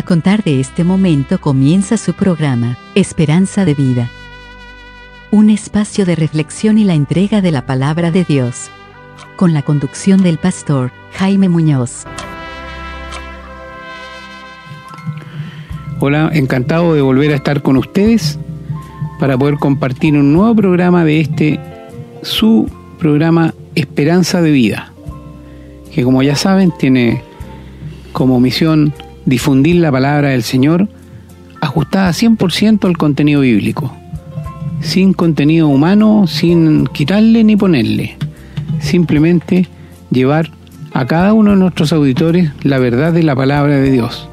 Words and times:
A 0.00 0.02
contar 0.02 0.42
de 0.42 0.60
este 0.60 0.82
momento 0.82 1.38
comienza 1.42 1.98
su 1.98 2.14
programa, 2.14 2.78
Esperanza 2.94 3.66
de 3.66 3.74
Vida. 3.74 4.08
Un 5.30 5.50
espacio 5.50 6.06
de 6.06 6.16
reflexión 6.16 6.78
y 6.78 6.84
la 6.84 6.94
entrega 6.94 7.42
de 7.42 7.50
la 7.50 7.66
palabra 7.66 8.10
de 8.10 8.24
Dios. 8.24 8.70
Con 9.36 9.52
la 9.52 9.60
conducción 9.60 10.22
del 10.22 10.38
pastor 10.38 10.90
Jaime 11.12 11.50
Muñoz. 11.50 12.06
Hola, 15.98 16.30
encantado 16.32 16.94
de 16.94 17.02
volver 17.02 17.32
a 17.32 17.36
estar 17.36 17.60
con 17.60 17.76
ustedes 17.76 18.38
para 19.18 19.36
poder 19.36 19.56
compartir 19.56 20.14
un 20.14 20.32
nuevo 20.32 20.54
programa 20.54 21.04
de 21.04 21.20
este, 21.20 21.60
su 22.22 22.70
programa 22.98 23.52
Esperanza 23.74 24.40
de 24.40 24.50
Vida, 24.50 24.94
que 25.92 26.02
como 26.04 26.22
ya 26.22 26.36
saben 26.36 26.72
tiene 26.78 27.22
como 28.14 28.40
misión 28.40 28.94
difundir 29.30 29.76
la 29.76 29.92
palabra 29.92 30.30
del 30.30 30.42
Señor 30.42 30.88
ajustada 31.60 32.10
100% 32.10 32.84
al 32.84 32.98
contenido 32.98 33.42
bíblico, 33.42 33.94
sin 34.80 35.12
contenido 35.12 35.68
humano, 35.68 36.26
sin 36.26 36.86
quitarle 36.88 37.44
ni 37.44 37.56
ponerle, 37.56 38.16
simplemente 38.80 39.68
llevar 40.10 40.50
a 40.92 41.06
cada 41.06 41.32
uno 41.32 41.52
de 41.52 41.58
nuestros 41.58 41.92
auditores 41.92 42.50
la 42.64 42.78
verdad 42.78 43.12
de 43.12 43.22
la 43.22 43.36
palabra 43.36 43.76
de 43.76 43.92
Dios, 43.92 44.28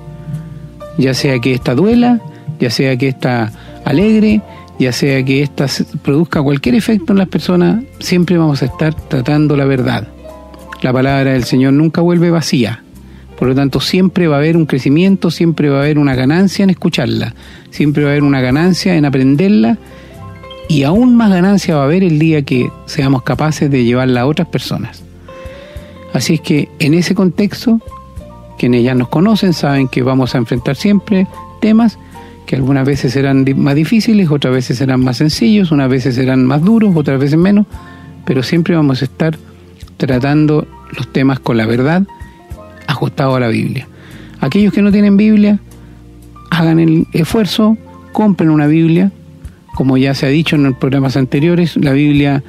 ya 0.98 1.14
sea 1.14 1.38
que 1.40 1.54
ésta 1.54 1.76
duela, 1.76 2.20
ya 2.60 2.72
sea 2.72 2.98
que 2.98 3.10
ésta 3.10 3.52
alegre, 3.86 4.42
ya 4.80 4.92
sea 4.92 5.24
que 5.24 5.44
ésta 5.44 5.68
produzca 6.02 6.42
cualquier 6.42 6.74
efecto 6.74 7.14
en 7.14 7.20
las 7.20 7.28
personas, 7.28 7.84
siempre 8.00 8.40
vamos 8.40 8.64
a 8.64 8.66
estar 8.66 8.96
tratando 8.96 9.56
la 9.56 9.66
verdad. 9.66 10.08
La 10.82 10.92
palabra 10.92 11.34
del 11.34 11.44
Señor 11.44 11.74
nunca 11.74 12.02
vuelve 12.02 12.32
vacía 12.32 12.84
por 13.38 13.48
lo 13.48 13.56
tanto, 13.56 13.80
siempre 13.80 14.28
va 14.28 14.38
a 14.38 14.40
haber 14.40 14.58
un 14.58 14.66
crecimiento, 14.66 15.30
siempre 15.30 15.70
va 15.70 15.78
a 15.78 15.82
haber 15.84 16.00
una 16.00 16.16
ganancia 16.16 16.64
en 16.64 16.72
escucharla, 16.72 17.36
siempre 17.70 18.04
va 18.04 18.10
a 18.10 18.12
haber 18.14 18.24
una 18.24 18.42
ganancia 18.42 18.96
en 18.96 19.06
aprenderla 19.06 19.78
y 20.68 20.84
aún 20.84 21.16
más 21.16 21.30
ganancia 21.30 21.76
va 21.76 21.84
a 21.84 21.86
haber 21.86 22.04
el 22.04 22.18
día 22.18 22.42
que 22.42 22.72
seamos 22.88 23.22
capaces 23.22 23.70
de 23.70 23.84
llevarla 23.84 24.22
a 24.22 24.26
otras 24.26 24.48
personas. 24.48 25.04
Así 26.14 26.36
es 26.36 26.42
que 26.42 26.70
en 26.80 26.96
ese 26.96 27.14
contexto, 27.14 27.80
quienes 28.58 28.84
ya 28.84 28.96
nos 28.96 29.08
conocen 29.10 29.54
saben 29.54 29.88
que 29.88 30.02
vamos 30.02 30.34
a 30.34 30.40
enfrentar 30.40 30.76
siempre 30.76 31.28
temas 31.62 32.00
que 32.48 32.56
algunas 32.56 32.88
veces 32.88 33.14
serán 33.14 33.46
más 33.58 33.76
difíciles, 33.76 34.32
otras 34.32 34.54
veces 34.54 34.80
serán 34.80 35.04
más 35.04 35.18
sencillos, 35.18 35.72
unas 35.72 35.90
veces 35.90 36.16
serán 36.16 36.44
más 36.46 36.64
duros, 36.64 36.96
otras 36.96 37.20
veces 37.20 37.38
menos, 37.38 37.68
pero 38.26 38.42
siempre 38.42 38.76
vamos 38.76 39.02
a 39.04 39.06
estar 39.06 39.38
tratando 39.98 40.66
los 40.96 41.12
temas 41.14 41.40
con 41.40 41.58
la 41.58 41.68
verdad 41.68 42.04
ajustado 42.98 43.36
a 43.36 43.40
la 43.40 43.48
Biblia. 43.48 43.88
Aquellos 44.40 44.74
que 44.74 44.82
no 44.82 44.92
tienen 44.92 45.18
Biblia, 45.18 45.60
hagan 46.50 46.80
el 46.80 47.06
esfuerzo, 47.14 47.78
compren 48.12 48.50
una 48.50 48.68
Biblia. 48.68 49.12
Como 49.76 49.98
ya 49.98 50.16
se 50.16 50.26
ha 50.26 50.30
dicho 50.30 50.56
en 50.56 50.64
los 50.64 50.78
programas 50.78 51.16
anteriores, 51.18 51.78
la 51.78 51.92
Biblia, 51.92 52.44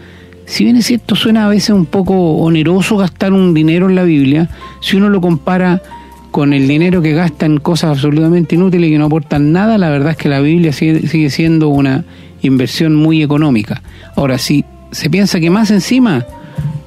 si 0.46 0.64
bien 0.64 0.76
es 0.76 0.86
cierto, 0.86 1.14
suena 1.14 1.44
a 1.44 1.48
veces 1.48 1.70
un 1.70 1.84
poco 1.84 2.14
oneroso 2.38 2.96
gastar 2.96 3.34
un 3.34 3.52
dinero 3.52 3.88
en 3.88 3.94
la 3.94 4.04
Biblia, 4.04 4.48
si 4.80 4.96
uno 4.96 5.10
lo 5.10 5.20
compara 5.20 5.82
con 6.30 6.54
el 6.54 6.66
dinero 6.66 7.02
que 7.02 7.12
gasta 7.12 7.44
en 7.44 7.58
cosas 7.58 7.90
absolutamente 7.90 8.54
inútiles 8.54 8.88
y 8.88 8.92
que 8.92 8.98
no 8.98 9.06
aportan 9.06 9.52
nada, 9.52 9.76
la 9.76 9.90
verdad 9.90 10.12
es 10.12 10.16
que 10.16 10.30
la 10.30 10.40
Biblia 10.40 10.72
sigue, 10.72 11.30
siendo 11.30 11.68
una 11.68 12.04
inversión 12.40 12.94
muy 12.94 13.22
económica. 13.22 13.82
Ahora, 14.16 14.38
si 14.38 14.64
se 14.90 15.10
piensa 15.10 15.40
que 15.40 15.50
más 15.50 15.70
encima 15.70 16.24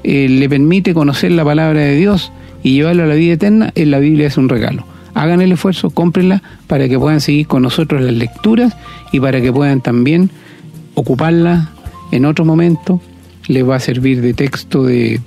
eh, 0.03 0.27
le 0.27 0.49
permite 0.49 0.95
conocer 0.95 1.31
la 1.31 1.43
palabra 1.43 1.81
de 1.81 1.95
Dios, 1.95 2.31
y 2.63 2.73
llevarlo 2.73 3.03
a 3.03 3.07
la 3.07 3.15
vida 3.15 3.33
eterna, 3.33 3.71
en 3.75 3.91
la 3.91 3.99
Biblia 3.99 4.27
es 4.27 4.37
un 4.37 4.49
regalo. 4.49 4.85
Hagan 5.13 5.41
el 5.41 5.51
esfuerzo, 5.51 5.89
cómprenla 5.89 6.41
para 6.67 6.87
que 6.87 6.97
puedan 6.97 7.21
seguir 7.21 7.47
con 7.47 7.63
nosotros 7.63 8.01
las 8.01 8.13
lecturas 8.13 8.75
y 9.11 9.19
para 9.19 9.41
que 9.41 9.51
puedan 9.51 9.81
también 9.81 10.29
ocuparla 10.93 11.71
en 12.11 12.25
otro 12.25 12.45
momento. 12.45 13.01
Les 13.47 13.67
va 13.67 13.75
a 13.75 13.79
servir 13.79 14.21
de 14.21 14.33
texto 14.33 14.83
de 14.83 15.19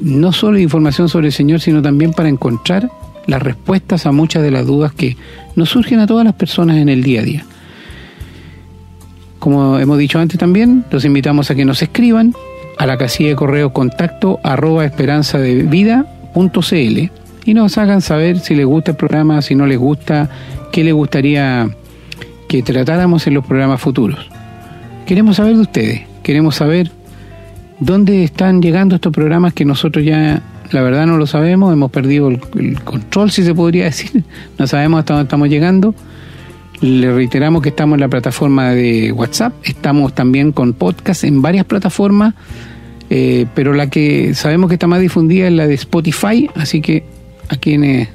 no 0.00 0.32
solo 0.32 0.58
información 0.58 1.08
sobre 1.08 1.28
el 1.28 1.32
Señor, 1.32 1.60
sino 1.60 1.82
también 1.82 2.12
para 2.12 2.28
encontrar 2.28 2.90
las 3.26 3.42
respuestas 3.42 4.06
a 4.06 4.12
muchas 4.12 4.42
de 4.42 4.50
las 4.50 4.66
dudas 4.66 4.92
que 4.92 5.16
nos 5.54 5.68
surgen 5.70 6.00
a 6.00 6.06
todas 6.06 6.24
las 6.24 6.34
personas 6.34 6.78
en 6.78 6.88
el 6.88 7.02
día 7.02 7.20
a 7.20 7.24
día. 7.24 7.44
Como 9.38 9.78
hemos 9.78 9.98
dicho 9.98 10.18
antes 10.18 10.38
también, 10.38 10.84
los 10.90 11.04
invitamos 11.04 11.50
a 11.50 11.54
que 11.54 11.64
nos 11.64 11.82
escriban 11.82 12.34
a 12.78 12.86
la 12.86 12.96
casilla 12.96 13.30
de 13.30 13.36
correo 13.36 13.72
contacto 13.72 14.40
arroba 14.42 14.84
esperanza 14.84 15.38
de 15.38 15.62
vida 15.62 16.06
.cl 16.34 17.10
y 17.44 17.54
nos 17.54 17.78
hagan 17.78 18.00
saber 18.00 18.38
si 18.38 18.54
les 18.54 18.66
gusta 18.66 18.92
el 18.92 18.96
programa, 18.96 19.42
si 19.42 19.54
no 19.54 19.66
les 19.66 19.78
gusta, 19.78 20.28
qué 20.70 20.84
les 20.84 20.94
gustaría 20.94 21.68
que 22.48 22.62
tratáramos 22.62 23.26
en 23.26 23.34
los 23.34 23.44
programas 23.44 23.80
futuros. 23.80 24.28
Queremos 25.06 25.36
saber 25.36 25.56
de 25.56 25.62
ustedes, 25.62 26.02
queremos 26.22 26.56
saber 26.56 26.90
dónde 27.80 28.22
están 28.22 28.62
llegando 28.62 28.94
estos 28.94 29.12
programas 29.12 29.52
que 29.54 29.64
nosotros 29.64 30.04
ya, 30.04 30.42
la 30.70 30.82
verdad, 30.82 31.06
no 31.06 31.16
lo 31.16 31.26
sabemos, 31.26 31.72
hemos 31.72 31.90
perdido 31.90 32.28
el, 32.28 32.80
control, 32.84 33.30
si 33.30 33.42
se 33.42 33.54
podría 33.54 33.84
decir, 33.92 34.24
no 34.58 34.66
sabemos 34.66 35.00
hasta 35.00 35.14
dónde 35.14 35.26
estamos 35.26 35.48
llegando. 35.48 35.94
Le 36.80 37.12
reiteramos 37.12 37.62
que 37.62 37.68
estamos 37.68 37.94
en 37.94 38.00
la 38.00 38.08
plataforma 38.08 38.70
de 38.70 39.12
WhatsApp, 39.12 39.52
estamos 39.62 40.14
también 40.14 40.50
con 40.50 40.72
podcast 40.72 41.22
en 41.22 41.40
varias 41.40 41.64
plataformas 41.64 42.34
eh, 43.10 43.46
pero 43.54 43.72
la 43.72 43.88
que 43.88 44.34
sabemos 44.34 44.68
que 44.68 44.74
está 44.74 44.86
más 44.86 45.00
difundida 45.00 45.46
es 45.46 45.52
la 45.52 45.66
de 45.66 45.74
Spotify, 45.74 46.48
así 46.54 46.80
que 46.80 47.04
a 47.48 47.56
quienes 47.56 48.08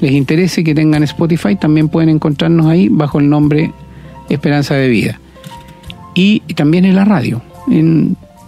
les 0.00 0.12
interese 0.12 0.64
que 0.64 0.74
tengan 0.74 1.02
Spotify 1.02 1.56
también 1.56 1.88
pueden 1.88 2.08
encontrarnos 2.08 2.66
ahí 2.66 2.88
bajo 2.88 3.20
el 3.20 3.28
nombre 3.28 3.72
Esperanza 4.28 4.74
de 4.74 4.88
Vida. 4.88 5.20
Y 6.14 6.40
también 6.54 6.84
en 6.84 6.96
la 6.96 7.04
radio. 7.04 7.42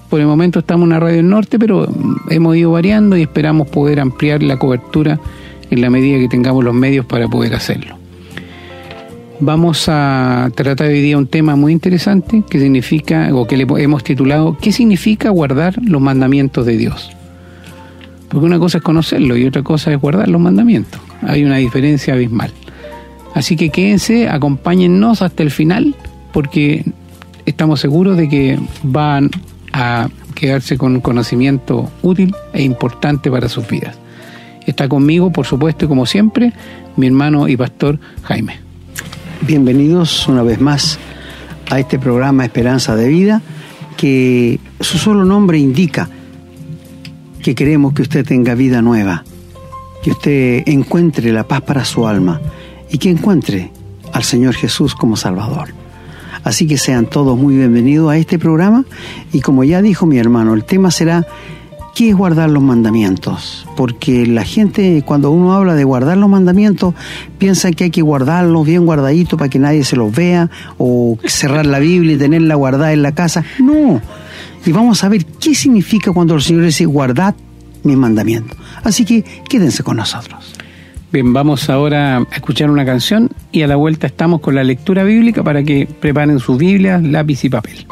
por 0.09 0.21
el 0.21 0.27
momento 0.27 0.61
estamos 0.61 0.85
en 0.85 0.91
la 0.91 1.01
radio 1.01 1.17
del 1.17 1.29
norte, 1.29 1.59
pero 1.59 1.89
hemos 2.31 2.57
ido 2.57 2.73
variando 2.73 3.17
y 3.17 3.23
esperamos 3.23 3.69
poder 3.69 4.01
ampliar 4.01 4.43
la 4.43 4.59
cobertura 4.59 5.19
en 5.71 5.81
la 5.81 5.91
medida 5.91 6.19
que 6.19 6.29
tengamos 6.29 6.65
los 6.65 6.75
medios 6.75 7.05
para 7.07 7.29
poder 7.29 7.55
hacerlo. 7.55 7.97
Vamos 9.39 9.87
a 9.89 10.51
tratar 10.55 10.89
hoy 10.89 11.03
día 11.03 11.19
un 11.19 11.27
tema 11.27 11.57
muy 11.57 11.73
interesante 11.73 12.43
que 12.49 12.59
significa, 12.59 13.29
o 13.35 13.47
que 13.47 13.59
le 13.59 13.67
hemos 13.83 14.03
titulado, 14.03 14.57
¿qué 14.59 14.73
significa 14.73 15.29
guardar 15.29 15.77
los 15.83 16.01
mandamientos 16.01 16.65
de 16.65 16.79
Dios? 16.79 17.11
Porque 18.31 18.47
una 18.47 18.59
cosa 18.59 18.79
es 18.79 18.85
conocerlo 18.85 19.37
y 19.37 19.45
otra 19.45 19.63
cosa 19.63 19.93
es 19.93 20.01
guardar 20.01 20.29
los 20.29 20.41
mandamientos. 20.41 21.01
Hay 21.21 21.45
una 21.45 21.57
diferencia 21.57 22.15
abismal. 22.15 22.51
Así 23.35 23.57
que 23.57 23.69
quédense, 23.69 24.27
acompáñennos 24.31 25.21
hasta 25.21 25.43
el 25.43 25.51
final, 25.51 25.95
porque 26.33 26.87
estamos 27.45 27.81
seguros 27.81 28.17
de 28.17 28.31
que 28.31 28.59
van 28.83 29.31
a 29.75 30.09
quedarse 30.35 30.79
con 30.79 31.03
conocimiento 31.03 31.91
útil 32.01 32.35
e 32.55 32.63
importante 32.63 33.31
para 33.31 33.51
sus 33.51 33.69
vidas. 33.69 33.99
Está 34.65 34.89
conmigo, 34.89 35.31
por 35.31 35.45
supuesto, 35.45 35.85
y 35.85 35.89
como 35.89 36.07
siempre, 36.07 36.55
mi 36.97 37.07
hermano 37.07 37.49
y 37.49 37.57
pastor 37.59 38.01
Jaime. 38.23 38.66
Bienvenidos 39.43 40.27
una 40.29 40.43
vez 40.43 40.61
más 40.61 40.99
a 41.71 41.79
este 41.79 41.99
programa 41.99 42.45
Esperanza 42.45 42.97
de 42.97 43.09
Vida, 43.09 43.43
que 43.97 44.59
su 44.81 44.99
solo 44.99 45.25
nombre 45.25 45.59
indica 45.59 46.09
que 47.43 47.55
queremos 47.55 47.93
que 47.93 48.03
usted 48.03 48.25
tenga 48.25 48.55
vida 48.55 48.83
nueva, 48.83 49.25
que 50.03 50.11
usted 50.11 50.63
encuentre 50.67 51.33
la 51.33 51.47
paz 51.47 51.61
para 51.61 51.85
su 51.85 52.07
alma 52.09 52.41
y 52.91 52.99
que 52.99 53.11
encuentre 53.11 53.71
al 54.13 54.25
Señor 54.25 54.55
Jesús 54.55 54.95
como 54.95 55.17
Salvador. 55.17 55.69
Así 56.43 56.67
que 56.67 56.79
sean 56.79 57.07
todos 57.07 57.39
muy 57.39 57.57
bienvenidos 57.57 58.11
a 58.11 58.17
este 58.17 58.39
programa 58.39 58.85
y 59.33 59.41
como 59.43 59.65
ya 59.65 59.83
dijo 59.83 60.07
mi 60.07 60.19
hermano, 60.19 60.55
el 60.55 60.65
tema 60.65 60.91
será 60.91 61.27
¿Qué 61.97 62.11
es 62.11 62.15
guardar 62.15 62.51
los 62.51 62.63
mandamientos? 62.63 63.67
Porque 63.75 64.27
la 64.27 64.45
gente 64.45 65.03
cuando 65.07 65.31
uno 65.31 65.55
habla 65.55 65.75
de 65.75 65.83
guardar 65.83 66.19
los 66.19 66.29
mandamientos 66.29 66.93
piensa 67.39 67.73
que 67.73 67.85
hay 67.85 67.91
que 67.91 68.03
guardarlos 68.03 68.67
bien 68.67 68.85
guardaditos 68.85 69.39
para 69.39 69.49
que 69.49 69.59
nadie 69.59 69.83
se 69.83 69.97
los 69.97 70.15
vea 70.15 70.51
o 70.77 71.17
cerrar 71.25 71.65
la 71.65 71.79
Biblia 71.79 72.17
y 72.17 72.19
tenerla 72.19 72.55
guardada 72.55 72.93
en 72.93 73.03
la 73.03 73.15
casa. 73.15 73.47
No. 73.61 74.03
Y 74.67 74.73
vamos 74.73 75.05
a 75.05 75.09
ver 75.09 75.25
qué 75.25 75.55
significa 75.55 76.13
cuando 76.13 76.35
el 76.35 76.43
Señor 76.43 76.65
dice 76.65 76.85
guardad 76.85 77.35
mis 77.83 77.97
mandamientos. 77.97 78.59
Así 78.85 79.07
que 79.07 79.25
quédense 79.49 79.83
con 79.83 79.97
nosotros. 79.97 80.53
Bien, 81.11 81.33
vamos 81.33 81.71
ahora 81.71 82.19
a 82.19 82.27
escuchar 82.35 82.71
una 82.71 82.85
canción 82.85 83.31
y 83.53 83.63
a 83.63 83.69
la 83.69 83.77
vuelta 83.77 84.07
estamos 84.07 84.43
con 84.43 84.55
la 84.55 84.65
lectura 84.65 85.03
bíblica 85.03 85.43
para 85.43 85.63
que 85.63 85.89
preparen 85.99 86.41
sus 86.41 86.59
Biblias, 86.59 87.03
lápiz 87.03 87.43
y 87.45 87.49
papel. 87.49 87.87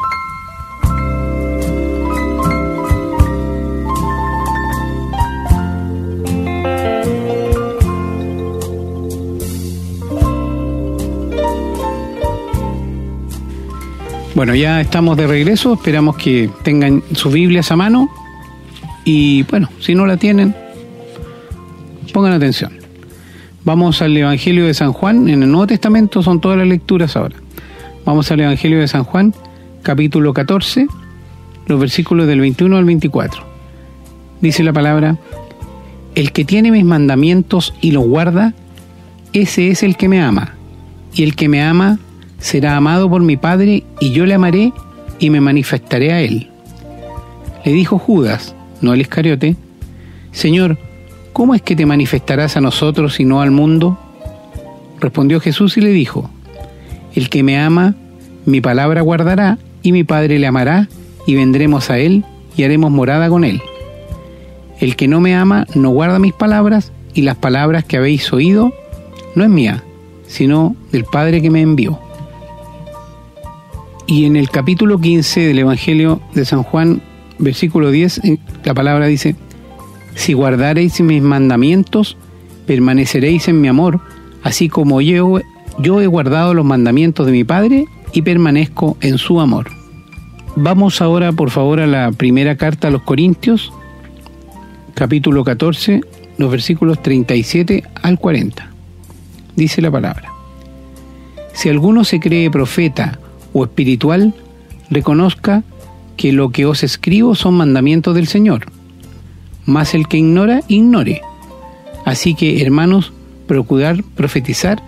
Bueno, 14.35 14.53
ya 14.53 14.81
estamos 14.81 15.15
de 15.15 15.27
regreso, 15.27 15.75
esperamos 15.75 16.17
que 16.17 16.49
tengan 16.61 17.01
sus 17.13 17.31
Biblias 17.31 17.71
a 17.71 17.77
mano 17.77 18.09
y 19.05 19.43
bueno, 19.43 19.69
si 19.79 19.95
no 19.95 20.05
la 20.05 20.17
tienen, 20.17 20.53
pongan 22.11 22.33
atención. 22.33 22.73
Vamos 23.63 24.01
al 24.01 24.15
Evangelio 24.17 24.65
de 24.65 24.73
San 24.73 24.91
Juan, 24.91 25.29
en 25.29 25.41
el 25.41 25.49
Nuevo 25.49 25.67
Testamento 25.67 26.21
son 26.21 26.41
todas 26.41 26.57
las 26.57 26.67
lecturas 26.67 27.15
ahora. 27.15 27.37
Vamos 28.03 28.29
al 28.29 28.41
Evangelio 28.41 28.77
de 28.81 28.89
San 28.89 29.05
Juan, 29.05 29.33
capítulo 29.83 30.33
14, 30.33 30.87
los 31.67 31.79
versículos 31.79 32.27
del 32.27 32.41
21 32.41 32.75
al 32.75 32.83
24. 32.83 33.41
Dice 34.41 34.63
la 34.63 34.73
palabra, 34.73 35.17
el 36.13 36.33
que 36.33 36.43
tiene 36.43 36.71
mis 36.71 36.83
mandamientos 36.83 37.73
y 37.79 37.91
los 37.91 38.05
guarda, 38.05 38.53
ese 39.31 39.69
es 39.69 39.81
el 39.81 39.95
que 39.95 40.09
me 40.09 40.21
ama. 40.21 40.55
Y 41.13 41.23
el 41.23 41.37
que 41.37 41.47
me 41.47 41.63
ama 41.63 41.99
será 42.45 42.77
amado 42.77 43.09
por 43.09 43.23
mi 43.23 43.37
Padre, 43.37 43.83
y 43.99 44.11
yo 44.11 44.27
le 44.27 44.35
amaré 44.35 44.71
y 45.17 45.31
me 45.31 45.41
manifestaré 45.41 46.13
a 46.13 46.21
él. 46.21 46.51
Le 47.65 47.71
dijo 47.73 47.97
Judas, 47.97 48.53
no 48.81 48.93
el 48.93 49.01
Iscariote, 49.01 49.55
Señor, 50.31 50.77
¿cómo 51.33 51.55
es 51.55 51.63
que 51.63 51.75
te 51.75 51.87
manifestarás 51.87 52.55
a 52.55 52.61
nosotros 52.61 53.19
y 53.19 53.25
no 53.25 53.41
al 53.41 53.49
mundo? 53.49 53.97
Respondió 54.99 55.39
Jesús 55.39 55.75
y 55.77 55.81
le 55.81 55.89
dijo, 55.89 56.29
El 57.15 57.29
que 57.29 57.41
me 57.41 57.57
ama, 57.57 57.95
mi 58.45 58.61
palabra 58.61 59.01
guardará, 59.01 59.57
y 59.81 59.91
mi 59.91 60.03
Padre 60.03 60.37
le 60.37 60.45
amará, 60.45 60.87
y 61.25 61.33
vendremos 61.33 61.89
a 61.89 61.97
él, 61.97 62.25
y 62.55 62.61
haremos 62.61 62.91
morada 62.91 63.27
con 63.27 63.43
él. 63.43 63.59
El 64.79 64.95
que 64.95 65.07
no 65.07 65.19
me 65.19 65.33
ama 65.35 65.65
no 65.73 65.89
guarda 65.89 66.19
mis 66.19 66.33
palabras, 66.33 66.91
y 67.15 67.23
las 67.23 67.37
palabras 67.37 67.85
que 67.85 67.97
habéis 67.97 68.31
oído 68.31 68.71
no 69.33 69.43
es 69.43 69.49
mía, 69.49 69.83
sino 70.27 70.75
del 70.91 71.05
Padre 71.05 71.41
que 71.41 71.49
me 71.49 71.61
envió. 71.61 72.04
Y 74.07 74.25
en 74.25 74.35
el 74.35 74.49
capítulo 74.49 74.99
15 74.99 75.47
del 75.47 75.59
Evangelio 75.59 76.21
de 76.35 76.45
San 76.45 76.61
Juan, 76.61 77.01
versículo 77.39 77.89
10, 77.89 78.21
la 78.63 78.73
palabra 78.75 79.07
dice, 79.07 79.35
si 80.13 80.33
guardareis 80.33 81.01
mis 81.01 81.23
mandamientos, 81.23 82.15
permaneceréis 82.67 83.47
en 83.47 83.61
mi 83.61 83.67
amor, 83.67 83.99
así 84.43 84.69
como 84.69 85.01
yo, 85.01 85.39
yo 85.79 86.01
he 86.01 86.07
guardado 86.07 86.53
los 86.53 86.65
mandamientos 86.65 87.25
de 87.25 87.31
mi 87.31 87.43
Padre 87.43 87.85
y 88.13 88.21
permanezco 88.21 88.95
en 89.01 89.17
su 89.17 89.41
amor. 89.41 89.71
Vamos 90.55 91.01
ahora, 91.01 91.31
por 91.31 91.49
favor, 91.49 91.79
a 91.79 91.87
la 91.87 92.11
primera 92.11 92.55
carta 92.57 92.89
a 92.89 92.91
los 92.91 93.01
Corintios, 93.01 93.73
capítulo 94.93 95.43
14, 95.43 96.01
los 96.37 96.51
versículos 96.51 97.01
37 97.01 97.83
al 98.03 98.19
40. 98.19 98.69
Dice 99.55 99.81
la 99.81 99.89
palabra. 99.89 100.31
Si 101.53 101.69
alguno 101.69 102.03
se 102.03 102.19
cree 102.19 102.51
profeta 102.51 103.19
o 103.55 103.63
espiritual, 103.63 104.33
reconozca 104.89 105.63
que 106.17 106.33
lo 106.33 106.49
que 106.49 106.65
os 106.65 106.83
escribo 106.83 107.35
son 107.35 107.55
mandamientos 107.55 108.13
del 108.13 108.27
Señor. 108.27 108.65
Mas 109.65 109.95
el 109.95 110.09
que 110.09 110.17
ignora, 110.17 110.61
ignore. 110.67 111.21
Así 112.03 112.35
que, 112.35 112.61
hermanos, 112.61 113.13
procurad 113.47 113.95
profetizar 114.15 114.83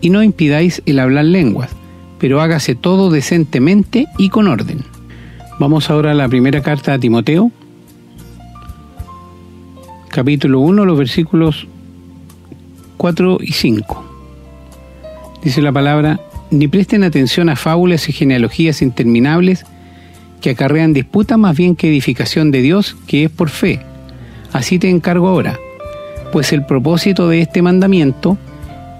y 0.00 0.08
no 0.08 0.22
impidáis 0.22 0.82
el 0.86 0.98
hablar 0.98 1.26
lenguas, 1.26 1.70
pero 2.18 2.40
hágase 2.40 2.74
todo 2.74 3.10
decentemente 3.10 4.06
y 4.16 4.30
con 4.30 4.48
orden. 4.48 4.80
Vamos 5.60 5.90
ahora 5.90 6.12
a 6.12 6.14
la 6.14 6.28
primera 6.28 6.62
carta 6.62 6.94
a 6.94 6.98
Timoteo, 6.98 7.50
capítulo 10.08 10.60
1, 10.60 10.86
los 10.86 10.98
versículos 10.98 11.66
4 12.96 13.38
y 13.42 13.52
5. 13.52 14.04
Dice 15.42 15.60
la 15.60 15.70
palabra, 15.70 16.18
ni 16.50 16.68
presten 16.68 17.04
atención 17.04 17.48
a 17.48 17.56
fábulas 17.56 18.08
y 18.08 18.12
genealogías 18.12 18.82
interminables 18.82 19.64
que 20.40 20.50
acarrean 20.50 20.92
disputa 20.92 21.36
más 21.36 21.56
bien 21.56 21.76
que 21.76 21.88
edificación 21.88 22.50
de 22.50 22.62
Dios, 22.62 22.96
que 23.06 23.24
es 23.24 23.30
por 23.30 23.48
fe. 23.48 23.80
Así 24.52 24.78
te 24.78 24.88
encargo 24.88 25.28
ahora, 25.28 25.58
pues 26.32 26.52
el 26.52 26.64
propósito 26.64 27.28
de 27.28 27.40
este 27.40 27.62
mandamiento 27.62 28.38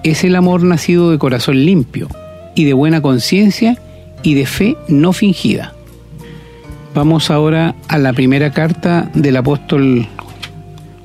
es 0.03 0.25
el 0.25 0.37
amor 0.37 0.63
nacido 0.63 1.11
de 1.11 1.19
corazón 1.19 1.65
limpio 1.65 2.09
y 2.55 2.65
de 2.65 2.73
buena 2.73 3.01
conciencia 3.01 3.79
y 4.23 4.35
de 4.35 4.47
fe 4.47 4.77
no 4.89 5.13
fingida. 5.13 5.73
Vamos 6.95 7.31
ahora 7.31 7.75
a 7.89 7.99
la 7.99 8.13
primera 8.13 8.53
carta 8.53 9.11
del 9.15 9.37
apóstol 9.37 10.09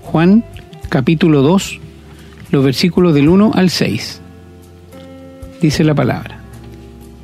Juan, 0.04 0.46
capítulo 0.90 1.42
2, 1.42 1.80
los 2.52 2.64
versículos 2.64 3.14
del 3.14 3.28
1 3.28 3.52
al 3.54 3.70
6. 3.70 4.21
Dice 5.62 5.84
la 5.84 5.94
palabra, 5.94 6.40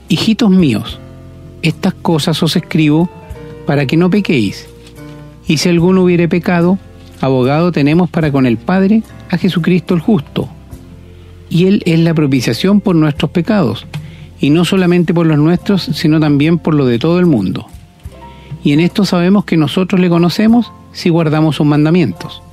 Hijitos 0.10 0.51
míos, 0.51 1.00
estas 1.63 1.95
cosas 1.95 2.42
os 2.44 2.56
escribo 2.56 3.10
para 3.66 3.88
que 3.88 3.98
no 3.98 4.12
pequéis. 4.12 4.69
Y 5.48 5.57
si 5.57 5.69
alguno 5.69 6.04
hubiere 6.04 6.30
pecado, 6.30 6.78
abogado 7.19 7.72
tenemos 7.72 8.10
para 8.12 8.31
con 8.31 8.45
el 8.45 8.57
Padre 8.57 9.01
a 9.31 9.38
Jesucristo 9.38 9.95
el 9.95 10.01
justo. 10.01 10.48
Y 11.50 11.66
Él 11.66 11.81
es 11.88 12.00
la 12.00 12.13
propiciación 12.13 12.80
por 12.80 12.95
nuestros 12.95 13.31
pecados, 13.31 13.88
y 14.39 14.51
no 14.51 14.66
solamente 14.66 15.16
por 15.16 15.25
los 15.25 15.39
nuestros, 15.39 15.81
sino 15.81 16.19
también 16.19 16.60
por 16.60 16.75
los 16.75 16.88
de 16.88 17.00
todo 17.00 17.19
el 17.19 17.25
mundo. 17.25 17.66
Y 18.63 18.74
en 18.74 18.81
esto 18.81 19.04
sabemos 19.04 19.45
que 19.45 19.57
nosotros 19.57 20.00
le 20.00 20.10
conocemos 20.10 20.72
si 20.92 21.10
guardamos 21.10 21.56
sus 21.56 21.66
mandamientos. 21.66 22.44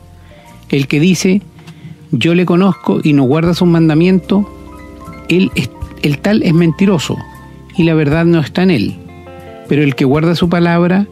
El 0.70 0.88
que 0.88 0.98
dice, 0.98 1.42
yo 2.10 2.34
le 2.34 2.46
conozco 2.46 3.00
y 3.02 3.12
no 3.12 3.24
guarda 3.24 3.52
sus 3.52 3.68
mandamientos, 3.68 4.46
él 5.28 5.50
el 6.02 6.18
tal 6.18 6.42
es 6.42 6.52
mentiroso, 6.52 7.16
y 7.76 7.84
la 7.84 7.94
verdad 7.94 8.24
no 8.24 8.40
está 8.40 8.62
en 8.62 8.70
él. 8.70 8.96
Pero 9.68 9.82
el 9.82 9.94
que 9.94 10.04
guarda 10.04 10.34
su 10.34 10.48
palabra, 10.48 11.06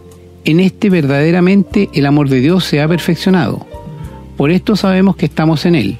en 0.44 0.61
este 0.61 0.91
verdaderamente 0.91 1.88
el 1.94 2.06
amor 2.06 2.29
de 2.29 2.41
Dios 2.41 2.64
se 2.64 2.82
ha 2.82 2.88
perfeccionado. 2.88 3.67
Por 4.37 4.50
esto 4.50 4.76
sabemos 4.76 5.17
que 5.17 5.26
estamos 5.26 5.67
en 5.67 5.75
Él. 5.75 5.97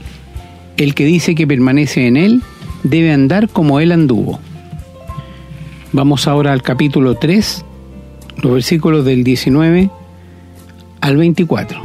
El 0.77 0.95
que 0.95 1.05
dice 1.05 1.35
que 1.35 1.47
permanece 1.47 2.07
en 2.07 2.17
Él 2.17 2.43
debe 2.83 3.13
andar 3.13 3.49
como 3.49 3.81
Él 3.81 3.93
anduvo. 3.93 4.41
Vamos 5.93 6.27
ahora 6.27 6.53
al 6.53 6.63
capítulo 6.63 7.15
3, 7.15 7.65
los 8.43 8.53
versículos 8.53 9.05
del 9.05 9.23
19 9.23 9.91
al 11.01 11.17
24. 11.17 11.81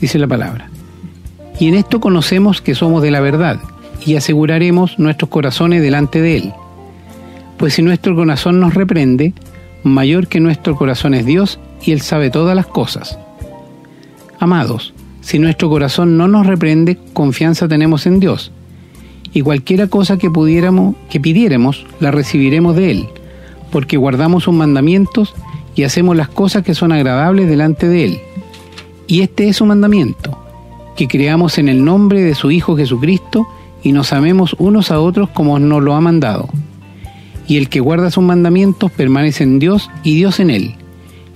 Dice 0.00 0.18
la 0.18 0.26
palabra. 0.26 0.70
Y 1.58 1.68
en 1.68 1.74
esto 1.74 2.00
conocemos 2.00 2.60
que 2.60 2.74
somos 2.74 3.02
de 3.02 3.10
la 3.10 3.20
verdad 3.20 3.60
y 4.08 4.16
aseguraremos 4.16 4.98
nuestros 4.98 5.28
corazones 5.28 5.82
delante 5.82 6.22
de 6.22 6.38
Él. 6.38 6.52
Pues 7.58 7.74
si 7.74 7.82
nuestro 7.82 8.16
corazón 8.16 8.58
nos 8.58 8.72
reprende, 8.72 9.34
mayor 9.82 10.28
que 10.28 10.40
nuestro 10.40 10.76
corazón 10.76 11.12
es 11.12 11.26
Dios 11.26 11.60
y 11.82 11.92
Él 11.92 12.00
sabe 12.00 12.30
todas 12.30 12.56
las 12.56 12.66
cosas. 12.66 13.18
Amados, 14.38 14.94
si 15.20 15.38
nuestro 15.38 15.68
corazón 15.68 16.16
no 16.16 16.26
nos 16.26 16.46
reprende, 16.46 16.96
confianza 17.12 17.68
tenemos 17.68 18.06
en 18.06 18.18
Dios, 18.18 18.50
y 19.34 19.42
cualquiera 19.42 19.88
cosa 19.88 20.16
que 20.16 20.30
pudiéramos, 20.30 20.96
que 21.10 21.20
pidiéramos, 21.20 21.84
la 22.00 22.10
recibiremos 22.10 22.76
de 22.76 22.90
Él, 22.92 23.08
porque 23.70 23.98
guardamos 23.98 24.44
sus 24.44 24.54
mandamientos 24.54 25.34
y 25.74 25.82
hacemos 25.82 26.16
las 26.16 26.28
cosas 26.28 26.62
que 26.62 26.74
son 26.74 26.92
agradables 26.92 27.46
delante 27.46 27.86
de 27.86 28.04
Él. 28.06 28.20
Y 29.06 29.20
este 29.20 29.50
es 29.50 29.56
su 29.58 29.66
mandamiento, 29.66 30.38
que 30.96 31.08
creamos 31.08 31.58
en 31.58 31.68
el 31.68 31.84
nombre 31.84 32.22
de 32.22 32.34
su 32.34 32.50
Hijo 32.50 32.74
Jesucristo 32.74 33.46
y 33.82 33.92
nos 33.92 34.12
amemos 34.12 34.56
unos 34.58 34.90
a 34.90 35.00
otros 35.00 35.30
como 35.30 35.58
nos 35.58 35.82
lo 35.82 35.94
ha 35.94 36.00
mandado 36.00 36.48
y 37.48 37.56
el 37.56 37.70
que 37.70 37.80
guarda 37.80 38.10
sus 38.10 38.22
mandamientos 38.22 38.92
permanece 38.92 39.42
en 39.42 39.58
Dios 39.58 39.90
y 40.04 40.14
Dios 40.14 40.38
en 40.38 40.50
él. 40.50 40.74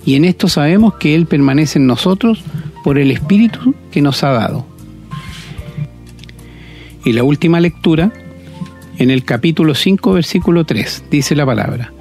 Y 0.05 0.15
en 0.15 0.25
esto 0.25 0.47
sabemos 0.47 0.93
que 0.95 1.15
Él 1.15 1.25
permanece 1.25 1.79
en 1.79 1.87
nosotros 1.87 2.43
por 2.83 2.99
el 2.99 3.09
Espíritu 3.09 3.73
que 3.91 4.01
nos 4.01 4.23
ha 4.23 4.29
dado. 4.29 4.65
Y 7.03 7.13
la 7.13 7.23
última 7.23 7.59
lectura, 7.59 8.13
en 8.97 9.09
el 9.09 9.23
capítulo 9.25 9.73
5, 9.73 10.13
versículo 10.13 10.65
3, 10.65 11.05
dice 11.09 11.35
la 11.35 11.45
palabra, 11.45 11.91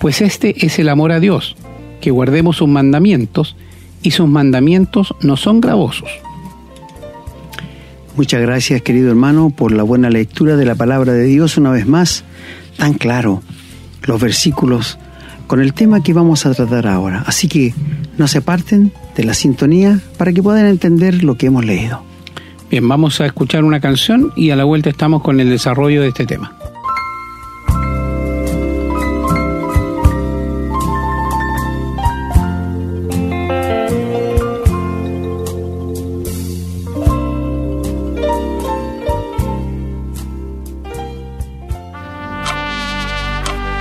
Pues 0.00 0.20
este 0.20 0.66
es 0.66 0.78
el 0.78 0.88
amor 0.88 1.12
a 1.12 1.20
Dios, 1.20 1.56
que 2.00 2.10
guardemos 2.10 2.56
sus 2.56 2.68
mandamientos, 2.68 3.56
y 4.02 4.12
sus 4.12 4.28
mandamientos 4.28 5.14
no 5.20 5.36
son 5.36 5.60
gravosos. 5.60 6.10
Muchas 8.20 8.42
gracias, 8.42 8.82
querido 8.82 9.08
hermano, 9.08 9.48
por 9.48 9.72
la 9.72 9.82
buena 9.82 10.10
lectura 10.10 10.54
de 10.56 10.66
la 10.66 10.74
palabra 10.74 11.14
de 11.14 11.24
Dios 11.24 11.56
una 11.56 11.70
vez 11.70 11.86
más 11.86 12.22
tan 12.76 12.92
claro 12.92 13.42
los 14.02 14.20
versículos 14.20 14.98
con 15.46 15.58
el 15.58 15.72
tema 15.72 16.02
que 16.02 16.12
vamos 16.12 16.44
a 16.44 16.52
tratar 16.52 16.86
ahora. 16.86 17.24
Así 17.26 17.48
que 17.48 17.72
no 18.18 18.28
se 18.28 18.42
parten 18.42 18.92
de 19.16 19.24
la 19.24 19.32
sintonía 19.32 20.00
para 20.18 20.34
que 20.34 20.42
puedan 20.42 20.66
entender 20.66 21.24
lo 21.24 21.38
que 21.38 21.46
hemos 21.46 21.64
leído. 21.64 22.02
Bien, 22.70 22.86
vamos 22.86 23.22
a 23.22 23.24
escuchar 23.24 23.64
una 23.64 23.80
canción 23.80 24.34
y 24.36 24.50
a 24.50 24.56
la 24.56 24.64
vuelta 24.64 24.90
estamos 24.90 25.22
con 25.22 25.40
el 25.40 25.48
desarrollo 25.48 26.02
de 26.02 26.08
este 26.08 26.26
tema. 26.26 26.59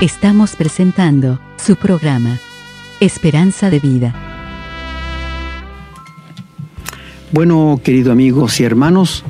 Estamos 0.01 0.55
presentando 0.55 1.41
su 1.57 1.75
programa, 1.75 2.39
Esperanza 3.01 3.69
de 3.69 3.81
Vida. 3.81 4.15
Bueno, 7.33 7.81
queridos 7.83 8.13
amigos 8.13 8.61
y 8.61 8.63
hermanos, 8.63 9.25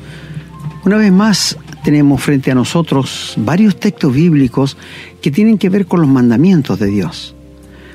Una 0.85 0.97
vez 0.97 1.11
más, 1.11 1.57
tenemos 1.83 2.21
frente 2.21 2.51
a 2.51 2.55
nosotros 2.55 3.33
varios 3.37 3.79
textos 3.79 4.13
bíblicos 4.13 4.77
que 5.23 5.31
tienen 5.31 5.57
que 5.57 5.69
ver 5.69 5.87
con 5.87 6.01
los 6.01 6.09
mandamientos 6.09 6.77
de 6.77 6.85
Dios. 6.85 7.33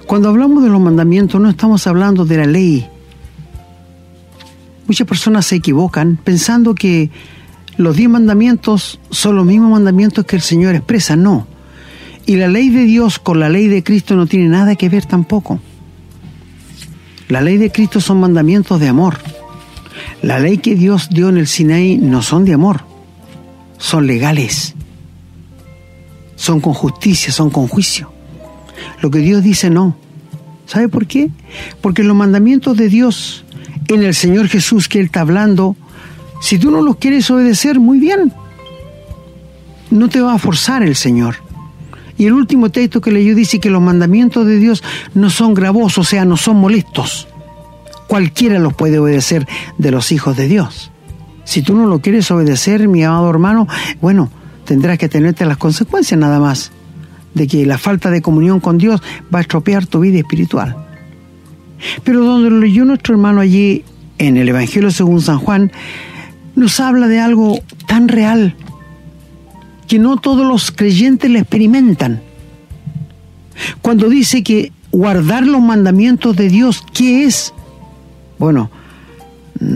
Cuando 0.08 0.28
hablamos 0.28 0.64
de 0.64 0.68
los 0.68 0.80
mandamientos 0.80 1.40
no 1.40 1.48
estamos 1.48 1.86
hablando 1.86 2.24
de 2.24 2.36
la 2.38 2.46
ley. 2.46 2.88
Muchas 4.88 5.06
personas 5.06 5.46
se 5.46 5.56
equivocan 5.56 6.18
pensando 6.22 6.74
que 6.74 7.10
los 7.76 7.96
diez 7.96 8.10
mandamientos 8.10 8.98
son 9.10 9.36
los 9.36 9.46
mismos 9.46 9.70
mandamientos 9.70 10.24
que 10.24 10.34
el 10.34 10.42
Señor 10.42 10.74
expresa. 10.74 11.14
No. 11.14 11.53
Y 12.26 12.36
la 12.36 12.48
ley 12.48 12.70
de 12.70 12.84
Dios 12.84 13.18
con 13.18 13.38
la 13.38 13.48
ley 13.48 13.68
de 13.68 13.82
Cristo 13.82 14.16
no 14.16 14.26
tiene 14.26 14.48
nada 14.48 14.76
que 14.76 14.88
ver 14.88 15.04
tampoco. 15.04 15.60
La 17.28 17.40
ley 17.40 17.56
de 17.56 17.70
Cristo 17.70 18.00
son 18.00 18.20
mandamientos 18.20 18.80
de 18.80 18.88
amor. 18.88 19.18
La 20.22 20.38
ley 20.38 20.58
que 20.58 20.74
Dios 20.74 21.08
dio 21.10 21.28
en 21.28 21.36
el 21.36 21.46
Sinaí 21.46 21.98
no 21.98 22.22
son 22.22 22.44
de 22.44 22.54
amor, 22.54 22.82
son 23.78 24.06
legales, 24.06 24.74
son 26.36 26.60
con 26.60 26.74
justicia, 26.74 27.32
son 27.32 27.50
con 27.50 27.68
juicio. 27.68 28.10
Lo 29.00 29.10
que 29.10 29.18
Dios 29.18 29.42
dice 29.42 29.70
no. 29.70 29.96
¿Sabe 30.66 30.88
por 30.88 31.06
qué? 31.06 31.30
Porque 31.82 32.02
los 32.02 32.16
mandamientos 32.16 32.76
de 32.76 32.88
Dios 32.88 33.44
en 33.88 34.02
el 34.02 34.14
Señor 34.14 34.48
Jesús 34.48 34.88
que 34.88 34.98
Él 34.98 35.06
está 35.06 35.20
hablando, 35.20 35.76
si 36.40 36.58
tú 36.58 36.70
no 36.70 36.80
los 36.80 36.96
quieres 36.96 37.30
obedecer, 37.30 37.80
muy 37.80 37.98
bien. 37.98 38.32
No 39.90 40.08
te 40.08 40.20
va 40.20 40.34
a 40.34 40.38
forzar 40.38 40.82
el 40.82 40.96
Señor. 40.96 41.36
Y 42.16 42.26
el 42.26 42.33
último 42.33 42.71
texto 42.71 43.00
que 43.00 43.11
leyó 43.11 43.35
dice 43.35 43.59
que 43.59 43.71
los 43.71 43.83
mandamientos 43.83 44.47
de 44.47 44.59
Dios 44.59 44.83
no 45.14 45.30
son 45.30 45.54
gravosos, 45.54 45.99
o 45.99 46.04
sea, 46.04 46.25
no 46.25 46.37
son 46.37 46.56
molestos. 46.56 47.28
Cualquiera 48.06 48.59
los 48.59 48.75
puede 48.75 48.99
obedecer 48.99 49.47
de 49.78 49.90
los 49.90 50.12
hijos 50.12 50.37
de 50.37 50.47
Dios. 50.49 50.92
Si 51.44 51.62
tú 51.62 51.75
no 51.75 51.87
lo 51.87 52.00
quieres 52.00 52.30
obedecer, 52.30 52.88
mi 52.88 53.02
amado 53.02 53.28
hermano, 53.28 53.66
bueno, 54.00 54.30
tendrás 54.64 54.99
que 54.99 55.09
tenerte 55.09 55.44
las 55.44 55.56
consecuencias 55.56 56.18
nada 56.18 56.38
más 56.38 56.73
de 57.35 57.47
que 57.47 57.66
la 57.66 57.78
falta 57.78 58.11
de 58.11 58.23
comunión 58.23 58.61
con 58.61 58.78
Dios 58.78 59.02
va 59.35 59.38
a 59.38 59.42
estropear 59.42 59.87
tu 59.87 60.00
vida 60.00 60.18
espiritual. 60.18 60.76
Pero 62.04 62.25
donde 62.25 62.50
lo 62.50 62.61
leyó 62.61 62.85
nuestro 62.85 63.14
hermano 63.14 63.40
allí 63.40 63.85
en 64.18 64.37
el 64.37 64.49
Evangelio 64.49 64.90
según 64.90 65.21
San 65.21 65.38
Juan, 65.38 65.73
nos 66.54 66.78
habla 66.80 67.09
de 67.09 67.21
algo 67.21 67.59
tan 67.87 68.09
real 68.09 68.54
que 69.86 69.98
no 69.98 70.16
todos 70.16 70.46
los 70.46 70.70
creyentes 70.70 71.30
le 71.30 71.40
experimentan. 71.40 72.22
Cuando 73.82 74.08
dice 74.08 74.42
que 74.42 74.72
guardar 74.90 75.46
los 75.46 75.60
mandamientos 75.60 76.36
de 76.36 76.48
Dios, 76.48 76.84
¿qué 76.92 77.24
es? 77.24 77.52
Bueno, 78.38 78.70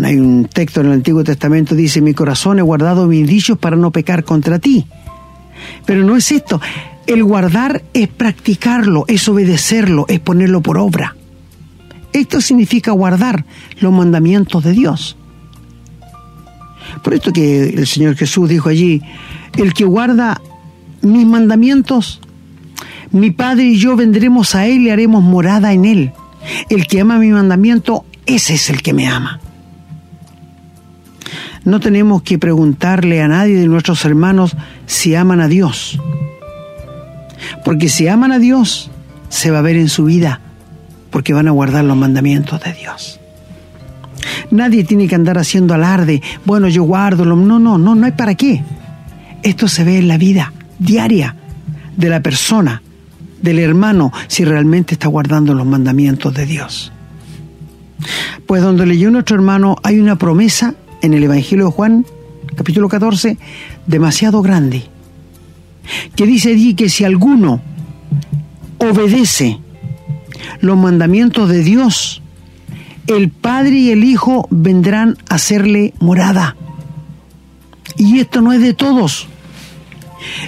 hay 0.05 0.17
un 0.17 0.47
texto 0.47 0.81
en 0.81 0.87
el 0.87 0.93
Antiguo 0.93 1.25
Testamento 1.25 1.75
dice, 1.75 2.01
mi 2.01 2.15
corazón 2.15 2.59
he 2.59 2.63
guardado 2.63 3.07
mis 3.07 3.27
dichos 3.27 3.59
para 3.59 3.77
no 3.77 3.91
pecar 3.91 4.25
contra 4.25 4.59
ti. 4.59 4.87
Pero 5.87 6.05
no 6.05 6.17
es 6.17 6.31
esto. 6.33 6.61
El 7.07 7.25
guardar 7.25 7.83
es 7.95 8.09
practicarlo, 8.09 9.05
es 9.09 9.29
obedecerlo, 9.29 10.05
es 10.09 10.21
ponerlo 10.21 10.61
por 10.61 10.79
obra. 10.79 11.17
Esto 12.13 12.41
significa 12.41 12.93
guardar 12.93 13.45
los 13.81 13.93
mandamientos 13.93 14.65
de 14.65 14.73
Dios. 14.73 15.17
Por 17.03 17.15
esto 17.15 17.33
que 17.33 17.69
el 17.69 17.87
Señor 17.87 18.17
Jesús 18.17 18.49
dijo 18.49 18.69
allí, 18.69 19.03
el 19.59 19.75
que 19.75 19.85
guarda 19.85 20.41
mis 21.03 21.27
mandamientos, 21.27 22.21
mi 23.11 23.31
Padre 23.31 23.65
y 23.65 23.79
yo 23.79 23.97
vendremos 23.97 24.55
a 24.55 24.67
Él 24.67 24.83
y 24.83 24.91
haremos 24.91 25.23
morada 25.23 25.73
en 25.73 25.85
Él. 25.85 26.13
El 26.71 26.87
que 26.87 27.01
ama 27.01 27.19
mi 27.19 27.29
mandamiento, 27.29 28.05
ese 28.25 28.55
es 28.55 28.71
el 28.71 28.83
que 28.83 28.93
me 28.93 29.09
ama. 29.09 29.41
No 31.65 31.81
tenemos 31.81 32.23
que 32.23 32.39
preguntarle 32.39 33.21
a 33.21 33.29
nadie 33.29 33.57
de 33.57 33.67
nuestros 33.67 34.05
hermanos 34.05 34.57
si 34.87 35.15
aman 35.15 35.41
a 35.41 35.49
Dios. 35.49 35.99
Porque 37.65 37.89
si 37.89 38.09
aman 38.09 38.33
a 38.33 38.39
Dios, 38.39 38.91
se 39.29 39.51
va 39.51 39.59
a 39.59 39.63
ver 39.63 39.77
en 39.77 39.89
su 39.89 40.05
vida, 40.05 40.41
porque 41.11 41.35
van 41.35 41.49
a 41.49 41.53
guardar 41.53 41.85
los 41.85 41.97
mandamientos 41.97 42.63
de 42.63 42.73
Dios. 42.75 43.21
Nadie 44.51 44.85
tiene 44.85 45.09
que 45.09 45.15
andar 45.15 45.37
haciendo 45.37 45.75
alarde, 45.75 46.23
bueno, 46.45 46.69
yo 46.69 46.85
guardo, 46.85 47.25
no, 47.25 47.37
no, 47.37 47.59
no, 47.59 47.95
no 47.95 48.07
hay 48.07 48.13
para 48.13 48.35
qué. 48.35 48.63
Esto 49.43 49.69
se 49.69 49.85
ve 49.85 49.99
en 49.99 50.09
la 50.09 50.19
vida 50.19 50.53
diaria 50.79 51.37
de 51.97 52.09
la 52.09 52.23
persona, 52.23 52.83
del 53.43 53.59
hermano, 53.59 54.13
si 54.27 54.45
realmente 54.45 54.95
está 54.95 55.09
guardando 55.09 55.55
los 55.55 55.67
mandamientos 55.67 56.35
de 56.35 56.47
Dios. 56.47 56.93
Pues 58.47 58.63
donde 58.63 58.87
leyó 58.87 59.11
nuestro 59.11 59.37
hermano 59.37 59.77
hay 59.83 59.99
una 59.99 60.17
promesa 60.17 60.75
en 61.03 61.15
el 61.15 61.25
Evangelio 61.25 61.67
de 61.67 61.73
Juan, 61.73 62.07
capítulo 62.57 62.89
14, 62.89 63.39
demasiado 63.87 64.43
grande, 64.43 64.85
que 66.17 66.27
dice 66.27 66.51
allí 66.51 66.75
que 66.75 66.89
si 66.89 67.05
alguno 67.05 67.61
obedece 68.79 69.59
los 70.61 70.77
mandamientos 70.77 71.49
de 71.49 71.63
Dios, 71.63 72.23
el 73.07 73.31
Padre 73.31 73.77
y 73.77 73.91
el 73.91 74.05
Hijo 74.05 74.47
vendrán 74.51 75.17
a 75.29 75.37
hacerle 75.37 75.95
morada. 75.99 76.57
Y 77.99 78.21
esto 78.21 78.41
no 78.41 78.53
es 78.53 78.63
de 78.63 78.75
todos. 78.75 79.27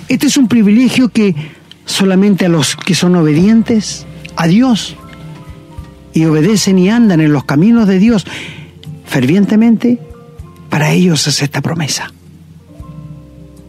Este 0.09 0.29
es 0.29 0.37
un 0.37 0.49
privilegio 0.49 1.11
que 1.11 1.35
solamente 1.85 2.47
a 2.47 2.49
los 2.49 2.77
que 2.77 2.95
son 2.95 3.17
obedientes 3.17 4.07
a 4.37 4.47
Dios 4.47 4.97
y 6.15 6.25
obedecen 6.25 6.79
y 6.79 6.89
andan 6.89 7.21
en 7.21 7.33
los 7.33 7.45
caminos 7.45 7.87
de 7.87 7.99
Dios 7.99 8.27
fervientemente, 9.05 9.99
para 10.69 10.93
ellos 10.93 11.27
es 11.27 11.43
esta 11.43 11.61
promesa. 11.61 12.13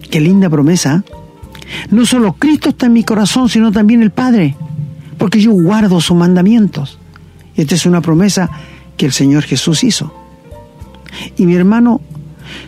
Qué 0.09 0.19
linda 0.19 0.49
promesa. 0.49 1.03
No 1.89 2.05
solo 2.05 2.33
Cristo 2.33 2.69
está 2.69 2.85
en 2.85 2.93
mi 2.93 3.03
corazón, 3.03 3.49
sino 3.49 3.71
también 3.71 4.03
el 4.03 4.11
Padre, 4.11 4.55
porque 5.17 5.41
yo 5.41 5.51
guardo 5.51 5.99
sus 5.99 6.15
mandamientos. 6.15 6.99
Esta 7.55 7.75
es 7.75 7.85
una 7.87 8.01
promesa 8.01 8.51
que 8.97 9.07
el 9.07 9.13
Señor 9.13 9.43
Jesús 9.43 9.83
hizo. 9.83 10.13
Y 11.37 11.45
mi 11.45 11.55
hermano, 11.55 12.01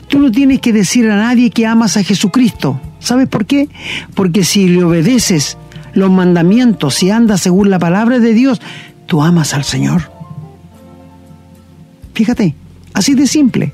tú 0.07 0.19
no 0.19 0.31
tienes 0.31 0.59
que 0.59 0.73
decir 0.73 1.09
a 1.09 1.15
nadie 1.15 1.49
que 1.49 1.65
amas 1.65 1.97
a 1.97 2.03
Jesucristo. 2.03 2.79
¿Sabes 2.99 3.27
por 3.27 3.45
qué? 3.45 3.69
Porque 4.13 4.43
si 4.43 4.67
le 4.67 4.83
obedeces 4.83 5.57
los 5.93 6.09
mandamientos, 6.09 6.95
si 6.95 7.11
andas 7.11 7.41
según 7.41 7.69
la 7.69 7.79
palabra 7.79 8.19
de 8.19 8.33
Dios, 8.33 8.61
tú 9.05 9.21
amas 9.21 9.53
al 9.53 9.63
Señor. 9.63 10.11
Fíjate, 12.13 12.55
así 12.93 13.15
de 13.15 13.27
simple. 13.27 13.73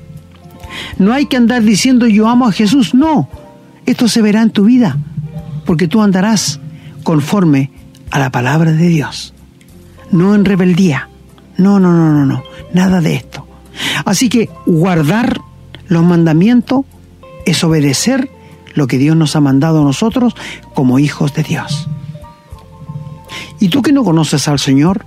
No 0.98 1.12
hay 1.12 1.26
que 1.26 1.36
andar 1.36 1.62
diciendo 1.62 2.06
yo 2.06 2.28
amo 2.28 2.46
a 2.46 2.52
Jesús, 2.52 2.94
no. 2.94 3.28
Esto 3.86 4.08
se 4.08 4.22
verá 4.22 4.42
en 4.42 4.50
tu 4.50 4.64
vida, 4.64 4.98
porque 5.66 5.88
tú 5.88 6.02
andarás 6.02 6.60
conforme 7.02 7.70
a 8.10 8.18
la 8.18 8.30
palabra 8.30 8.72
de 8.72 8.88
Dios, 8.88 9.34
no 10.10 10.34
en 10.34 10.44
rebeldía. 10.44 11.08
No, 11.56 11.78
no, 11.78 11.92
no, 11.92 12.12
no, 12.12 12.24
no, 12.24 12.42
nada 12.72 13.00
de 13.00 13.14
esto. 13.14 13.46
Así 14.04 14.28
que 14.28 14.48
guardar 14.66 15.40
los 15.90 16.04
mandamientos 16.04 16.86
es 17.44 17.62
obedecer 17.64 18.30
lo 18.74 18.86
que 18.86 18.96
Dios 18.96 19.16
nos 19.16 19.34
ha 19.34 19.40
mandado 19.40 19.80
a 19.80 19.84
nosotros 19.84 20.34
como 20.72 21.00
hijos 21.00 21.34
de 21.34 21.42
Dios. 21.42 21.88
Y 23.58 23.68
tú 23.68 23.82
que 23.82 23.92
no 23.92 24.04
conoces 24.04 24.46
al 24.46 24.60
Señor, 24.60 25.04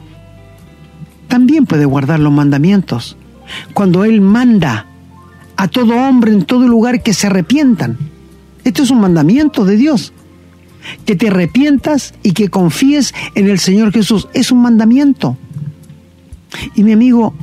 también 1.30 1.66
puedes 1.66 1.88
guardar 1.88 2.20
los 2.20 2.34
mandamientos. 2.34 3.16
Cuando 3.74 4.04
Él 4.04 4.20
manda 4.20 4.86
a 5.56 5.70
todo 5.70 5.96
hombre 5.96 6.34
en 6.34 6.44
todo 6.44 6.68
lugar 6.68 7.02
que 7.02 7.14
se 7.14 7.28
arrepientan. 7.28 7.98
Esto 8.66 8.84
es 8.84 8.92
un 8.92 9.00
mandamiento 9.00 9.64
de 9.64 9.78
Dios. 9.78 10.12
Que 11.06 11.16
te 11.16 11.30
arrepientas 11.30 12.14
y 12.24 12.34
que 12.34 12.50
confíes 12.50 13.14
en 13.36 13.50
el 13.50 13.60
Señor 13.60 13.94
Jesús. 13.94 14.28
Es 14.34 14.52
un 14.52 14.62
mandamiento. 14.62 15.38
Y 16.76 16.84
mi 16.84 16.92
amigo, 16.92 17.34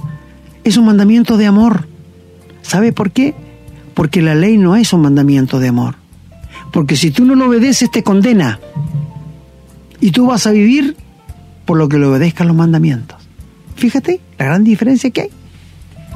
es 0.62 0.76
un 0.76 0.84
mandamiento 0.84 1.38
de 1.38 1.46
amor. 1.46 1.88
¿Sabe 2.70 2.92
por 2.92 3.10
qué? 3.10 3.34
Porque 3.94 4.22
la 4.22 4.36
ley 4.36 4.56
no 4.56 4.76
es 4.76 4.92
un 4.92 5.02
mandamiento 5.02 5.58
de 5.58 5.66
amor. 5.66 5.96
Porque 6.72 6.94
si 6.94 7.10
tú 7.10 7.24
no 7.24 7.34
lo 7.34 7.48
obedeces 7.48 7.90
te 7.90 8.04
condena. 8.04 8.60
Y 10.00 10.12
tú 10.12 10.26
vas 10.26 10.46
a 10.46 10.52
vivir 10.52 10.96
por 11.64 11.78
lo 11.78 11.88
que 11.88 11.98
le 11.98 12.06
obedezcan 12.06 12.46
los 12.46 12.56
mandamientos. 12.56 13.18
Fíjate 13.74 14.20
la 14.38 14.44
gran 14.44 14.62
diferencia 14.62 15.10
que 15.10 15.22
hay. 15.22 15.30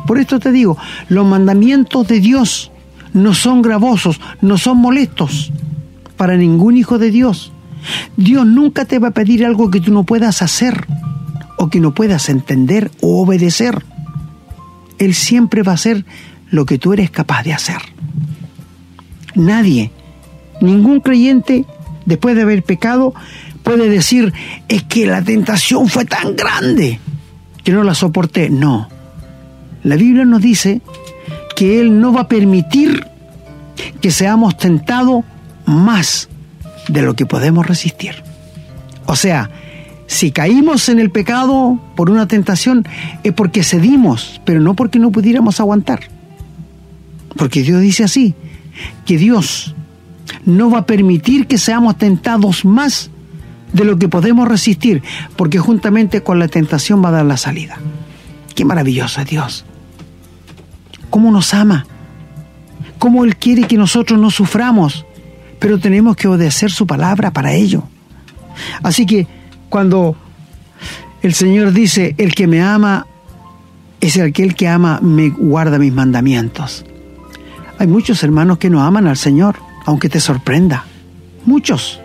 Por 0.07 0.21
esto 0.21 0.39
te 0.39 0.53
digo, 0.53 0.79
los 1.09 1.27
mandamientos 1.27 2.07
de 2.07 2.21
Dios 2.21 2.71
no 3.13 3.35
son 3.35 3.61
gravosos, 3.61 4.21
no 4.41 4.57
son 4.57 4.79
molestos 4.79 5.53
para 6.17 6.37
ningún 6.37 6.77
hijo 6.77 7.01
de 7.01 7.11
Dios. 7.11 7.53
Dios 8.17 8.47
nunca 8.47 8.85
te 8.85 9.01
va 9.01 9.09
a 9.09 9.11
pedir 9.11 9.45
algo 9.45 9.73
que 9.73 9.81
tú 9.81 9.93
no 9.93 10.05
puedas 10.05 10.41
hacer 10.41 10.87
o 11.59 11.69
que 11.69 11.81
no 11.81 11.95
puedas 11.95 12.29
entender 12.29 12.93
o 13.01 13.21
obedecer. 13.23 13.85
Él 14.99 15.15
siempre 15.15 15.65
va 15.65 15.73
a 15.73 15.75
hacer 15.75 16.05
lo 16.55 16.67
que 16.67 16.79
tú 16.79 16.93
eres 16.93 17.11
capaz 17.11 17.43
de 17.43 17.53
hacer. 17.53 17.79
Nadie, 19.35 19.91
ningún 20.61 21.01
creyente, 21.01 21.65
después 22.07 22.37
de 22.37 22.43
haber 22.43 22.63
pecado, 22.63 23.13
puede 23.65 23.89
decir, 23.89 24.33
es 24.69 24.85
que 24.85 25.05
la 25.05 25.21
tentación 25.21 25.89
fue 25.89 26.05
tan 26.05 26.37
grande 26.37 27.01
que 27.65 27.73
no 27.73 27.83
la 27.83 27.95
soporté. 27.95 28.51
No, 28.51 28.89
la 29.83 29.97
Biblia 29.97 30.25
nos 30.25 30.41
dice 30.41 30.81
que 31.57 31.81
Él 31.81 32.01
no 32.01 32.13
va 32.13 32.23
a 32.23 32.29
permitir 32.29 33.05
que 34.01 34.13
seamos 34.13 34.57
tentados 34.57 35.25
más 35.67 36.29
de 36.87 37.03
lo 37.03 37.15
que 37.15 37.27
podemos 37.27 37.67
resistir. 37.67 38.23
O 39.07 39.17
sea, 39.17 39.51
si 40.07 40.31
caímos 40.31 40.89
en 40.89 41.01
el 41.01 41.11
pecado 41.11 41.81
por 41.97 42.11
una 42.11 42.29
tentación 42.29 42.87
es 43.25 43.33
porque 43.33 43.65
cedimos, 43.65 44.41
pero 44.45 44.61
no 44.61 44.75
porque 44.75 45.01
no 45.01 45.11
pudiéramos 45.11 45.59
aguantar. 45.59 46.14
Porque 47.37 47.63
Dios 47.63 47.81
dice 47.81 48.05
así, 48.05 48.35
que 49.05 49.19
Dios 49.19 49.75
no 50.45 50.71
va 50.71 50.81
a 50.81 50.87
permitir 50.87 51.47
que 51.47 51.59
seamos 51.59 51.99
tentados 51.99 52.65
más 52.65 53.11
de 53.73 53.85
lo 53.85 53.99
que 53.99 54.09
podemos 54.09 54.47
resistir, 54.49 55.03
porque 55.37 55.59
juntamente 55.59 56.23
con 56.23 56.39
la 56.39 56.49
tentación 56.49 57.05
va 57.05 57.09
a 57.09 57.13
dar 57.13 57.27
la 57.27 57.37
salida. 57.37 57.79
Qué 58.55 58.65
maravilloso 58.65 59.21
es 59.21 59.29
Dios. 59.29 59.65
Cómo 61.11 61.31
nos 61.31 61.53
ama. 61.55 61.87
Cómo 62.99 63.25
Él 63.25 63.37
quiere 63.37 63.65
que 63.65 63.77
nosotros 63.77 64.19
no 64.19 64.31
suframos, 64.31 65.05
pero 65.59 65.79
tenemos 65.79 66.17
que 66.17 66.29
obedecer 66.29 66.71
su 66.71 66.87
palabra 66.87 67.33
para 67.33 67.53
ello. 67.53 67.83
Así 68.83 69.07
que 69.07 69.27
cuando 69.69 70.17
el 71.23 71.35
Señor 71.35 71.73
dice, 71.73 72.15
el 72.19 72.35
que 72.35 72.47
me 72.47 72.63
ama 72.63 73.07
es 74.01 74.19
aquel 74.19 74.55
que 74.55 74.69
ama, 74.69 75.01
me 75.03 75.31
guarda 75.31 75.79
mis 75.79 75.93
mandamientos. 75.93 76.85
Hay 77.79 77.87
muchos 77.87 78.23
hermanos 78.23 78.59
que 78.59 78.71
no 78.71 78.83
aman 78.83 79.07
al 79.07 79.17
Señor, 79.17 79.57
aunque 79.85 80.09
te 80.09 80.21
sorprenda. 80.21 80.85
Muchos. 81.45 82.01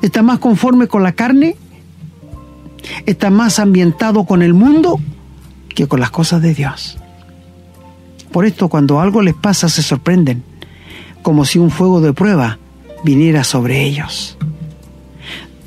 Están 0.00 0.26
más 0.26 0.38
conforme 0.38 0.88
con 0.88 1.02
la 1.02 1.12
carne, 1.12 1.56
están 3.06 3.34
más 3.34 3.58
ambientado 3.58 4.24
con 4.24 4.42
el 4.42 4.54
mundo 4.54 5.00
que 5.74 5.86
con 5.86 6.00
las 6.00 6.10
cosas 6.10 6.42
de 6.42 6.54
Dios. 6.54 6.98
Por 8.32 8.46
esto 8.46 8.68
cuando 8.68 9.00
algo 9.00 9.22
les 9.22 9.34
pasa 9.34 9.68
se 9.68 9.82
sorprenden, 9.82 10.42
como 11.22 11.44
si 11.44 11.58
un 11.58 11.70
fuego 11.70 12.00
de 12.00 12.12
prueba 12.12 12.58
viniera 13.04 13.44
sobre 13.44 13.82
ellos. 13.82 14.36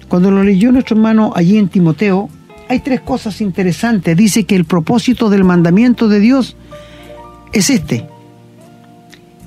Cuando 0.08 0.32
lo 0.32 0.44
leyó 0.44 0.72
nuestro 0.72 0.96
hermano 0.96 1.32
allí 1.36 1.58
en 1.58 1.70
Timoteo, 1.70 2.30
hay 2.68 2.80
tres 2.80 3.02
cosas 3.02 3.42
interesantes. 3.42 4.18
Dice 4.18 4.46
que 4.46 4.56
el 4.56 4.66
propósito 4.66 5.30
del 5.30 5.44
mandamiento 5.44 6.08
de 6.08 6.20
Dios 6.20 6.56
es 7.54 7.70
este. 7.70 8.08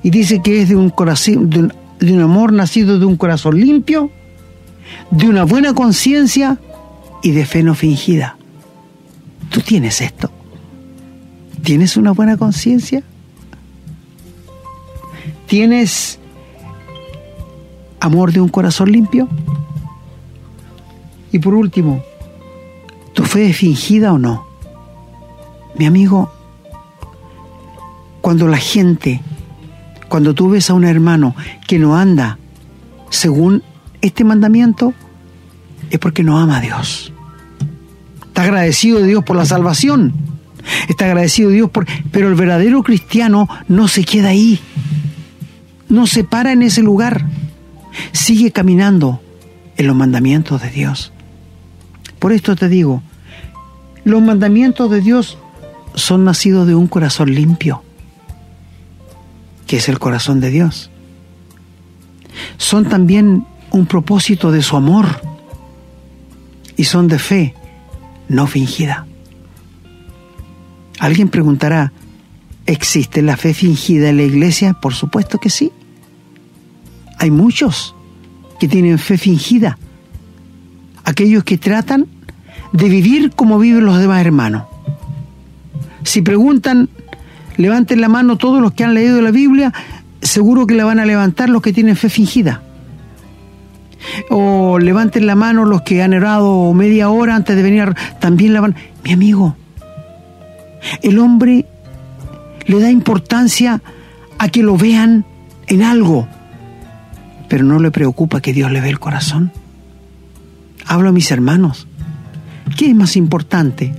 Y 0.03 0.09
dice 0.09 0.41
que 0.41 0.61
es 0.61 0.69
de 0.69 0.75
un 0.75 0.89
corazón, 0.89 1.49
de 1.49 2.13
un, 2.13 2.21
amor 2.21 2.53
nacido 2.53 2.99
de 2.99 3.05
un 3.05 3.17
corazón 3.17 3.59
limpio, 3.59 4.11
de 5.11 5.27
una 5.27 5.43
buena 5.43 5.73
conciencia 5.73 6.57
y 7.21 7.31
de 7.31 7.45
fe 7.45 7.63
no 7.63 7.75
fingida. 7.75 8.37
¿Tú 9.49 9.61
tienes 9.61 10.01
esto? 10.01 10.31
¿Tienes 11.63 11.97
una 11.97 12.11
buena 12.11 12.37
conciencia? 12.37 13.03
¿Tienes 15.47 16.19
amor 17.99 18.31
de 18.31 18.41
un 18.41 18.49
corazón 18.49 18.91
limpio? 18.91 19.27
Y 21.31 21.39
por 21.39 21.53
último, 21.53 22.03
¿tu 23.13 23.23
fe 23.23 23.49
es 23.49 23.57
fingida 23.57 24.13
o 24.13 24.17
no? 24.17 24.47
Mi 25.75 25.85
amigo, 25.85 26.31
cuando 28.21 28.47
la 28.47 28.57
gente, 28.57 29.21
cuando 30.09 30.33
tú 30.33 30.49
ves 30.49 30.69
a 30.69 30.73
un 30.73 30.83
hermano 30.83 31.35
que 31.67 31.79
no 31.79 31.95
anda 31.95 32.37
según 33.09 33.63
este 34.01 34.23
mandamiento, 34.23 34.93
es 35.89 35.99
porque 35.99 36.23
no 36.23 36.37
ama 36.37 36.57
a 36.57 36.61
Dios. 36.61 37.13
Está 38.27 38.43
agradecido 38.43 38.99
de 38.99 39.07
Dios 39.07 39.23
por 39.23 39.35
la 39.35 39.45
salvación. 39.45 40.13
Está 40.87 41.05
agradecido 41.05 41.49
de 41.49 41.55
Dios 41.55 41.69
por... 41.69 41.85
Pero 42.11 42.27
el 42.27 42.35
verdadero 42.35 42.83
cristiano 42.83 43.47
no 43.67 43.87
se 43.87 44.03
queda 44.03 44.29
ahí. 44.29 44.59
No 45.87 46.07
se 46.07 46.23
para 46.23 46.51
en 46.51 46.61
ese 46.61 46.81
lugar. 46.81 47.25
Sigue 48.11 48.51
caminando 48.51 49.21
en 49.77 49.87
los 49.87 49.95
mandamientos 49.95 50.61
de 50.61 50.69
Dios. 50.69 51.11
Por 52.19 52.33
esto 52.33 52.55
te 52.55 52.69
digo, 52.69 53.01
los 54.03 54.21
mandamientos 54.21 54.91
de 54.91 55.01
Dios 55.01 55.37
son 55.95 56.25
nacidos 56.25 56.67
de 56.67 56.75
un 56.75 56.87
corazón 56.87 57.33
limpio, 57.33 57.83
que 59.69 59.77
es 59.77 59.87
el 59.87 59.99
corazón 59.99 60.39
de 60.39 60.49
Dios. 60.49 60.89
Son 62.57 62.89
también 62.89 63.45
un 63.69 63.85
propósito 63.85 64.51
de 64.51 64.63
su 64.63 64.75
amor 64.75 65.21
y 66.75 66.85
son 66.85 67.07
de 67.07 67.19
fe 67.19 67.53
no 68.29 68.47
fingida. 68.47 69.05
Alguien 70.97 71.29
preguntará, 71.29 71.93
¿existe 72.65 73.21
la 73.21 73.37
fe 73.37 73.53
fingida 73.53 74.09
en 74.09 74.17
la 74.17 74.23
iglesia? 74.23 74.73
Por 74.73 74.95
supuesto 74.95 75.37
que 75.37 75.51
sí. 75.51 75.71
Hay 77.19 77.29
muchos 77.29 77.93
que 78.59 78.67
tienen 78.67 78.97
fe 78.97 79.19
fingida 79.19 79.77
aquellos 81.03 81.43
que 81.43 81.59
tratan 81.59 82.07
de 82.73 82.89
vivir 82.89 83.33
como 83.35 83.59
viven 83.59 83.85
los 83.85 83.99
demás 83.99 84.25
hermanos. 84.25 84.63
Si 86.03 86.23
preguntan, 86.23 86.89
levanten 87.59 87.99
la 87.99 88.07
mano 88.07 88.37
todos 88.37 88.61
los 88.61 88.71
que 88.71 88.85
han 88.85 88.93
leído 88.93 89.21
la 89.21 89.31
Biblia, 89.31 89.73
seguro 90.21 90.65
que 90.65 90.75
la 90.75 90.85
van 90.85 90.97
a 90.97 91.05
levantar 91.05 91.49
los 91.49 91.61
que 91.61 91.73
tienen 91.73 91.97
fe 91.97 92.09
fingida. 92.09 92.61
O 94.29 94.79
levanten 94.79 95.27
la 95.27 95.35
mano 95.35 95.65
los 95.65 95.81
que 95.81 96.01
han 96.01 96.13
orado 96.13 96.73
media 96.73 97.09
hora 97.09 97.35
antes 97.35 97.57
de 97.57 97.61
venir, 97.61 97.93
también 98.21 98.53
la 98.53 98.61
van. 98.61 98.75
Mi 99.03 99.11
amigo, 99.11 99.57
el 101.03 101.19
hombre 101.19 101.65
le 102.65 102.79
da 102.79 102.89
importancia 102.89 103.81
a 104.37 104.47
que 104.47 104.63
lo 104.63 104.77
vean 104.77 105.25
en 105.67 105.83
algo, 105.83 106.29
pero 107.49 107.65
no 107.65 107.77
le 107.79 107.91
preocupa 107.91 108.39
que 108.39 108.53
Dios 108.53 108.71
le 108.71 108.79
ve 108.79 108.87
el 108.87 108.99
corazón. 109.01 109.51
Hablo 110.85 111.09
a 111.09 111.11
mis 111.11 111.29
hermanos. 111.29 111.87
¿Qué 112.77 112.87
es 112.87 112.95
más 112.95 113.17
importante? 113.17 113.93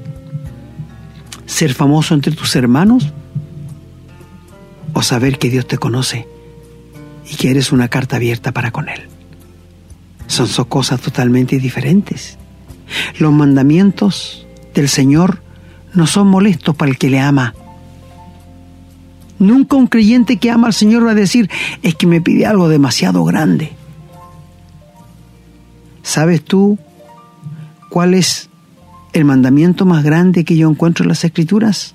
¿Ser 1.45 1.75
famoso 1.75 2.15
entre 2.15 2.33
tus 2.33 2.57
hermanos? 2.57 3.13
¿O 5.01 5.03
saber 5.03 5.39
que 5.39 5.49
Dios 5.49 5.67
te 5.67 5.79
conoce 5.79 6.29
y 7.27 7.35
que 7.37 7.51
eres 7.51 7.73
una 7.73 7.89
carta 7.89 8.17
abierta 8.17 8.53
para 8.53 8.71
con 8.71 8.91
Él? 8.91 9.09
Son, 10.27 10.47
son 10.47 10.67
cosas 10.67 11.01
totalmente 11.01 11.59
diferentes. 11.59 12.37
Los 13.19 13.33
mandamientos 13.33 14.47
del 14.75 14.91
Señor 14.91 15.41
no 15.95 16.07
son 16.07 16.27
molestos 16.27 16.77
para 16.77 16.91
el 16.91 16.99
que 16.99 17.09
le 17.09 17.19
ama. 17.19 17.55
Nunca 19.39 19.77
un 19.77 19.87
creyente 19.87 20.37
que 20.37 20.51
ama 20.51 20.67
al 20.67 20.75
Señor 20.75 21.07
va 21.07 21.13
a 21.13 21.15
decir, 21.15 21.49
es 21.81 21.95
que 21.95 22.07
me 22.07 22.21
pide 22.21 22.45
algo 22.45 22.69
demasiado 22.69 23.25
grande. 23.25 23.73
¿Sabes 26.03 26.45
tú 26.45 26.79
cuál 27.89 28.13
es 28.13 28.51
el 29.15 29.25
mandamiento 29.25 29.87
más 29.87 30.05
grande 30.05 30.45
que 30.45 30.59
yo 30.59 30.69
encuentro 30.69 31.05
en 31.05 31.09
las 31.09 31.25
Escrituras? 31.25 31.95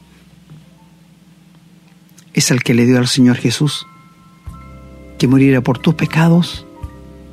Es 2.35 2.51
el 2.51 2.61
que 2.61 2.75
le 2.75 2.85
dio 2.85 2.99
al 2.99 3.07
Señor 3.07 3.37
Jesús, 3.37 3.87
que 5.17 5.27
muriera 5.27 5.61
por 5.61 5.79
tus 5.79 5.95
pecados 5.95 6.67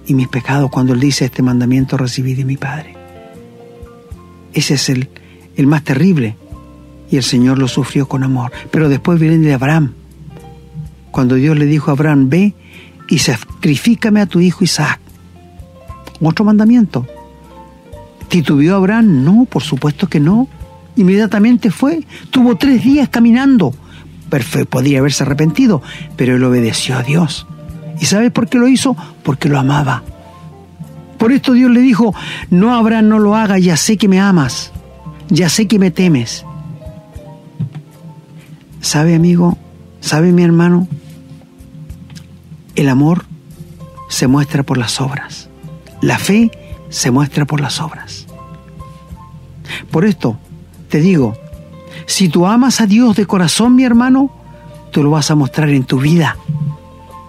y 0.06 0.14
mis 0.14 0.28
pecados 0.28 0.70
cuando 0.70 0.94
Él 0.94 1.00
dice 1.00 1.26
este 1.26 1.42
mandamiento 1.42 1.98
recibí 1.98 2.32
de 2.32 2.46
mi 2.46 2.56
Padre. 2.56 2.96
Ese 4.54 4.74
es 4.74 4.88
el, 4.88 5.10
el 5.56 5.66
más 5.66 5.84
terrible 5.84 6.36
y 7.10 7.16
el 7.16 7.22
Señor 7.22 7.58
lo 7.58 7.68
sufrió 7.68 8.08
con 8.08 8.22
amor. 8.22 8.50
Pero 8.70 8.88
después 8.88 9.20
viene 9.20 9.36
de 9.36 9.52
Abraham, 9.52 9.92
cuando 11.10 11.34
Dios 11.34 11.58
le 11.58 11.66
dijo 11.66 11.90
a 11.90 11.94
Abraham, 11.94 12.30
ve 12.30 12.54
y 13.08 13.18
sacrifícame 13.18 14.22
a 14.22 14.26
tu 14.26 14.40
hijo 14.40 14.64
Isaac 14.64 15.02
otro 16.28 16.44
mandamiento. 16.44 17.06
¿Titubeó 18.28 18.76
Abraham? 18.76 19.24
No, 19.24 19.44
por 19.44 19.62
supuesto 19.62 20.08
que 20.08 20.20
no. 20.20 20.48
Inmediatamente 20.96 21.70
fue. 21.70 22.04
Tuvo 22.30 22.56
tres 22.56 22.82
días 22.82 23.08
caminando. 23.08 23.74
Podría 24.68 24.98
haberse 24.98 25.24
arrepentido, 25.24 25.82
pero 26.16 26.36
él 26.36 26.44
obedeció 26.44 26.96
a 26.96 27.02
Dios. 27.02 27.46
¿Y 28.00 28.06
sabe 28.06 28.30
por 28.30 28.48
qué 28.48 28.58
lo 28.58 28.68
hizo? 28.68 28.96
Porque 29.22 29.48
lo 29.48 29.58
amaba. 29.58 30.02
Por 31.18 31.32
esto 31.32 31.52
Dios 31.52 31.70
le 31.70 31.80
dijo, 31.80 32.14
no 32.50 32.74
Abraham, 32.74 33.08
no 33.08 33.18
lo 33.18 33.36
haga, 33.36 33.58
ya 33.58 33.76
sé 33.76 33.96
que 33.96 34.08
me 34.08 34.18
amas, 34.18 34.72
ya 35.28 35.48
sé 35.48 35.68
que 35.68 35.78
me 35.78 35.90
temes. 35.90 36.44
¿Sabe 38.80 39.14
amigo? 39.14 39.56
¿Sabe 40.00 40.32
mi 40.32 40.42
hermano? 40.42 40.88
El 42.74 42.88
amor 42.88 43.24
se 44.08 44.26
muestra 44.26 44.64
por 44.64 44.78
las 44.78 45.00
obras. 45.00 45.48
La 46.00 46.18
fe 46.18 46.50
se 46.88 47.12
muestra 47.12 47.44
por 47.44 47.60
las 47.60 47.80
obras. 47.80 48.26
Por 49.92 50.04
esto, 50.04 50.36
te 50.88 51.00
digo, 51.00 51.36
si 52.06 52.28
tú 52.28 52.46
amas 52.46 52.80
a 52.80 52.86
Dios 52.86 53.16
de 53.16 53.26
corazón, 53.26 53.74
mi 53.74 53.84
hermano, 53.84 54.30
tú 54.90 55.02
lo 55.02 55.10
vas 55.10 55.30
a 55.30 55.34
mostrar 55.34 55.70
en 55.70 55.84
tu 55.84 56.00
vida, 56.00 56.36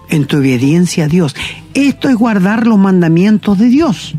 en 0.10 0.26
tu 0.26 0.38
obediencia 0.38 1.06
a 1.06 1.08
Dios. 1.08 1.36
Esto 1.74 2.10
es 2.10 2.16
guardar 2.16 2.68
los 2.68 2.78
mandamientos 2.78 3.58
de 3.58 3.68
Dios. 3.68 4.16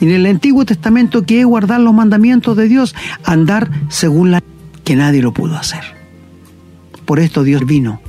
En 0.00 0.10
el 0.10 0.26
Antiguo 0.26 0.64
Testamento, 0.64 1.24
¿qué 1.24 1.40
es 1.40 1.46
guardar 1.46 1.80
los 1.80 1.94
mandamientos 1.94 2.56
de 2.56 2.68
Dios? 2.68 2.94
Andar 3.24 3.70
según 3.88 4.30
la 4.30 4.42
que 4.84 4.96
nadie 4.96 5.22
lo 5.22 5.32
pudo 5.32 5.56
hacer. 5.56 5.82
Por 7.04 7.20
esto 7.20 7.42
Dios 7.42 7.66
vino 7.66 8.00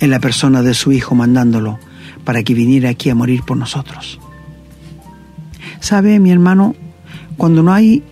en 0.00 0.10
la 0.10 0.20
persona 0.20 0.62
de 0.62 0.74
su 0.74 0.92
Hijo 0.92 1.14
mandándolo 1.14 1.78
para 2.24 2.42
que 2.42 2.54
viniera 2.54 2.90
aquí 2.90 3.10
a 3.10 3.14
morir 3.14 3.42
por 3.42 3.56
nosotros. 3.56 4.18
¿Sabe, 5.80 6.18
mi 6.18 6.30
hermano? 6.30 6.74
Cuando 7.36 7.62
no 7.62 7.72
hay 7.72 8.02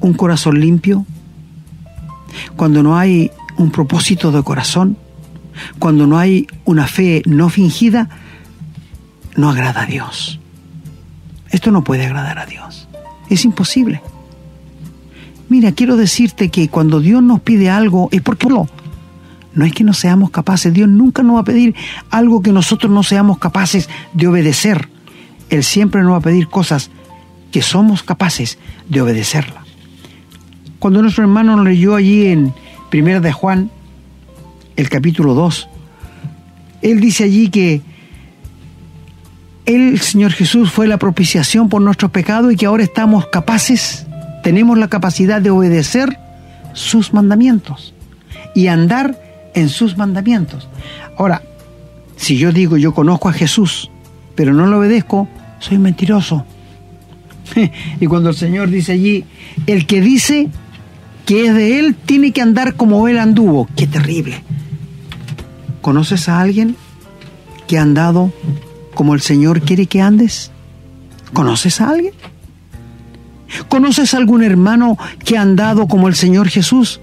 un 0.00 0.14
corazón 0.14 0.60
limpio, 0.60 1.06
cuando 2.56 2.82
no 2.82 2.96
hay 2.96 3.30
un 3.56 3.70
propósito 3.70 4.32
de 4.32 4.42
corazón, 4.42 4.96
cuando 5.78 6.06
no 6.06 6.18
hay 6.18 6.46
una 6.64 6.86
fe 6.86 7.22
no 7.26 7.48
fingida, 7.48 8.08
no 9.36 9.50
agrada 9.50 9.82
a 9.82 9.86
Dios. 9.86 10.40
Esto 11.50 11.70
no 11.70 11.84
puede 11.84 12.06
agradar 12.06 12.38
a 12.38 12.46
Dios. 12.46 12.88
Es 13.30 13.44
imposible. 13.44 14.02
Mira, 15.48 15.72
quiero 15.72 15.96
decirte 15.96 16.50
que 16.50 16.68
cuando 16.68 17.00
Dios 17.00 17.22
nos 17.22 17.40
pide 17.40 17.70
algo 17.70 18.08
es 18.12 18.22
porque 18.22 18.48
no. 18.48 18.68
No 19.54 19.64
es 19.64 19.72
que 19.72 19.84
no 19.84 19.92
seamos 19.92 20.30
capaces. 20.30 20.72
Dios 20.72 20.88
nunca 20.88 21.22
nos 21.22 21.36
va 21.36 21.40
a 21.40 21.44
pedir 21.44 21.74
algo 22.10 22.42
que 22.42 22.52
nosotros 22.52 22.90
no 22.90 23.02
seamos 23.02 23.38
capaces 23.38 23.88
de 24.12 24.26
obedecer. 24.26 24.88
Él 25.50 25.62
siempre 25.62 26.02
nos 26.02 26.12
va 26.12 26.16
a 26.16 26.22
pedir 26.22 26.48
cosas 26.48 26.90
que 27.52 27.62
somos 27.62 28.02
capaces 28.02 28.58
de 28.88 29.00
obedecerla. 29.02 29.63
Cuando 30.84 31.00
nuestro 31.00 31.24
hermano 31.24 31.64
leyó 31.64 31.94
allí 31.94 32.26
en 32.26 32.52
Primera 32.90 33.18
de 33.18 33.32
Juan, 33.32 33.70
el 34.76 34.90
capítulo 34.90 35.32
2, 35.32 35.66
él 36.82 37.00
dice 37.00 37.24
allí 37.24 37.48
que 37.48 37.80
el 39.64 39.98
Señor 39.98 40.32
Jesús 40.32 40.70
fue 40.70 40.86
la 40.86 40.98
propiciación 40.98 41.70
por 41.70 41.80
nuestros 41.80 42.10
pecados 42.10 42.52
y 42.52 42.56
que 42.56 42.66
ahora 42.66 42.82
estamos 42.82 43.28
capaces, 43.28 44.06
tenemos 44.42 44.76
la 44.76 44.88
capacidad 44.88 45.40
de 45.40 45.48
obedecer 45.48 46.18
sus 46.74 47.14
mandamientos 47.14 47.94
y 48.54 48.66
andar 48.66 49.18
en 49.54 49.70
sus 49.70 49.96
mandamientos. 49.96 50.68
Ahora, 51.16 51.40
si 52.16 52.36
yo 52.36 52.52
digo 52.52 52.76
yo 52.76 52.92
conozco 52.92 53.30
a 53.30 53.32
Jesús, 53.32 53.90
pero 54.34 54.52
no 54.52 54.66
lo 54.66 54.80
obedezco, 54.80 55.28
soy 55.60 55.78
mentiroso. 55.78 56.44
y 58.00 58.06
cuando 58.06 58.28
el 58.28 58.36
Señor 58.36 58.68
dice 58.68 58.92
allí, 58.92 59.24
el 59.66 59.86
que 59.86 60.02
dice 60.02 60.50
que 61.26 61.46
es 61.46 61.54
de 61.54 61.78
Él, 61.78 61.94
tiene 61.94 62.32
que 62.32 62.42
andar 62.42 62.74
como 62.74 63.08
Él 63.08 63.18
anduvo. 63.18 63.68
Qué 63.76 63.86
terrible. 63.86 64.42
¿Conoces 65.80 66.28
a 66.28 66.40
alguien 66.40 66.76
que 67.66 67.78
ha 67.78 67.82
andado 67.82 68.32
como 68.94 69.14
el 69.14 69.20
Señor 69.20 69.60
quiere 69.60 69.86
que 69.86 70.00
andes? 70.00 70.50
¿Conoces 71.32 71.80
a 71.80 71.90
alguien? 71.90 72.14
¿Conoces 73.68 74.14
a 74.14 74.16
algún 74.16 74.42
hermano 74.42 74.98
que 75.24 75.36
ha 75.36 75.42
andado 75.42 75.86
como 75.86 76.08
el 76.08 76.14
Señor 76.14 76.48
Jesús? 76.48 77.00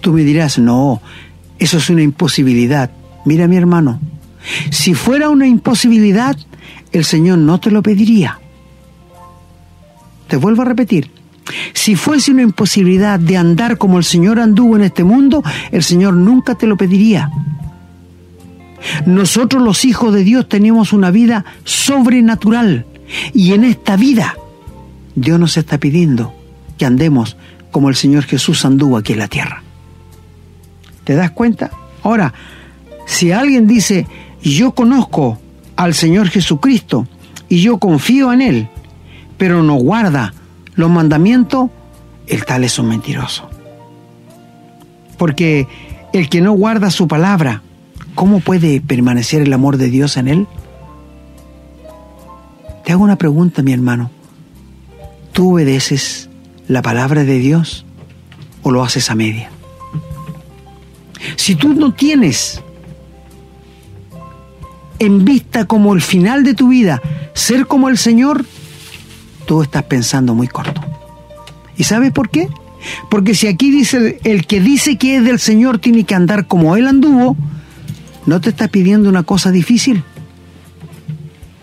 Tú 0.00 0.12
me 0.12 0.22
dirás, 0.24 0.58
no, 0.58 1.00
eso 1.58 1.78
es 1.78 1.90
una 1.90 2.02
imposibilidad. 2.02 2.90
Mira 3.24 3.46
mi 3.46 3.56
hermano, 3.56 4.00
si 4.70 4.94
fuera 4.94 5.28
una 5.28 5.46
imposibilidad, 5.46 6.36
el 6.92 7.04
Señor 7.04 7.38
no 7.38 7.60
te 7.60 7.70
lo 7.70 7.82
pediría. 7.82 8.40
Te 10.28 10.36
vuelvo 10.36 10.62
a 10.62 10.66
repetir, 10.66 11.10
si 11.74 11.96
fuese 11.96 12.30
una 12.30 12.42
imposibilidad 12.42 13.18
de 13.18 13.36
andar 13.36 13.78
como 13.78 13.98
el 13.98 14.04
Señor 14.04 14.38
anduvo 14.38 14.76
en 14.76 14.82
este 14.82 15.04
mundo, 15.04 15.42
el 15.70 15.82
Señor 15.82 16.14
nunca 16.14 16.54
te 16.54 16.66
lo 16.66 16.76
pediría. 16.76 17.30
Nosotros 19.06 19.62
los 19.62 19.84
hijos 19.84 20.12
de 20.12 20.24
Dios 20.24 20.48
tenemos 20.48 20.92
una 20.92 21.10
vida 21.10 21.44
sobrenatural 21.64 22.86
y 23.32 23.52
en 23.52 23.64
esta 23.64 23.96
vida 23.96 24.36
Dios 25.14 25.38
nos 25.38 25.56
está 25.56 25.78
pidiendo 25.78 26.34
que 26.78 26.86
andemos 26.86 27.36
como 27.70 27.88
el 27.88 27.96
Señor 27.96 28.24
Jesús 28.24 28.64
anduvo 28.64 28.96
aquí 28.96 29.12
en 29.12 29.18
la 29.20 29.28
tierra. 29.28 29.62
¿Te 31.04 31.14
das 31.14 31.30
cuenta? 31.30 31.70
Ahora, 32.02 32.32
si 33.06 33.32
alguien 33.32 33.66
dice, 33.66 34.06
yo 34.42 34.72
conozco 34.72 35.38
al 35.76 35.94
Señor 35.94 36.28
Jesucristo 36.28 37.06
y 37.48 37.60
yo 37.60 37.78
confío 37.78 38.32
en 38.32 38.42
Él, 38.42 38.68
pero 39.36 39.62
no 39.62 39.74
guarda 39.74 40.34
los 40.74 40.90
mandamientos, 40.90 41.70
el 42.26 42.44
tal 42.44 42.64
es 42.64 42.78
un 42.78 42.88
mentiroso. 42.88 43.48
Porque 45.18 45.66
el 46.12 46.28
que 46.28 46.40
no 46.40 46.52
guarda 46.52 46.90
su 46.90 47.08
palabra, 47.08 47.62
¿cómo 48.14 48.40
puede 48.40 48.80
permanecer 48.80 49.42
el 49.42 49.52
amor 49.52 49.76
de 49.76 49.88
Dios 49.88 50.16
en 50.16 50.28
él? 50.28 50.46
Te 52.84 52.92
hago 52.92 53.04
una 53.04 53.16
pregunta, 53.16 53.62
mi 53.62 53.72
hermano. 53.72 54.10
¿Tú 55.32 55.54
obedeces 55.54 56.28
la 56.68 56.82
palabra 56.82 57.24
de 57.24 57.38
Dios 57.38 57.86
o 58.62 58.70
lo 58.70 58.82
haces 58.82 59.10
a 59.10 59.14
media? 59.14 59.50
Si 61.36 61.54
tú 61.54 61.72
no 61.74 61.92
tienes 61.92 62.60
en 64.98 65.24
vista 65.24 65.64
como 65.64 65.94
el 65.94 66.02
final 66.02 66.44
de 66.44 66.54
tu 66.54 66.68
vida 66.68 67.00
ser 67.34 67.66
como 67.66 67.88
el 67.88 67.98
Señor, 67.98 68.44
tú 69.46 69.62
estás 69.62 69.84
pensando 69.84 70.34
muy 70.34 70.48
corto. 70.48 70.80
¿Y 71.76 71.84
sabes 71.84 72.12
por 72.12 72.30
qué? 72.30 72.48
Porque 73.10 73.34
si 73.34 73.46
aquí 73.46 73.70
dice 73.70 74.18
el 74.24 74.46
que 74.46 74.60
dice 74.60 74.96
que 74.96 75.16
es 75.16 75.24
del 75.24 75.38
Señor 75.38 75.78
tiene 75.78 76.04
que 76.04 76.14
andar 76.14 76.46
como 76.46 76.76
Él 76.76 76.86
anduvo, 76.86 77.36
no 78.26 78.40
te 78.40 78.50
está 78.50 78.68
pidiendo 78.68 79.08
una 79.08 79.22
cosa 79.22 79.50
difícil. 79.50 80.02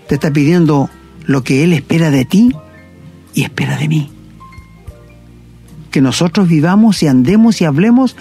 Te 0.08 0.16
está 0.16 0.32
pidiendo 0.32 0.90
lo 1.26 1.44
que 1.44 1.64
Él 1.64 1.74
espera 1.74 2.12
de 2.12 2.26
ti 2.26 2.56
y 3.34 3.44
espera 3.44 3.78
de 3.78 3.88
mí. 3.88 4.12
Que 5.92 6.02
nosotros 6.02 6.48
vivamos 6.48 7.02
y 7.04 7.08
andemos 7.08 7.62
y 7.62 7.66
hablemos 7.66 8.16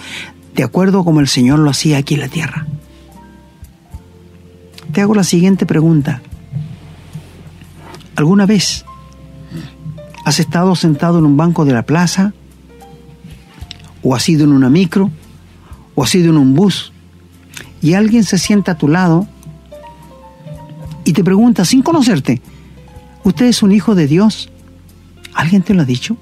de 0.55 0.63
acuerdo 0.63 1.03
como 1.03 1.19
el 1.19 1.27
Señor 1.27 1.59
lo 1.59 1.69
hacía 1.69 1.97
aquí 1.97 2.15
en 2.15 2.21
la 2.21 2.27
tierra. 2.27 2.67
Te 4.91 5.01
hago 5.01 5.13
la 5.13 5.23
siguiente 5.23 5.65
pregunta. 5.65 6.21
¿Alguna 8.15 8.45
vez 8.45 8.85
has 10.25 10.39
estado 10.39 10.75
sentado 10.75 11.19
en 11.19 11.25
un 11.25 11.37
banco 11.37 11.65
de 11.65 11.73
la 11.73 11.83
plaza? 11.83 12.33
¿O 14.03 14.15
has 14.15 14.27
ido 14.29 14.43
en 14.45 14.51
una 14.51 14.69
micro? 14.69 15.11
¿O 15.95 16.03
has 16.03 16.13
ido 16.15 16.29
en 16.29 16.37
un 16.37 16.53
bus? 16.55 16.91
Y 17.81 17.93
alguien 17.93 18.23
se 18.23 18.37
sienta 18.37 18.73
a 18.73 18.77
tu 18.77 18.87
lado 18.87 19.27
y 21.05 21.13
te 21.13 21.23
pregunta 21.23 21.65
sin 21.65 21.81
conocerte, 21.81 22.41
¿usted 23.23 23.47
es 23.47 23.63
un 23.63 23.71
hijo 23.71 23.95
de 23.95 24.07
Dios? 24.07 24.51
¿Alguien 25.33 25.61
te 25.61 25.73
lo 25.73 25.81
ha 25.81 25.85
dicho? 25.85 26.17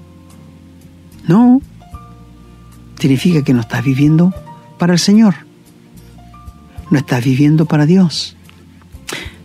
No, 1.26 1.60
significa 2.98 3.42
que 3.42 3.52
no 3.52 3.60
estás 3.60 3.84
viviendo 3.84 4.32
para 4.78 4.94
el 4.94 4.98
Señor. 4.98 5.34
No 6.90 6.98
estás 6.98 7.22
viviendo 7.22 7.66
para 7.66 7.84
Dios. 7.84 8.36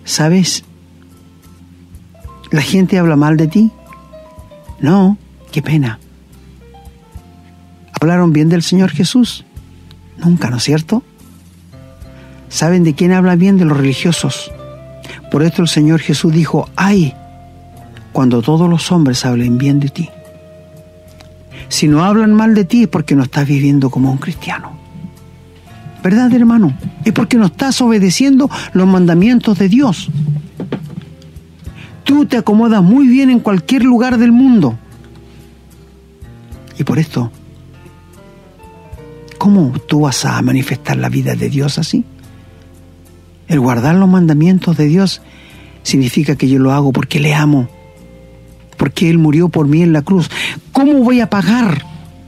¿Sabes? 0.05 0.63
La 2.51 2.61
gente 2.61 2.97
habla 2.97 3.15
mal 3.15 3.35
de 3.35 3.47
ti. 3.47 3.71
No, 4.79 5.17
qué 5.51 5.61
pena. 5.61 5.99
¿Hablaron 7.99 8.33
bien 8.33 8.49
del 8.49 8.63
Señor 8.63 8.89
Jesús? 8.89 9.45
Nunca, 10.17 10.49
¿no 10.49 10.57
es 10.57 10.63
cierto? 10.63 11.03
¿Saben 12.49 12.83
de 12.83 12.93
quién 12.93 13.13
habla 13.13 13.35
bien? 13.35 13.57
De 13.57 13.65
los 13.65 13.77
religiosos. 13.77 14.51
Por 15.31 15.43
esto 15.43 15.61
el 15.61 15.67
Señor 15.67 15.99
Jesús 15.99 16.33
dijo, 16.33 16.69
ay, 16.75 17.15
cuando 18.11 18.41
todos 18.41 18.69
los 18.69 18.91
hombres 18.91 19.25
hablen 19.25 19.57
bien 19.57 19.79
de 19.79 19.89
ti. 19.89 20.09
Si 21.69 21.87
no 21.87 22.03
hablan 22.03 22.33
mal 22.33 22.53
de 22.53 22.65
ti 22.65 22.83
es 22.83 22.87
porque 22.87 23.15
no 23.15 23.23
estás 23.23 23.47
viviendo 23.47 23.89
como 23.89 24.11
un 24.11 24.17
cristiano. 24.17 24.73
¿Verdad, 26.03 26.31
hermano? 26.33 26.77
Es 27.05 27.13
porque 27.13 27.37
no 27.37 27.45
estás 27.45 27.81
obedeciendo 27.81 28.49
los 28.73 28.87
mandamientos 28.87 29.57
de 29.57 29.69
Dios. 29.69 30.09
Tú 32.03 32.25
te 32.25 32.37
acomodas 32.37 32.83
muy 32.83 33.07
bien 33.07 33.29
en 33.29 33.39
cualquier 33.39 33.83
lugar 33.83 34.17
del 34.17 34.31
mundo. 34.31 34.77
Y 36.77 36.83
por 36.83 36.99
esto, 36.99 37.31
¿cómo 39.37 39.73
tú 39.87 40.01
vas 40.01 40.25
a 40.25 40.41
manifestar 40.41 40.97
la 40.97 41.09
vida 41.09 41.35
de 41.35 41.49
Dios 41.49 41.77
así? 41.77 42.03
El 43.47 43.59
guardar 43.59 43.95
los 43.95 44.09
mandamientos 44.09 44.77
de 44.77 44.85
Dios 44.85 45.21
significa 45.83 46.35
que 46.35 46.49
yo 46.49 46.59
lo 46.59 46.71
hago 46.71 46.91
porque 46.91 47.19
le 47.19 47.33
amo 47.33 47.69
porque 48.83 49.09
Él 49.09 49.17
murió 49.17 49.47
por 49.47 49.65
mí 49.65 49.81
en 49.81 49.93
la 49.93 50.01
cruz. 50.01 50.29
¿Cómo 50.73 50.95
voy 51.05 51.21
a 51.21 51.29
pagar 51.29 51.85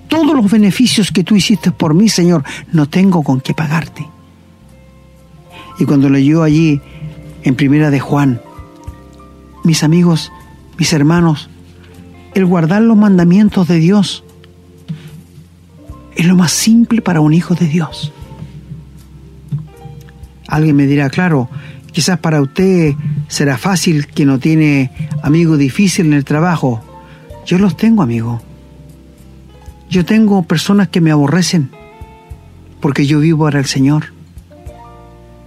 todos 0.07 0.33
los 0.33 0.49
beneficios 0.49 1.11
que 1.11 1.23
tú 1.23 1.35
hiciste 1.35 1.71
por 1.71 1.93
mí, 1.93 2.07
Señor? 2.07 2.45
No 2.71 2.88
tengo 2.88 3.23
con 3.23 3.41
qué 3.41 3.53
pagarte. 3.53 4.07
Y 5.79 5.83
cuando 5.83 6.09
leyó 6.09 6.43
allí 6.43 6.79
en 7.43 7.55
Primera 7.55 7.91
de 7.91 7.99
Juan, 7.99 8.39
mis 9.65 9.84
amigos, 9.84 10.32
mis 10.78 10.93
hermanos, 10.93 11.49
el 12.34 12.45
guardar 12.45 12.82
los 12.82 12.97
mandamientos 12.97 13.67
de 13.67 13.80
Dios 13.80 14.23
es 16.15 16.25
lo 16.25 16.36
más 16.36 16.51
simple 16.51 17.01
para 17.01 17.21
un 17.21 17.34
hijo 17.34 17.56
de 17.56 17.67
Dios. 17.67 18.13
Alguien 20.47 20.75
me 20.75 20.86
dirá, 20.86 21.10
claro, 21.10 21.49
Quizás 21.95 22.19
para 22.19 22.41
usted 22.41 22.93
será 23.30 23.58
fácil 23.58 24.08
que 24.08 24.25
no 24.25 24.38
tiene 24.38 24.91
amigos 25.23 25.58
difíciles 25.58 26.08
en 26.08 26.13
el 26.13 26.25
trabajo. 26.25 26.84
Yo 27.45 27.58
los 27.58 27.78
tengo, 27.78 28.04
amigo. 28.04 28.41
Yo 29.89 30.04
tengo 30.04 30.43
personas 30.43 30.89
que 30.89 30.99
me 30.99 31.12
aborrecen 31.12 31.71
porque 32.82 33.06
yo 33.06 33.21
vivo 33.21 33.45
para 33.45 33.60
el 33.60 33.65
Señor. 33.65 34.08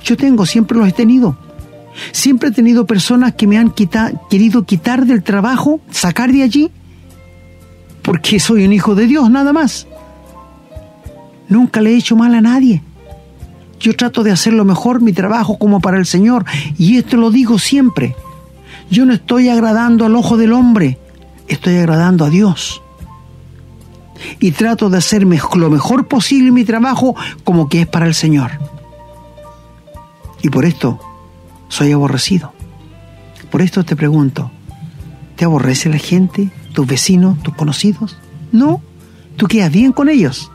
Yo 0.02 0.16
tengo, 0.16 0.46
siempre 0.46 0.78
los 0.78 0.88
he 0.88 0.92
tenido. 0.92 1.36
Siempre 2.12 2.50
he 2.50 2.52
tenido 2.52 2.86
personas 2.86 3.34
que 3.34 3.46
me 3.46 3.58
han 3.58 3.72
querido 4.30 4.64
quitar 4.64 5.06
del 5.06 5.22
trabajo, 5.22 5.80
sacar 5.90 6.32
de 6.32 6.42
allí, 6.42 6.70
porque 8.02 8.40
soy 8.40 8.64
un 8.64 8.72
hijo 8.72 8.94
de 8.94 9.06
Dios, 9.06 9.30
nada 9.30 9.52
más. 9.52 9.86
Nunca 11.48 11.80
le 11.80 11.92
he 11.92 11.96
hecho 11.96 12.16
mal 12.16 12.34
a 12.34 12.40
nadie. 12.40 12.82
Yo 13.80 13.94
trato 13.94 14.22
de 14.22 14.32
hacer 14.32 14.52
lo 14.52 14.64
mejor 14.64 15.00
mi 15.00 15.12
trabajo 15.12 15.58
como 15.58 15.80
para 15.80 15.98
el 15.98 16.06
Señor, 16.06 16.44
y 16.78 16.98
esto 16.98 17.16
lo 17.16 17.30
digo 17.30 17.58
siempre. 17.58 18.16
Yo 18.90 19.04
no 19.04 19.12
estoy 19.12 19.48
agradando 19.48 20.04
al 20.04 20.16
ojo 20.16 20.36
del 20.36 20.52
hombre, 20.52 20.98
estoy 21.46 21.76
agradando 21.76 22.24
a 22.24 22.30
Dios. 22.30 22.82
Y 24.40 24.50
trato 24.50 24.90
de 24.90 24.98
hacer 24.98 25.22
lo 25.22 25.70
mejor 25.70 26.08
posible 26.08 26.50
mi 26.50 26.64
trabajo 26.64 27.14
como 27.44 27.68
que 27.68 27.82
es 27.82 27.86
para 27.86 28.06
el 28.06 28.14
Señor. 28.14 28.50
Y 30.42 30.50
por 30.50 30.64
esto 30.64 31.00
soy 31.68 31.92
aborrecido. 31.92 32.52
Por 33.50 33.62
esto 33.62 33.84
te 33.84 33.96
pregunto, 33.96 34.50
¿te 35.36 35.44
aborrece 35.44 35.88
la 35.88 35.98
gente, 35.98 36.50
tus 36.74 36.86
vecinos, 36.86 37.42
tus 37.42 37.54
conocidos? 37.54 38.18
No, 38.52 38.82
tú 39.36 39.46
quedas 39.46 39.72
bien 39.72 39.92
con 39.92 40.08
ellos. 40.08 40.50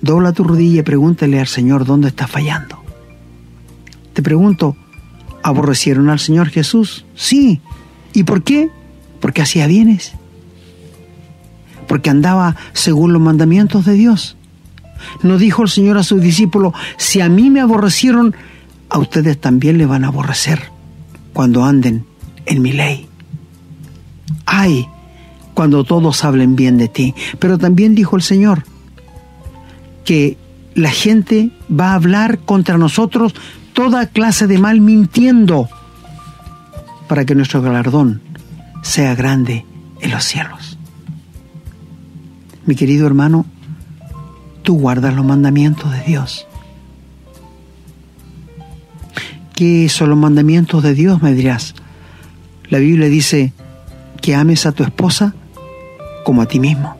Dobla 0.00 0.32
tu 0.32 0.44
rodilla 0.44 0.80
y 0.80 0.84
pregúntale 0.84 1.40
al 1.40 1.46
Señor 1.46 1.84
dónde 1.84 2.08
estás 2.08 2.30
fallando. 2.30 2.82
Te 4.12 4.22
pregunto, 4.22 4.76
¿aborrecieron 5.42 6.08
al 6.08 6.18
Señor 6.18 6.48
Jesús? 6.48 7.04
Sí. 7.14 7.60
¿Y 8.12 8.24
por 8.24 8.42
qué? 8.42 8.70
Porque 9.20 9.42
hacía 9.42 9.66
bienes. 9.66 10.12
Porque 11.86 12.10
andaba 12.10 12.56
según 12.72 13.12
los 13.12 13.22
mandamientos 13.22 13.84
de 13.84 13.94
Dios. 13.94 14.36
No 15.22 15.38
dijo 15.38 15.62
el 15.62 15.68
Señor 15.68 15.98
a 15.98 16.02
sus 16.02 16.20
discípulos, 16.20 16.74
si 16.96 17.20
a 17.20 17.28
mí 17.28 17.50
me 17.50 17.60
aborrecieron, 17.60 18.34
a 18.90 18.98
ustedes 18.98 19.40
también 19.40 19.78
le 19.78 19.86
van 19.86 20.04
a 20.04 20.08
aborrecer 20.08 20.70
cuando 21.32 21.64
anden 21.64 22.06
en 22.46 22.62
mi 22.62 22.72
ley. 22.72 23.08
Ay, 24.46 24.88
cuando 25.54 25.84
todos 25.84 26.24
hablen 26.24 26.56
bien 26.56 26.78
de 26.78 26.88
ti. 26.88 27.14
Pero 27.38 27.58
también 27.58 27.94
dijo 27.94 28.16
el 28.16 28.22
Señor 28.22 28.64
que 30.04 30.36
la 30.74 30.90
gente 30.90 31.50
va 31.68 31.90
a 31.90 31.94
hablar 31.94 32.38
contra 32.40 32.78
nosotros 32.78 33.34
toda 33.72 34.06
clase 34.06 34.46
de 34.46 34.58
mal 34.58 34.80
mintiendo 34.80 35.68
para 37.08 37.24
que 37.24 37.34
nuestro 37.34 37.62
galardón 37.62 38.22
sea 38.82 39.14
grande 39.14 39.64
en 40.00 40.10
los 40.10 40.24
cielos. 40.24 40.78
Mi 42.66 42.74
querido 42.74 43.06
hermano, 43.06 43.46
tú 44.62 44.78
guardas 44.78 45.14
los 45.14 45.24
mandamientos 45.24 45.90
de 45.92 46.02
Dios. 46.02 46.47
¿Qué 49.58 49.88
son 49.88 50.10
los 50.10 50.16
mandamientos 50.16 50.84
de 50.84 50.94
Dios? 50.94 51.20
Me 51.20 51.34
dirás. 51.34 51.74
La 52.70 52.78
Biblia 52.78 53.08
dice 53.08 53.52
que 54.22 54.36
ames 54.36 54.66
a 54.66 54.70
tu 54.70 54.84
esposa 54.84 55.34
como 56.24 56.42
a 56.42 56.46
ti 56.46 56.60
mismo. 56.60 56.96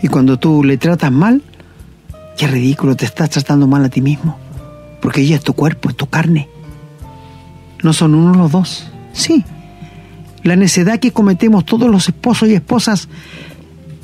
Y 0.00 0.06
cuando 0.06 0.38
tú 0.38 0.62
le 0.62 0.76
tratas 0.76 1.10
mal, 1.10 1.42
qué 2.36 2.46
ridículo, 2.46 2.94
te 2.94 3.04
estás 3.04 3.30
tratando 3.30 3.66
mal 3.66 3.84
a 3.84 3.88
ti 3.88 4.00
mismo. 4.00 4.38
Porque 5.02 5.22
ella 5.22 5.34
es 5.34 5.42
tu 5.42 5.54
cuerpo, 5.54 5.88
es 5.88 5.96
tu 5.96 6.06
carne. 6.06 6.48
No 7.82 7.92
son 7.92 8.14
uno 8.14 8.32
los 8.32 8.52
dos. 8.52 8.86
Sí. 9.12 9.44
La 10.44 10.54
necedad 10.54 11.00
que 11.00 11.10
cometemos 11.10 11.66
todos 11.66 11.90
los 11.90 12.06
esposos 12.06 12.48
y 12.48 12.54
esposas 12.54 13.08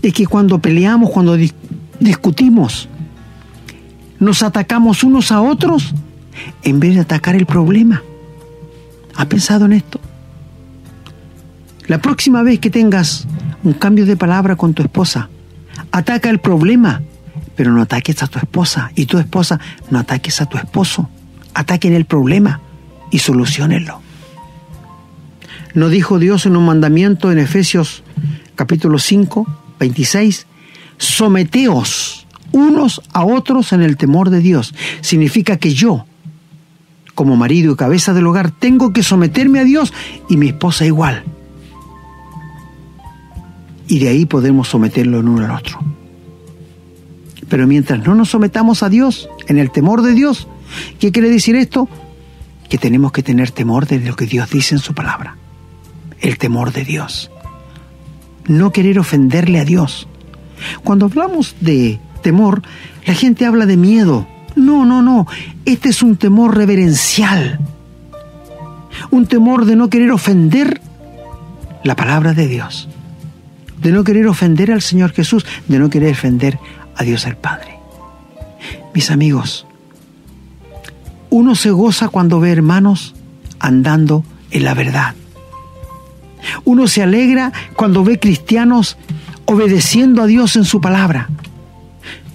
es 0.03 0.13
que 0.13 0.27
cuando 0.27 0.59
peleamos, 0.59 1.11
cuando 1.11 1.37
discutimos, 2.01 2.89
nos 4.19 4.43
atacamos 4.43 5.05
unos 5.05 5.31
a 5.31 5.41
otros 5.41 5.95
en 6.63 6.81
vez 6.81 6.95
de 6.95 7.01
atacar 7.01 7.35
el 7.35 7.47
problema. 7.47 8.03
¿Has 9.15 9.27
pensado 9.27 9.67
en 9.67 9.73
esto? 9.75 10.01
La 11.87 11.99
próxima 11.99 12.43
vez 12.43 12.59
que 12.61 12.71
tengas 12.71 13.27
un 13.63 13.75
cambio 13.75 14.07
de 14.07 14.17
palabra 14.17 14.57
con 14.57 14.75
tu 14.75 14.83
esposa, 14.83 15.29
ataca 15.93 16.31
el 16.31 16.39
problema, 16.39 17.03
pero 17.57 17.73
no 17.73 17.83
ataques 17.83 18.23
a 18.23 18.27
tu 18.27 18.39
esposa. 18.39 18.91
Y 18.95 19.07
tu 19.07 19.19
esposa, 19.19 19.61
no 19.91 19.99
ataques 19.99 20.41
a 20.41 20.47
tu 20.47 20.57
esposo. 20.57 21.09
Ataquen 21.55 21.93
el 21.95 22.05
problema 22.05 22.61
y 23.11 23.19
solucionenlo. 23.19 24.01
¿No 25.75 25.89
dijo 25.89 26.19
Dios 26.19 26.47
en 26.47 26.57
un 26.57 26.67
mandamiento 26.67 27.33
en 27.33 27.39
Efesios 27.39 28.03
capítulo 28.55 28.99
5, 28.99 29.47
26? 29.79 30.47
Someteos 30.99 32.27
unos 32.53 33.03
a 33.13 33.25
otros 33.25 33.73
en 33.73 33.83
el 33.83 33.97
temor 33.97 34.31
de 34.31 34.39
Dios. 34.39 34.75
Significa 35.01 35.57
que 35.57 35.75
yo, 35.75 36.07
como 37.15 37.37
marido 37.37 37.73
y 37.73 37.77
cabeza 37.77 38.13
del 38.13 38.27
hogar, 38.27 38.51
tengo 38.51 38.93
que 38.93 39.03
someterme 39.03 39.61
a 39.61 39.65
Dios 39.65 39.93
y 40.29 40.37
mi 40.37 40.49
esposa 40.49 40.85
igual. 40.85 41.25
Y 43.87 43.99
de 43.99 44.09
ahí 44.09 44.27
podemos 44.27 44.69
someterlo 44.69 45.21
en 45.21 45.29
uno 45.29 45.45
al 45.45 45.51
otro. 45.53 45.79
Pero 47.49 47.67
mientras 47.67 48.05
no 48.07 48.15
nos 48.15 48.31
sometamos 48.31 48.83
a 48.83 48.89
Dios, 48.89 49.29
en 49.47 49.59
el 49.59 49.71
temor 49.71 50.03
de 50.03 50.15
Dios, 50.15 50.49
¿qué 50.99 51.13
quiere 51.13 51.29
decir 51.29 51.57
esto? 51.57 51.89
Que 52.69 52.79
tenemos 52.79 53.13
que 53.13 53.23
tener 53.23 53.51
temor 53.51 53.87
de 53.87 54.01
lo 54.01 54.17
que 54.17 54.27
Dios 54.27 54.51
dice 54.51 54.75
en 54.75 54.81
su 54.81 54.95
palabra. 54.95 55.37
El 56.21 56.39
temor 56.39 56.73
de 56.73 56.85
Dios. 56.85 57.31
No 58.47 58.73
querer 58.73 58.99
ofenderle 58.99 59.61
a 59.61 59.65
Dios. 59.65 60.09
Cuando 60.83 61.07
hablamos 61.07 61.55
de 61.61 62.01
temor, 62.23 62.63
la 63.07 63.15
gente 63.15 63.45
habla 63.45 63.67
de 63.67 63.77
miedo, 63.77 64.27
no, 64.57 64.85
no, 64.85 65.03
no. 65.03 65.27
Este 65.65 65.89
es 65.89 66.03
un 66.03 66.17
temor 66.17 66.57
reverencial. 66.57 67.59
Un 69.11 69.27
temor 69.27 69.65
de 69.65 69.77
no 69.77 69.89
querer 69.89 70.13
ofender 70.13 70.81
la 71.83 71.97
palabra 71.97 72.33
de 72.35 72.47
Dios. 72.47 72.89
De 73.81 73.93
no 73.93 74.05
querer 74.05 74.27
ofender 74.27 74.71
al 74.71 74.83
Señor 74.83 75.13
Jesús. 75.13 75.45
De 75.69 75.79
no 75.79 75.91
querer 75.91 76.13
ofender 76.13 76.59
a 76.97 77.03
Dios 77.03 77.27
el 77.27 77.37
Padre. 77.37 77.75
Mis 78.95 79.11
amigos, 79.11 79.67
uno 81.31 81.55
se 81.57 81.71
goza 81.71 82.09
cuando 82.09 82.39
ve 82.39 82.53
hermanos 82.53 83.15
andando 83.59 84.25
en 84.51 84.65
la 84.65 84.75
verdad. 84.75 85.15
Uno 86.65 86.87
se 86.87 87.03
alegra 87.03 87.53
cuando 87.75 88.05
ve 88.05 88.21
cristianos 88.21 88.97
obedeciendo 89.47 90.23
a 90.23 90.27
Dios 90.27 90.57
en 90.57 90.65
su 90.65 90.81
palabra 90.81 91.29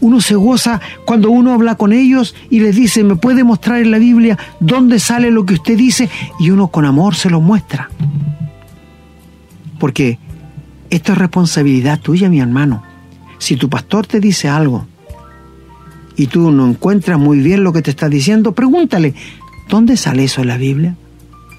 uno 0.02 0.22
se 0.22 0.36
goza 0.36 0.80
cuando 1.06 1.30
uno 1.32 1.54
habla 1.54 1.76
con 1.76 1.94
ellos 1.94 2.36
y 2.50 2.60
les 2.60 2.76
dice, 2.76 3.04
¿me 3.04 3.16
puede 3.16 3.44
mostrar 3.44 3.80
en 3.82 3.92
la 3.92 4.00
Biblia 4.00 4.38
dónde 4.60 5.00
sale 5.00 5.32
lo 5.32 5.46
que 5.46 5.56
usted 5.56 5.78
dice? 5.78 6.10
Y 6.40 6.52
uno 6.52 6.68
con 6.68 6.86
amor 6.86 7.16
se 7.16 7.30
lo 7.30 7.42
muestra. 7.42 7.90
Porque 9.80 10.20
esto 10.90 11.14
es 11.14 11.18
responsabilidad 11.18 12.00
tuya, 12.00 12.30
mi 12.30 12.40
hermano. 12.40 12.84
Si 13.38 13.56
tu 13.56 13.70
pastor 13.70 14.06
te 14.06 14.20
dice 14.20 14.50
algo 14.50 14.86
y 16.16 16.28
tú 16.28 16.52
no 16.52 16.68
encuentras 16.68 17.18
muy 17.18 17.40
bien 17.40 17.64
lo 17.64 17.72
que 17.72 17.82
te 17.82 17.92
está 17.92 18.10
diciendo, 18.10 18.54
pregúntale, 18.54 19.14
¿dónde 19.70 19.96
sale 19.98 20.26
eso 20.26 20.42
en 20.42 20.48
la 20.48 20.58
Biblia? 20.58 20.96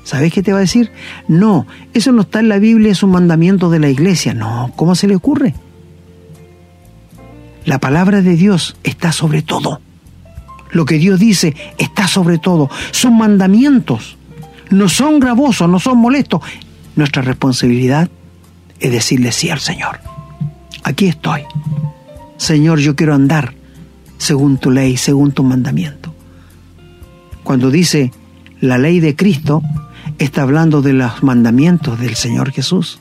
¿Sabes 0.04 0.32
qué 0.32 0.42
te 0.42 0.52
va 0.52 0.58
a 0.58 0.62
decir? 0.62 0.90
No, 1.28 1.66
eso 1.94 2.12
no 2.12 2.22
está 2.22 2.40
en 2.40 2.48
la 2.48 2.58
Biblia, 2.58 2.92
es 2.92 3.02
un 3.02 3.10
mandamiento 3.10 3.70
de 3.70 3.78
la 3.78 3.88
iglesia. 3.88 4.34
No, 4.34 4.72
¿cómo 4.76 4.94
se 4.94 5.06
le 5.06 5.14
ocurre? 5.14 5.54
La 7.64 7.78
palabra 7.78 8.22
de 8.22 8.36
Dios 8.36 8.76
está 8.84 9.12
sobre 9.12 9.42
todo. 9.42 9.80
Lo 10.72 10.84
que 10.84 10.98
Dios 10.98 11.18
dice 11.18 11.54
está 11.78 12.06
sobre 12.08 12.38
todo. 12.38 12.70
Son 12.92 13.16
mandamientos. 13.16 14.16
No 14.70 14.88
son 14.88 15.18
gravosos, 15.20 15.68
no 15.68 15.80
son 15.80 15.98
molestos. 15.98 16.42
Nuestra 16.96 17.22
responsabilidad 17.22 18.08
es 18.78 18.92
decirle 18.92 19.32
sí 19.32 19.50
al 19.50 19.60
Señor. 19.60 20.00
Aquí 20.84 21.06
estoy. 21.06 21.42
Señor, 22.36 22.78
yo 22.78 22.96
quiero 22.96 23.14
andar 23.14 23.54
según 24.16 24.58
tu 24.58 24.70
ley, 24.70 24.96
según 24.96 25.32
tu 25.32 25.42
mandamiento. 25.42 26.14
Cuando 27.42 27.70
dice 27.70 28.12
la 28.60 28.78
ley 28.78 29.00
de 29.00 29.16
Cristo, 29.16 29.62
está 30.18 30.42
hablando 30.42 30.82
de 30.82 30.92
los 30.92 31.22
mandamientos 31.22 31.98
del 31.98 32.14
Señor 32.14 32.52
Jesús. 32.52 33.00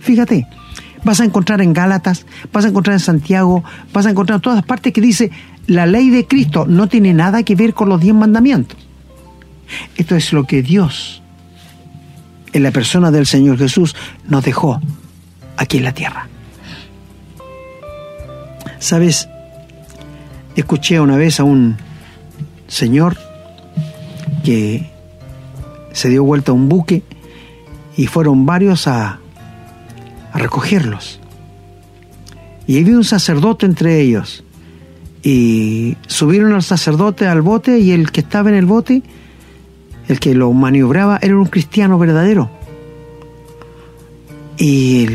Fíjate, 0.00 0.46
vas 1.04 1.20
a 1.20 1.24
encontrar 1.24 1.60
en 1.60 1.72
Gálatas, 1.72 2.26
vas 2.52 2.64
a 2.64 2.68
encontrar 2.68 2.94
en 2.94 3.00
Santiago, 3.00 3.64
vas 3.92 4.06
a 4.06 4.10
encontrar 4.10 4.36
en 4.36 4.42
todas 4.42 4.64
partes 4.64 4.92
que 4.92 5.00
dice 5.00 5.30
la 5.66 5.86
ley 5.86 6.10
de 6.10 6.26
Cristo 6.26 6.66
no 6.66 6.88
tiene 6.88 7.14
nada 7.14 7.42
que 7.42 7.54
ver 7.54 7.74
con 7.74 7.88
los 7.88 8.00
diez 8.00 8.14
mandamientos. 8.14 8.78
Esto 9.96 10.16
es 10.16 10.32
lo 10.32 10.44
que 10.44 10.62
Dios, 10.62 11.22
en 12.52 12.62
la 12.62 12.70
persona 12.70 13.10
del 13.10 13.26
Señor 13.26 13.58
Jesús, 13.58 13.96
nos 14.28 14.44
dejó 14.44 14.80
aquí 15.56 15.78
en 15.78 15.84
la 15.84 15.94
tierra. 15.94 16.28
Sabes, 18.78 19.28
escuché 20.56 21.00
una 21.00 21.16
vez 21.16 21.40
a 21.40 21.44
un 21.44 21.76
señor 22.66 23.16
que 24.44 24.90
se 25.92 26.08
dio 26.08 26.24
vuelta 26.24 26.52
a 26.52 26.54
un 26.54 26.68
buque 26.68 27.02
y 27.96 28.06
fueron 28.06 28.44
varios 28.44 28.88
a 28.88 29.21
a 30.32 30.38
recogerlos. 30.38 31.20
Y 32.66 32.80
había 32.80 32.96
un 32.96 33.04
sacerdote 33.04 33.66
entre 33.66 34.00
ellos. 34.00 34.44
Y 35.22 35.96
subieron 36.06 36.52
al 36.52 36.62
sacerdote 36.62 37.26
al 37.26 37.42
bote 37.42 37.78
y 37.78 37.92
el 37.92 38.10
que 38.10 38.20
estaba 38.20 38.48
en 38.48 38.56
el 38.56 38.66
bote, 38.66 39.02
el 40.08 40.18
que 40.18 40.34
lo 40.34 40.52
maniobraba, 40.52 41.18
era 41.22 41.36
un 41.36 41.46
cristiano 41.46 41.98
verdadero. 41.98 42.50
Y 44.56 45.06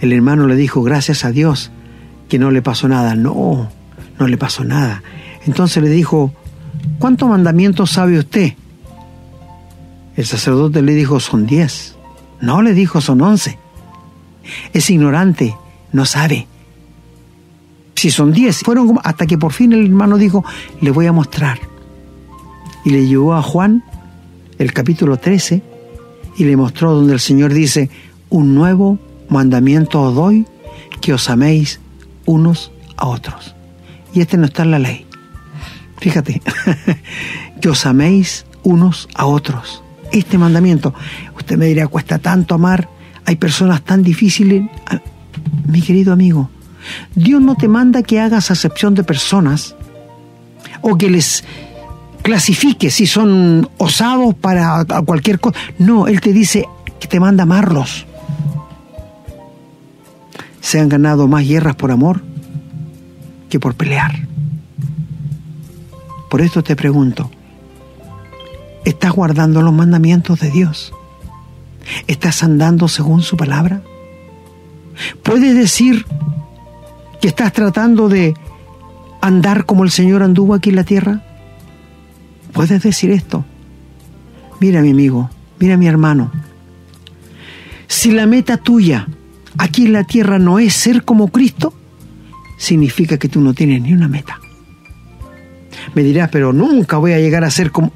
el, 0.00 0.12
hermano 0.12 0.46
le 0.46 0.56
dijo, 0.56 0.82
gracias 0.82 1.24
a 1.24 1.32
Dios, 1.32 1.70
que 2.28 2.38
no 2.38 2.50
le 2.50 2.62
pasó 2.62 2.88
nada. 2.88 3.14
No, 3.14 3.70
no 4.18 4.28
le 4.28 4.36
pasó 4.36 4.64
nada. 4.64 5.02
Entonces 5.46 5.82
le 5.82 5.90
dijo, 5.90 6.32
¿cuántos 6.98 7.28
mandamientos 7.28 7.90
sabe 7.90 8.18
usted? 8.18 8.54
El 10.16 10.26
sacerdote 10.26 10.82
le 10.82 10.94
dijo, 10.94 11.18
son 11.18 11.46
diez. 11.46 11.96
No, 12.40 12.62
le 12.62 12.74
dijo, 12.74 13.00
son 13.00 13.20
once. 13.20 13.58
Es 14.78 14.90
ignorante, 14.90 15.56
no 15.90 16.04
sabe. 16.04 16.46
Si 17.96 18.12
son 18.12 18.30
diez, 18.30 18.58
fueron 18.58 19.00
hasta 19.02 19.26
que 19.26 19.36
por 19.36 19.52
fin 19.52 19.72
el 19.72 19.86
hermano 19.86 20.18
dijo, 20.18 20.44
le 20.80 20.92
voy 20.92 21.06
a 21.06 21.12
mostrar. 21.12 21.58
Y 22.84 22.90
le 22.90 23.08
llevó 23.08 23.34
a 23.34 23.42
Juan 23.42 23.82
el 24.56 24.72
capítulo 24.72 25.16
13 25.16 25.64
y 26.36 26.44
le 26.44 26.56
mostró 26.56 26.94
donde 26.94 27.12
el 27.12 27.18
Señor 27.18 27.54
dice, 27.54 27.90
un 28.28 28.54
nuevo 28.54 29.00
mandamiento 29.28 30.00
os 30.00 30.14
doy, 30.14 30.46
que 31.00 31.12
os 31.12 31.28
améis 31.28 31.80
unos 32.24 32.70
a 32.96 33.08
otros. 33.08 33.56
Y 34.14 34.20
este 34.20 34.36
no 34.36 34.44
está 34.44 34.62
en 34.62 34.70
la 34.70 34.78
ley. 34.78 35.06
Fíjate, 35.96 36.40
que 37.60 37.68
os 37.68 37.84
améis 37.84 38.46
unos 38.62 39.08
a 39.16 39.26
otros. 39.26 39.82
Este 40.12 40.38
mandamiento, 40.38 40.94
usted 41.36 41.58
me 41.58 41.66
dirá, 41.66 41.88
cuesta 41.88 42.20
tanto 42.20 42.54
amar, 42.54 42.88
hay 43.28 43.36
personas 43.36 43.82
tan 43.82 44.02
difíciles. 44.02 44.62
Mi 45.66 45.82
querido 45.82 46.14
amigo, 46.14 46.48
Dios 47.14 47.42
no 47.42 47.56
te 47.56 47.68
manda 47.68 48.02
que 48.02 48.20
hagas 48.20 48.50
acepción 48.50 48.94
de 48.94 49.04
personas 49.04 49.76
o 50.80 50.96
que 50.96 51.10
les 51.10 51.44
clasifique 52.22 52.90
si 52.90 53.06
son 53.06 53.68
osados 53.76 54.34
para 54.34 54.82
cualquier 55.04 55.40
cosa. 55.40 55.58
No, 55.78 56.08
Él 56.08 56.22
te 56.22 56.32
dice 56.32 56.64
que 56.98 57.06
te 57.06 57.20
manda 57.20 57.42
amarlos. 57.42 58.06
Se 60.62 60.80
han 60.80 60.88
ganado 60.88 61.28
más 61.28 61.46
guerras 61.46 61.76
por 61.76 61.90
amor 61.90 62.22
que 63.50 63.60
por 63.60 63.74
pelear. 63.74 64.26
Por 66.30 66.40
esto 66.40 66.62
te 66.62 66.74
pregunto, 66.76 67.30
¿estás 68.86 69.12
guardando 69.12 69.60
los 69.60 69.74
mandamientos 69.74 70.40
de 70.40 70.50
Dios? 70.50 70.94
¿Estás 72.06 72.42
andando 72.42 72.88
según 72.88 73.22
su 73.22 73.36
palabra? 73.36 73.82
¿Puedes 75.22 75.54
decir 75.54 76.06
que 77.20 77.28
estás 77.28 77.52
tratando 77.52 78.08
de 78.08 78.34
andar 79.20 79.64
como 79.66 79.84
el 79.84 79.90
Señor 79.90 80.22
anduvo 80.22 80.54
aquí 80.54 80.70
en 80.70 80.76
la 80.76 80.84
tierra? 80.84 81.22
¿Puedes 82.52 82.82
decir 82.82 83.10
esto? 83.10 83.44
Mira 84.60 84.82
mi 84.82 84.90
amigo, 84.90 85.30
mira 85.58 85.76
mi 85.76 85.86
hermano. 85.86 86.32
Si 87.86 88.10
la 88.10 88.26
meta 88.26 88.56
tuya 88.56 89.06
aquí 89.56 89.86
en 89.86 89.92
la 89.92 90.04
tierra 90.04 90.38
no 90.38 90.58
es 90.58 90.74
ser 90.74 91.04
como 91.04 91.28
Cristo, 91.28 91.72
significa 92.58 93.18
que 93.18 93.28
tú 93.28 93.40
no 93.40 93.54
tienes 93.54 93.82
ni 93.82 93.92
una 93.92 94.08
meta. 94.08 94.40
Me 95.94 96.02
dirás, 96.02 96.28
pero 96.30 96.52
nunca 96.52 96.98
voy 96.98 97.12
a 97.12 97.18
llegar 97.18 97.44
a 97.44 97.50
ser 97.50 97.70
como... 97.70 97.92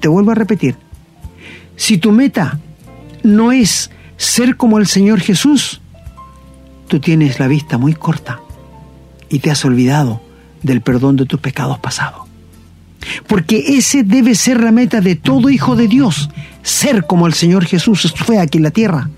Te 0.00 0.08
vuelvo 0.08 0.32
a 0.32 0.34
repetir. 0.34 0.76
Si 1.76 1.98
tu 1.98 2.12
meta 2.12 2.58
no 3.22 3.52
es 3.52 3.90
ser 4.16 4.56
como 4.56 4.78
el 4.78 4.86
Señor 4.86 5.20
Jesús, 5.20 5.80
tú 6.88 7.00
tienes 7.00 7.38
la 7.38 7.48
vista 7.48 7.78
muy 7.78 7.94
corta 7.94 8.40
y 9.28 9.40
te 9.40 9.50
has 9.50 9.64
olvidado 9.64 10.22
del 10.62 10.80
perdón 10.80 11.16
de 11.16 11.26
tus 11.26 11.40
pecados 11.40 11.78
pasados. 11.78 12.26
Porque 13.28 13.76
ese 13.78 14.02
debe 14.02 14.34
ser 14.34 14.62
la 14.62 14.72
meta 14.72 15.00
de 15.00 15.16
todo 15.16 15.50
hijo 15.50 15.76
de 15.76 15.88
Dios, 15.88 16.28
ser 16.62 17.06
como 17.06 17.26
el 17.26 17.34
Señor 17.34 17.64
Jesús 17.64 18.12
fue 18.16 18.38
aquí 18.38 18.58
en 18.58 18.64
la 18.64 18.70
tierra. 18.70 19.08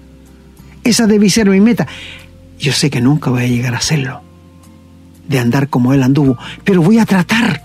Esa 0.84 1.06
debe 1.06 1.30
ser 1.30 1.48
mi 1.48 1.60
meta. 1.60 1.86
Yo 2.58 2.72
sé 2.72 2.90
que 2.90 3.00
nunca 3.00 3.30
voy 3.30 3.44
a 3.44 3.46
llegar 3.46 3.74
a 3.74 3.78
hacerlo, 3.78 4.20
de 5.28 5.38
andar 5.38 5.68
como 5.68 5.94
Él 5.94 6.02
anduvo, 6.02 6.36
pero 6.64 6.82
voy 6.82 6.98
a 6.98 7.06
tratar 7.06 7.62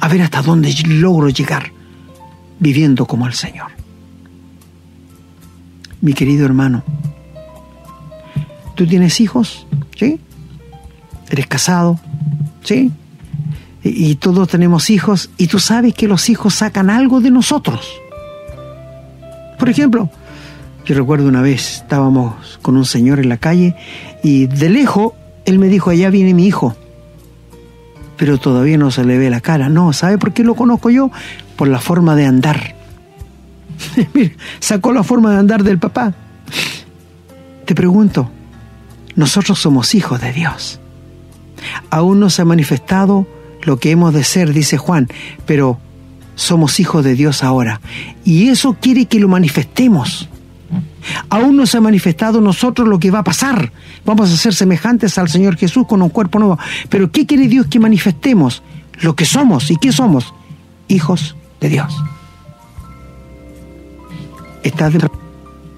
a 0.00 0.08
ver 0.08 0.22
hasta 0.22 0.42
dónde 0.42 0.72
logro 0.86 1.28
llegar 1.28 1.72
viviendo 2.60 3.06
como 3.06 3.26
el 3.26 3.34
Señor. 3.34 3.77
Mi 6.00 6.12
querido 6.12 6.46
hermano, 6.46 6.82
¿tú 8.74 8.86
tienes 8.86 9.20
hijos? 9.20 9.66
¿Sí? 9.96 10.20
¿Eres 11.30 11.46
casado? 11.46 11.98
¿Sí? 12.62 12.92
Y, 13.82 14.10
y 14.10 14.14
todos 14.16 14.48
tenemos 14.48 14.90
hijos 14.90 15.30
y 15.36 15.48
tú 15.48 15.58
sabes 15.58 15.94
que 15.94 16.08
los 16.08 16.28
hijos 16.28 16.54
sacan 16.54 16.90
algo 16.90 17.20
de 17.20 17.30
nosotros. 17.30 17.88
Por 19.58 19.68
ejemplo, 19.68 20.10
yo 20.84 20.94
recuerdo 20.94 21.28
una 21.28 21.42
vez 21.42 21.82
estábamos 21.82 22.58
con 22.62 22.76
un 22.76 22.84
señor 22.84 23.18
en 23.18 23.28
la 23.28 23.38
calle 23.38 23.74
y 24.22 24.46
de 24.46 24.70
lejos 24.70 25.12
él 25.44 25.58
me 25.58 25.68
dijo, 25.68 25.90
allá 25.90 26.10
viene 26.10 26.34
mi 26.34 26.46
hijo 26.46 26.76
pero 28.18 28.36
todavía 28.36 28.76
no 28.76 28.90
se 28.90 29.04
le 29.04 29.16
ve 29.16 29.30
la 29.30 29.40
cara. 29.40 29.70
No, 29.70 29.94
¿sabe 29.94 30.18
por 30.18 30.32
qué 30.32 30.44
lo 30.44 30.54
conozco 30.54 30.90
yo? 30.90 31.10
Por 31.56 31.68
la 31.68 31.78
forma 31.78 32.16
de 32.16 32.26
andar. 32.26 32.74
Sacó 34.60 34.92
la 34.92 35.02
forma 35.02 35.32
de 35.32 35.38
andar 35.38 35.62
del 35.62 35.78
papá. 35.78 36.14
Te 37.64 37.74
pregunto, 37.74 38.30
nosotros 39.14 39.58
somos 39.58 39.94
hijos 39.94 40.20
de 40.20 40.32
Dios. 40.32 40.80
Aún 41.90 42.20
no 42.20 42.30
se 42.30 42.42
ha 42.42 42.44
manifestado 42.44 43.26
lo 43.62 43.78
que 43.78 43.90
hemos 43.90 44.14
de 44.14 44.24
ser, 44.24 44.52
dice 44.52 44.78
Juan, 44.78 45.08
pero 45.44 45.78
somos 46.34 46.80
hijos 46.80 47.04
de 47.04 47.14
Dios 47.14 47.42
ahora. 47.42 47.80
Y 48.24 48.48
eso 48.48 48.76
quiere 48.80 49.06
que 49.06 49.20
lo 49.20 49.28
manifestemos. 49.28 50.28
Aún 51.30 51.56
no 51.56 51.66
se 51.66 51.78
ha 51.78 51.80
manifestado 51.80 52.40
nosotros 52.40 52.88
lo 52.88 52.98
que 52.98 53.10
va 53.10 53.20
a 53.20 53.24
pasar. 53.24 53.72
Vamos 54.04 54.32
a 54.32 54.36
ser 54.36 54.54
semejantes 54.54 55.18
al 55.18 55.28
Señor 55.28 55.56
Jesús 55.56 55.86
con 55.86 56.02
un 56.02 56.10
cuerpo 56.10 56.38
nuevo. 56.38 56.58
Pero 56.88 57.10
¿qué 57.10 57.26
quiere 57.26 57.48
Dios 57.48 57.66
que 57.66 57.80
manifestemos? 57.80 58.62
Lo 59.00 59.16
que 59.16 59.24
somos. 59.24 59.70
¿Y 59.70 59.76
qué 59.76 59.92
somos? 59.92 60.34
Hijos 60.88 61.36
de 61.60 61.68
Dios. 61.70 61.96
Está 64.68 64.90
de, 64.90 65.00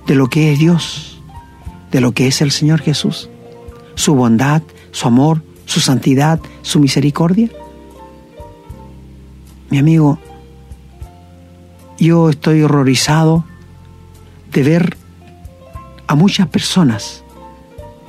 de 0.09 0.15
lo 0.17 0.27
que 0.27 0.53
es 0.53 0.59
Dios, 0.59 1.23
de 1.93 2.01
lo 2.01 2.11
que 2.11 2.27
es 2.27 2.43
el 2.43 2.51
Señor 2.51 2.81
Jesús. 2.81 3.31
Su 3.95 4.17
bondad, 4.17 4.63
su 4.91 5.07
amor, 5.07 5.45
su 5.65 5.79
santidad, 5.79 6.41
su 6.63 6.81
misericordia. 6.81 7.49
Mi 9.71 9.79
amigo, 9.79 10.19
yo 12.01 12.31
estoy 12.31 12.63
horrorizado 12.63 13.45
de 14.53 14.65
ver 14.65 14.97
a 16.09 16.17
muchas 16.17 16.49
personas 16.49 17.23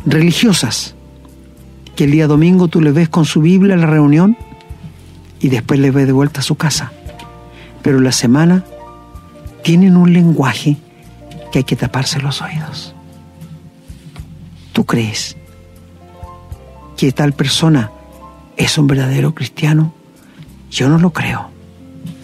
religiosas 0.03 0.95
que 1.95 2.05
el 2.05 2.11
día 2.11 2.25
domingo 2.25 2.69
tú 2.69 2.81
le 2.81 2.91
ves 2.91 3.07
con 3.07 3.25
su 3.25 3.41
Biblia 3.41 3.75
a 3.75 3.77
la 3.77 3.85
reunión 3.85 4.35
y 5.39 5.49
después 5.49 5.79
le 5.79 5.91
ves 5.91 6.07
de 6.07 6.13
vuelta 6.13 6.39
a 6.39 6.43
su 6.43 6.55
casa. 6.55 6.91
Pero 7.83 7.99
la 7.99 8.11
semana 8.11 8.65
tienen 9.63 9.97
un 9.97 10.13
lenguaje 10.13 10.77
que 11.51 11.59
hay 11.59 11.63
que 11.63 11.75
taparse 11.75 12.19
los 12.19 12.41
oídos. 12.41 12.95
¿Tú 14.73 14.85
crees 14.85 15.35
que 16.97 17.11
tal 17.11 17.33
persona 17.33 17.91
es 18.57 18.77
un 18.77 18.87
verdadero 18.87 19.35
cristiano? 19.35 19.93
Yo 20.69 20.87
no 20.87 20.97
lo 20.97 21.11
creo, 21.11 21.49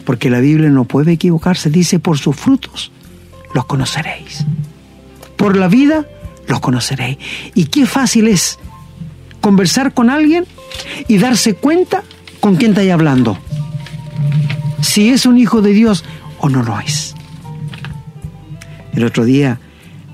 porque 0.06 0.30
la 0.30 0.40
Biblia 0.40 0.70
no 0.70 0.86
puede 0.86 1.14
equivocarse, 1.14 1.70
dice 1.70 2.00
por 2.00 2.18
sus 2.18 2.36
frutos 2.36 2.92
los 3.54 3.66
conoceréis. 3.66 4.46
Por 5.36 5.58
la 5.58 5.68
vida 5.68 6.06
los 6.48 6.60
conoceréis. 6.60 7.18
Y 7.54 7.66
qué 7.66 7.86
fácil 7.86 8.28
es 8.28 8.60
conversar 9.42 9.94
con 9.94 10.10
alguien 10.10 10.46
y 11.08 11.18
darse 11.18 11.56
cuenta 11.56 12.04
con 12.40 12.56
quién 12.56 12.78
está 12.78 12.94
hablando. 12.94 13.38
Si 14.82 15.10
es 15.10 15.26
un 15.26 15.38
hijo 15.38 15.62
de 15.62 15.72
Dios 15.74 16.04
o 16.40 16.50
no 16.50 16.64
lo 16.64 16.80
es. 16.80 17.07
El 18.98 19.04
otro 19.04 19.26
día 19.26 19.60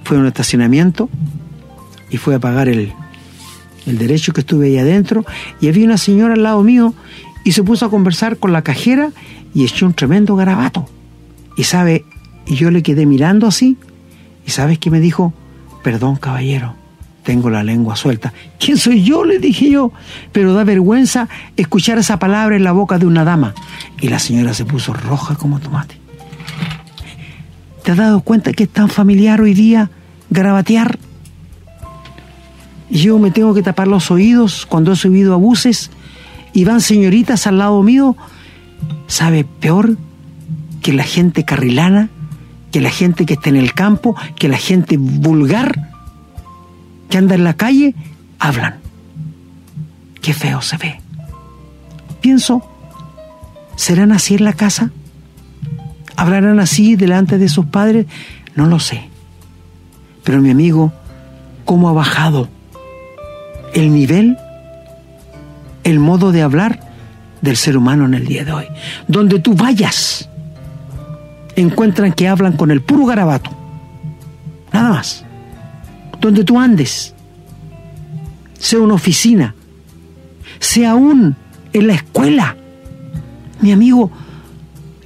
fue 0.04 0.18
a 0.18 0.20
un 0.20 0.28
estacionamiento 0.28 1.10
y 2.10 2.18
fue 2.18 2.36
a 2.36 2.40
pagar 2.40 2.68
el, 2.68 2.92
el 3.86 3.98
derecho 3.98 4.34
que 4.34 4.42
estuve 4.42 4.68
ahí 4.68 4.78
adentro 4.78 5.26
y 5.62 5.70
había 5.70 5.86
una 5.86 5.98
señora 5.98 6.34
al 6.34 6.44
lado 6.44 6.62
mío 6.64 6.94
y 7.46 7.54
se 7.54 7.64
puso 7.64 7.86
a 7.86 7.90
conversar 7.90 8.36
con 8.40 8.52
la 8.52 8.62
cajera 8.62 9.12
y 9.54 9.64
echó 9.64 9.86
un 9.86 9.94
tremendo 9.94 10.36
garabato. 10.36 10.86
Y 11.56 11.64
sabe, 11.64 12.04
y 12.46 12.56
yo 12.56 12.72
le 12.72 12.84
quedé 12.84 13.06
mirando 13.06 13.48
así. 13.48 13.78
¿Y 14.46 14.52
sabes 14.52 14.80
qué 14.80 14.92
me 14.92 15.00
dijo? 15.00 15.34
Perdón, 15.82 16.18
caballero, 16.18 16.76
tengo 17.24 17.50
la 17.50 17.64
lengua 17.64 17.96
suelta. 17.96 18.34
¿Quién 18.60 18.76
soy 18.76 19.02
yo? 19.02 19.24
Le 19.24 19.40
dije 19.40 19.70
yo. 19.70 19.94
Pero 20.34 20.54
da 20.54 20.66
vergüenza 20.66 21.30
escuchar 21.56 22.00
esa 22.00 22.20
palabra 22.20 22.58
en 22.58 22.66
la 22.66 22.74
boca 22.74 23.00
de 23.00 23.06
una 23.06 23.24
dama. 23.24 23.54
Y 24.02 24.10
la 24.10 24.20
señora 24.20 24.54
se 24.54 24.66
puso 24.66 24.92
roja 24.92 25.36
como 25.36 25.62
tomate. 25.62 26.03
¿Te 27.84 27.92
has 27.92 27.98
dado 27.98 28.22
cuenta 28.22 28.54
que 28.54 28.64
es 28.64 28.70
tan 28.70 28.90
familiar 28.90 29.42
hoy 29.42 29.54
día 29.54 29.92
grabatear? 30.30 30.98
Yo 32.90 33.20
me 33.20 33.32
tengo 33.32 33.54
que 33.54 33.62
tapar 33.62 33.88
los 33.88 34.10
oídos 34.10 34.66
cuando 34.66 34.94
he 34.94 34.96
subido 34.96 35.34
a 35.34 35.38
buses 35.38 35.92
y 36.54 36.64
van 36.64 36.80
señoritas 36.80 37.46
al 37.46 37.58
lado 37.58 37.84
mío. 37.84 38.16
¿Sabe? 39.08 39.44
Peor 39.44 39.98
que 40.82 40.94
la 40.94 41.04
gente 41.04 41.44
carrilana, 41.44 42.10
que 42.72 42.80
la 42.80 42.90
gente 42.90 43.26
que 43.26 43.34
está 43.34 43.50
en 43.50 43.58
el 43.58 43.74
campo, 43.74 44.16
que 44.36 44.48
la 44.48 44.58
gente 44.58 44.98
vulgar 44.98 45.90
que 47.10 47.18
anda 47.18 47.36
en 47.36 47.44
la 47.44 47.54
calle, 47.54 47.96
hablan. 48.40 48.78
Qué 50.22 50.34
feo 50.34 50.62
se 50.62 50.78
ve. 50.78 51.00
Pienso, 52.22 52.64
¿serán 53.76 54.12
así 54.12 54.36
en 54.36 54.46
la 54.46 54.54
casa? 54.54 54.92
¿Hablarán 56.16 56.60
así 56.60 56.96
delante 56.96 57.38
de 57.38 57.50
sus 57.50 57.66
padres? 57.66 58.06
No 58.56 58.68
lo 58.68 58.80
sé. 58.80 59.10
Pero 60.24 60.42
mi 60.42 60.52
amigo, 60.52 60.94
¿cómo 61.66 61.90
ha 61.90 61.94
bajado 61.94 62.50
el 63.74 63.94
nivel, 63.94 64.38
el 65.84 66.00
modo 66.00 66.32
de 66.32 66.42
hablar 66.42 66.80
del 67.42 67.58
ser 67.58 67.78
humano 67.78 68.06
en 68.06 68.14
el 68.14 68.26
día 68.26 68.46
de 68.46 68.54
hoy? 68.54 68.66
Donde 69.08 69.40
tú 69.40 69.54
vayas, 69.54 70.30
encuentran 71.56 72.14
que 72.14 72.28
hablan 72.28 72.54
con 72.54 72.72
el 72.72 72.82
puro 72.82 73.06
garabato. 73.06 73.52
Nada 74.72 74.90
más. 74.90 75.26
Donde 76.20 76.44
tú 76.46 76.58
andes, 76.58 77.14
sea 78.58 78.80
una 78.80 78.94
oficina, 78.94 79.56
sea 80.60 80.92
aún 80.92 81.36
en 81.74 81.88
la 81.88 81.96
escuela. 81.96 82.56
Mi 83.60 83.74
amigo, 83.74 84.10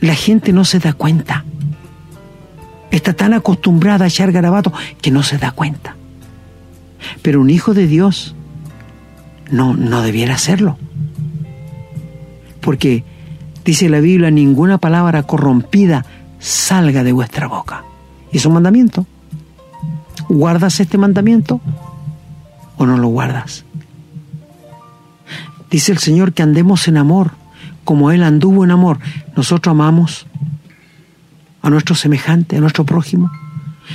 la 0.02 0.16
gente 0.16 0.54
no 0.54 0.66
se 0.66 0.80
da 0.80 0.94
cuenta. 0.94 1.46
Está 2.92 3.14
tan 3.14 3.34
acostumbrada 3.34 4.06
a 4.06 4.08
echar 4.08 4.32
garabato 4.32 4.74
que 5.02 5.12
no 5.12 5.24
se 5.24 5.38
da 5.38 5.52
cuenta. 5.52 5.96
Pero 7.22 7.42
un 7.42 7.50
hijo 7.50 7.74
de 7.74 7.88
Dios 7.88 8.36
no, 9.52 9.76
no 9.76 10.02
debiera 10.02 10.36
hacerlo. 10.36 10.78
Porque 12.62 13.04
dice 13.66 13.90
la 13.90 14.00
Biblia, 14.00 14.32
ninguna 14.32 14.78
palabra 14.78 15.24
corrompida 15.24 16.06
salga 16.40 17.04
de 17.04 17.12
vuestra 17.12 17.48
boca. 17.48 17.84
Y 18.32 18.38
es 18.38 18.46
un 18.46 18.54
mandamiento. 18.54 19.06
¿Guardas 20.30 20.80
este 20.80 20.98
mandamiento 20.98 21.62
o 22.78 22.86
no 22.86 22.98
lo 22.98 23.08
guardas? 23.08 23.64
Dice 25.70 25.92
el 25.92 25.98
Señor 25.98 26.34
que 26.34 26.44
andemos 26.44 26.88
en 26.88 26.98
amor, 26.98 27.32
como 27.88 28.12
Él 28.12 28.22
anduvo 28.22 28.66
en 28.66 28.72
amor. 28.72 29.00
Nosotros 29.38 29.72
amamos 29.72 30.28
a 31.62 31.70
nuestro 31.70 31.96
semejante, 31.96 32.58
a 32.58 32.60
nuestro 32.60 32.84
prójimo, 32.84 33.32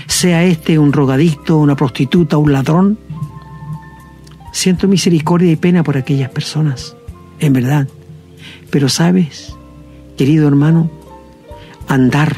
sea 0.07 0.45
este 0.45 0.79
un 0.79 0.91
drogadicto, 0.91 1.59
una 1.59 1.77
prostituta, 1.77 2.39
un 2.39 2.53
ladrón. 2.53 2.99
Siento 4.51 4.89
misericordia 4.89 5.53
y 5.53 5.57
pena 5.57 5.83
por 5.83 5.99
aquellas 5.99 6.31
personas, 6.31 6.97
en 7.39 7.53
verdad. 7.53 7.87
Pero 8.71 8.89
sabes, 8.89 9.55
querido 10.17 10.49
hermano, 10.49 10.91
andar 11.87 12.35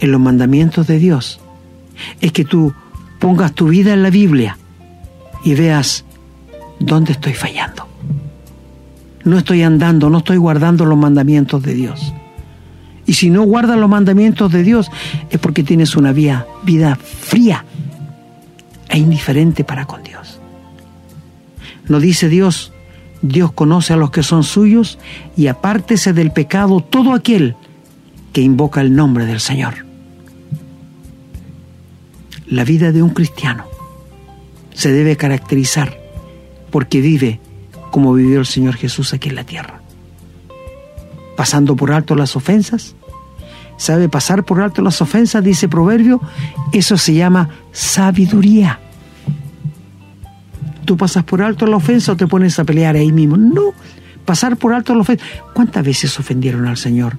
en 0.00 0.10
los 0.10 0.22
mandamientos 0.22 0.86
de 0.86 0.98
Dios 0.98 1.38
es 2.22 2.32
que 2.32 2.46
tú 2.46 2.72
pongas 3.18 3.52
tu 3.52 3.68
vida 3.68 3.92
en 3.92 4.02
la 4.02 4.08
Biblia 4.08 4.56
y 5.44 5.54
veas 5.54 6.06
dónde 6.78 7.12
estoy 7.12 7.34
fallando 7.34 7.90
no 9.24 9.38
estoy 9.38 9.62
andando, 9.62 10.10
no 10.10 10.18
estoy 10.18 10.36
guardando 10.36 10.84
los 10.84 10.98
mandamientos 10.98 11.62
de 11.62 11.74
Dios. 11.74 12.14
Y 13.06 13.14
si 13.14 13.30
no 13.30 13.42
guardas 13.42 13.78
los 13.78 13.88
mandamientos 13.88 14.52
de 14.52 14.62
Dios 14.62 14.90
es 15.30 15.38
porque 15.38 15.62
tienes 15.62 15.96
una 15.96 16.12
vida, 16.12 16.46
vida 16.62 16.96
fría 16.96 17.64
e 18.88 18.98
indiferente 18.98 19.64
para 19.64 19.86
con 19.86 20.02
Dios. 20.02 20.40
No 21.88 21.98
dice 21.98 22.28
Dios, 22.28 22.72
Dios 23.22 23.52
conoce 23.52 23.92
a 23.92 23.96
los 23.96 24.10
que 24.10 24.22
son 24.22 24.44
suyos 24.44 24.98
y 25.36 25.48
apártese 25.48 26.12
del 26.12 26.32
pecado 26.32 26.80
todo 26.80 27.12
aquel 27.12 27.56
que 28.32 28.42
invoca 28.42 28.80
el 28.80 28.94
nombre 28.94 29.26
del 29.26 29.40
Señor. 29.40 29.86
La 32.46 32.64
vida 32.64 32.92
de 32.92 33.02
un 33.02 33.10
cristiano 33.10 33.64
se 34.72 34.92
debe 34.92 35.16
caracterizar 35.16 35.98
porque 36.70 37.00
vive 37.00 37.40
como 37.90 38.12
vivió 38.14 38.40
el 38.40 38.46
Señor 38.46 38.76
Jesús 38.76 39.12
aquí 39.12 39.28
en 39.28 39.36
la 39.36 39.44
tierra. 39.44 39.80
Pasando 41.36 41.76
por 41.76 41.92
alto 41.92 42.14
las 42.14 42.36
ofensas. 42.36 42.94
¿Sabe 43.76 44.08
pasar 44.08 44.44
por 44.44 44.60
alto 44.60 44.82
las 44.82 45.00
ofensas? 45.00 45.42
Dice 45.42 45.68
Proverbio. 45.68 46.20
Eso 46.72 46.98
se 46.98 47.14
llama 47.14 47.48
sabiduría. 47.72 48.78
Tú 50.84 50.96
pasas 50.96 51.24
por 51.24 51.40
alto 51.40 51.66
la 51.66 51.76
ofensa 51.76 52.12
o 52.12 52.16
te 52.16 52.26
pones 52.26 52.58
a 52.58 52.64
pelear 52.64 52.96
ahí 52.96 53.12
mismo. 53.12 53.36
No, 53.36 53.72
pasar 54.24 54.56
por 54.56 54.74
alto 54.74 54.94
la 54.94 55.00
ofensa. 55.00 55.24
¿Cuántas 55.54 55.84
veces 55.84 56.18
ofendieron 56.18 56.66
al 56.66 56.76
Señor? 56.76 57.18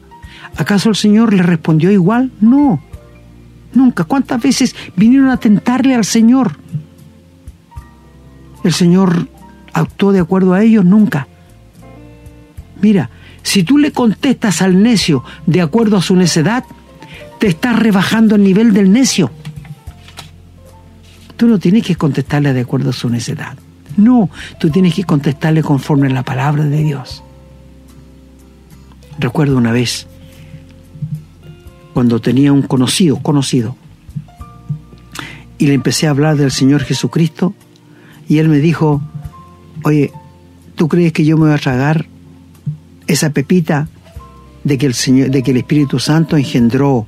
¿Acaso 0.58 0.90
el 0.90 0.96
Señor 0.96 1.34
le 1.34 1.42
respondió 1.42 1.90
igual? 1.90 2.32
No, 2.42 2.82
nunca. 3.74 4.04
¿Cuántas 4.04 4.42
veces 4.42 4.76
vinieron 4.96 5.30
a 5.30 5.38
tentarle 5.38 5.96
al 5.96 6.06
Señor? 6.06 6.58
El 8.64 8.74
Señor 8.74 9.28
actuó 9.74 10.12
de 10.12 10.20
acuerdo 10.20 10.54
a 10.54 10.64
ellos 10.64 10.86
nunca. 10.86 11.28
Mira, 12.82 13.10
si 13.44 13.64
tú 13.64 13.78
le 13.78 13.92
contestas 13.92 14.62
al 14.62 14.82
necio 14.82 15.24
de 15.46 15.62
acuerdo 15.62 15.98
a 15.98 16.02
su 16.02 16.16
necedad, 16.16 16.64
te 17.40 17.48
estás 17.48 17.78
rebajando 17.78 18.36
el 18.36 18.44
nivel 18.44 18.74
del 18.74 18.92
necio. 18.92 19.32
Tú 21.38 21.48
no 21.48 21.58
tienes 21.58 21.84
que 21.84 21.96
contestarle 21.96 22.54
de 22.54 22.62
acuerdo 22.62 22.92
a 22.92 22.94
su 22.94 23.10
necedad. 23.10 23.58
No, 23.98 24.30
tú 24.60 24.70
tienes 24.70 24.94
que 24.94 25.04
contestarle 25.04 25.64
conforme 25.64 26.08
a 26.08 26.12
la 26.12 26.24
palabra 26.24 26.66
de 26.66 26.84
Dios. 26.84 27.24
Recuerdo 29.20 29.58
una 29.58 29.72
vez, 29.72 30.08
cuando 31.94 32.22
tenía 32.22 32.54
un 32.54 32.62
conocido, 32.62 33.18
conocido, 33.18 33.76
y 35.58 35.68
le 35.68 35.74
empecé 35.74 36.08
a 36.08 36.12
hablar 36.12 36.38
del 36.38 36.52
Señor 36.52 36.84
Jesucristo, 36.84 37.54
y 38.28 38.38
él 38.38 38.48
me 38.48 38.60
dijo, 38.60 39.02
oye, 39.84 40.12
¿tú 40.76 40.88
crees 40.88 41.14
que 41.14 41.26
yo 41.26 41.38
me 41.38 41.46
voy 41.46 41.54
a 41.54 41.58
tragar 41.58 42.06
esa 43.08 43.32
pepita 43.32 43.88
de 44.64 44.78
que 44.78 44.86
el, 44.86 44.94
Señor, 44.94 45.30
de 45.30 45.44
que 45.44 45.52
el 45.52 45.58
Espíritu 45.58 46.00
Santo 46.00 46.38
engendró 46.38 47.08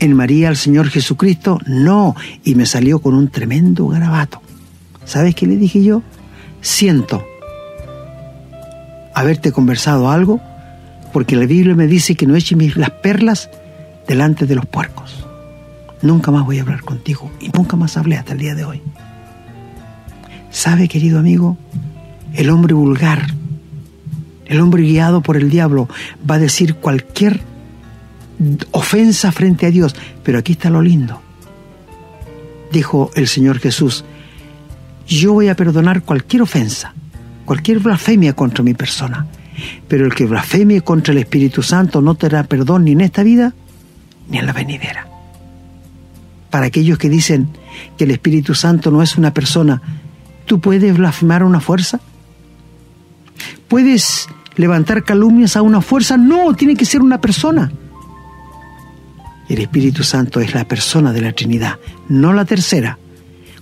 en 0.00 0.14
María 0.14 0.48
al 0.48 0.56
Señor 0.56 0.88
Jesucristo? 0.88 1.58
No, 1.66 2.14
y 2.44 2.54
me 2.54 2.66
salió 2.66 3.00
con 3.00 3.14
un 3.14 3.28
tremendo 3.28 3.88
garabato. 3.88 4.40
¿Sabes 5.04 5.34
qué 5.34 5.46
le 5.46 5.56
dije 5.56 5.82
yo? 5.82 6.02
Siento 6.60 7.24
haberte 9.14 9.50
conversado 9.50 10.10
algo, 10.10 10.40
porque 11.12 11.34
la 11.34 11.46
Biblia 11.46 11.74
me 11.74 11.88
dice 11.88 12.14
que 12.14 12.26
no 12.26 12.36
eche 12.36 12.56
las 12.76 12.90
perlas 12.90 13.50
delante 14.06 14.46
de 14.46 14.54
los 14.54 14.66
puercos. 14.66 15.24
Nunca 16.02 16.30
más 16.30 16.44
voy 16.44 16.58
a 16.58 16.62
hablar 16.62 16.82
contigo 16.82 17.30
y 17.40 17.48
nunca 17.48 17.76
más 17.76 17.96
hablé 17.96 18.16
hasta 18.16 18.34
el 18.34 18.38
día 18.38 18.54
de 18.54 18.64
hoy. 18.64 18.82
¿Sabe, 20.50 20.88
querido 20.88 21.18
amigo? 21.18 21.56
El 22.34 22.50
hombre 22.50 22.74
vulgar, 22.74 23.34
el 24.46 24.60
hombre 24.60 24.82
guiado 24.82 25.20
por 25.22 25.36
el 25.36 25.50
diablo, 25.50 25.88
va 26.28 26.36
a 26.36 26.38
decir 26.38 26.76
cualquier 26.76 27.40
ofensa 28.70 29.32
frente 29.32 29.66
a 29.66 29.70
Dios. 29.70 29.94
Pero 30.22 30.38
aquí 30.38 30.52
está 30.52 30.70
lo 30.70 30.82
lindo. 30.82 31.20
Dijo 32.72 33.10
el 33.14 33.28
Señor 33.28 33.58
Jesús, 33.58 34.04
yo 35.06 35.32
voy 35.32 35.48
a 35.48 35.56
perdonar 35.56 36.02
cualquier 36.02 36.42
ofensa, 36.42 36.94
cualquier 37.44 37.78
blasfemia 37.78 38.34
contra 38.34 38.62
mi 38.62 38.74
persona. 38.74 39.26
Pero 39.88 40.04
el 40.04 40.14
que 40.14 40.26
blasfeme 40.26 40.82
contra 40.82 41.12
el 41.12 41.18
Espíritu 41.18 41.62
Santo 41.62 42.00
no 42.00 42.14
tendrá 42.14 42.44
perdón 42.44 42.84
ni 42.84 42.92
en 42.92 43.00
esta 43.00 43.22
vida 43.22 43.54
ni 44.28 44.38
en 44.38 44.46
la 44.46 44.52
venidera. 44.52 45.08
Para 46.50 46.66
aquellos 46.66 46.98
que 46.98 47.08
dicen 47.08 47.48
que 47.96 48.04
el 48.04 48.10
Espíritu 48.10 48.54
Santo 48.54 48.90
no 48.90 49.02
es 49.02 49.16
una 49.16 49.32
persona, 49.32 49.82
¿Tú 50.48 50.60
puedes 50.60 50.96
blasfemar 50.96 51.42
a 51.42 51.44
una 51.44 51.60
fuerza? 51.60 52.00
¿Puedes 53.68 54.26
levantar 54.56 55.04
calumnias 55.04 55.58
a 55.58 55.62
una 55.62 55.82
fuerza? 55.82 56.16
No, 56.16 56.54
tiene 56.54 56.74
que 56.74 56.86
ser 56.86 57.02
una 57.02 57.20
persona. 57.20 57.70
El 59.46 59.58
Espíritu 59.58 60.02
Santo 60.02 60.40
es 60.40 60.54
la 60.54 60.66
persona 60.66 61.12
de 61.12 61.20
la 61.20 61.32
Trinidad, 61.32 61.78
no 62.08 62.32
la 62.32 62.46
tercera, 62.46 62.98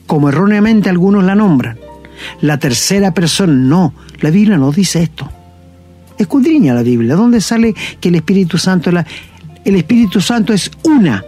como 0.07 0.29
erróneamente 0.29 0.89
algunos 0.89 1.25
la 1.25 1.35
nombran. 1.35 1.77
La 2.41 2.57
tercera 2.59 3.13
persona, 3.13 3.53
no, 3.53 3.93
la 4.21 4.31
Biblia 4.31 4.57
no 4.57 4.71
dice 4.71 5.03
esto. 5.03 5.29
Escudriña 6.17 6.73
la 6.73 6.85
Biblia, 6.85 7.17
¿dónde 7.17 7.41
sale 7.41 7.75
que 8.01 8.11
el 8.11 8.15
Espíritu 8.15 8.59
Santo. 8.59 8.91
El 8.91 9.75
Espíritu 9.75 10.21
Santo 10.21 10.53
es 10.53 10.71
una 10.85 11.25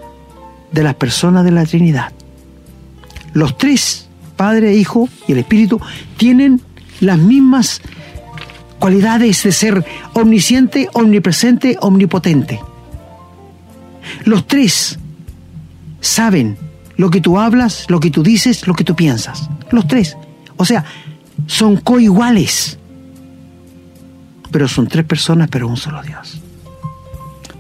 de 0.70 0.82
las 0.84 0.94
personas 0.94 1.44
de 1.44 1.50
la 1.50 1.66
Trinidad. 1.66 2.12
Los 3.34 3.58
tres 3.58 4.07
Padre, 4.38 4.74
Hijo 4.76 5.08
y 5.26 5.32
el 5.32 5.38
Espíritu 5.38 5.80
tienen 6.16 6.62
las 7.00 7.18
mismas 7.18 7.82
cualidades 8.78 9.42
de 9.42 9.52
ser 9.52 9.84
omnisciente, 10.14 10.88
omnipresente, 10.94 11.76
omnipotente. 11.80 12.60
Los 14.24 14.46
tres 14.46 14.98
saben 16.00 16.56
lo 16.96 17.10
que 17.10 17.20
tú 17.20 17.38
hablas, 17.38 17.86
lo 17.88 17.98
que 17.98 18.10
tú 18.10 18.22
dices, 18.22 18.66
lo 18.68 18.74
que 18.74 18.84
tú 18.84 18.94
piensas. 18.94 19.50
Los 19.72 19.88
tres. 19.88 20.16
O 20.56 20.64
sea, 20.64 20.84
son 21.46 21.76
coiguales. 21.76 22.78
Pero 24.52 24.68
son 24.68 24.86
tres 24.86 25.04
personas, 25.04 25.48
pero 25.50 25.66
un 25.66 25.76
solo 25.76 26.00
Dios. 26.02 26.40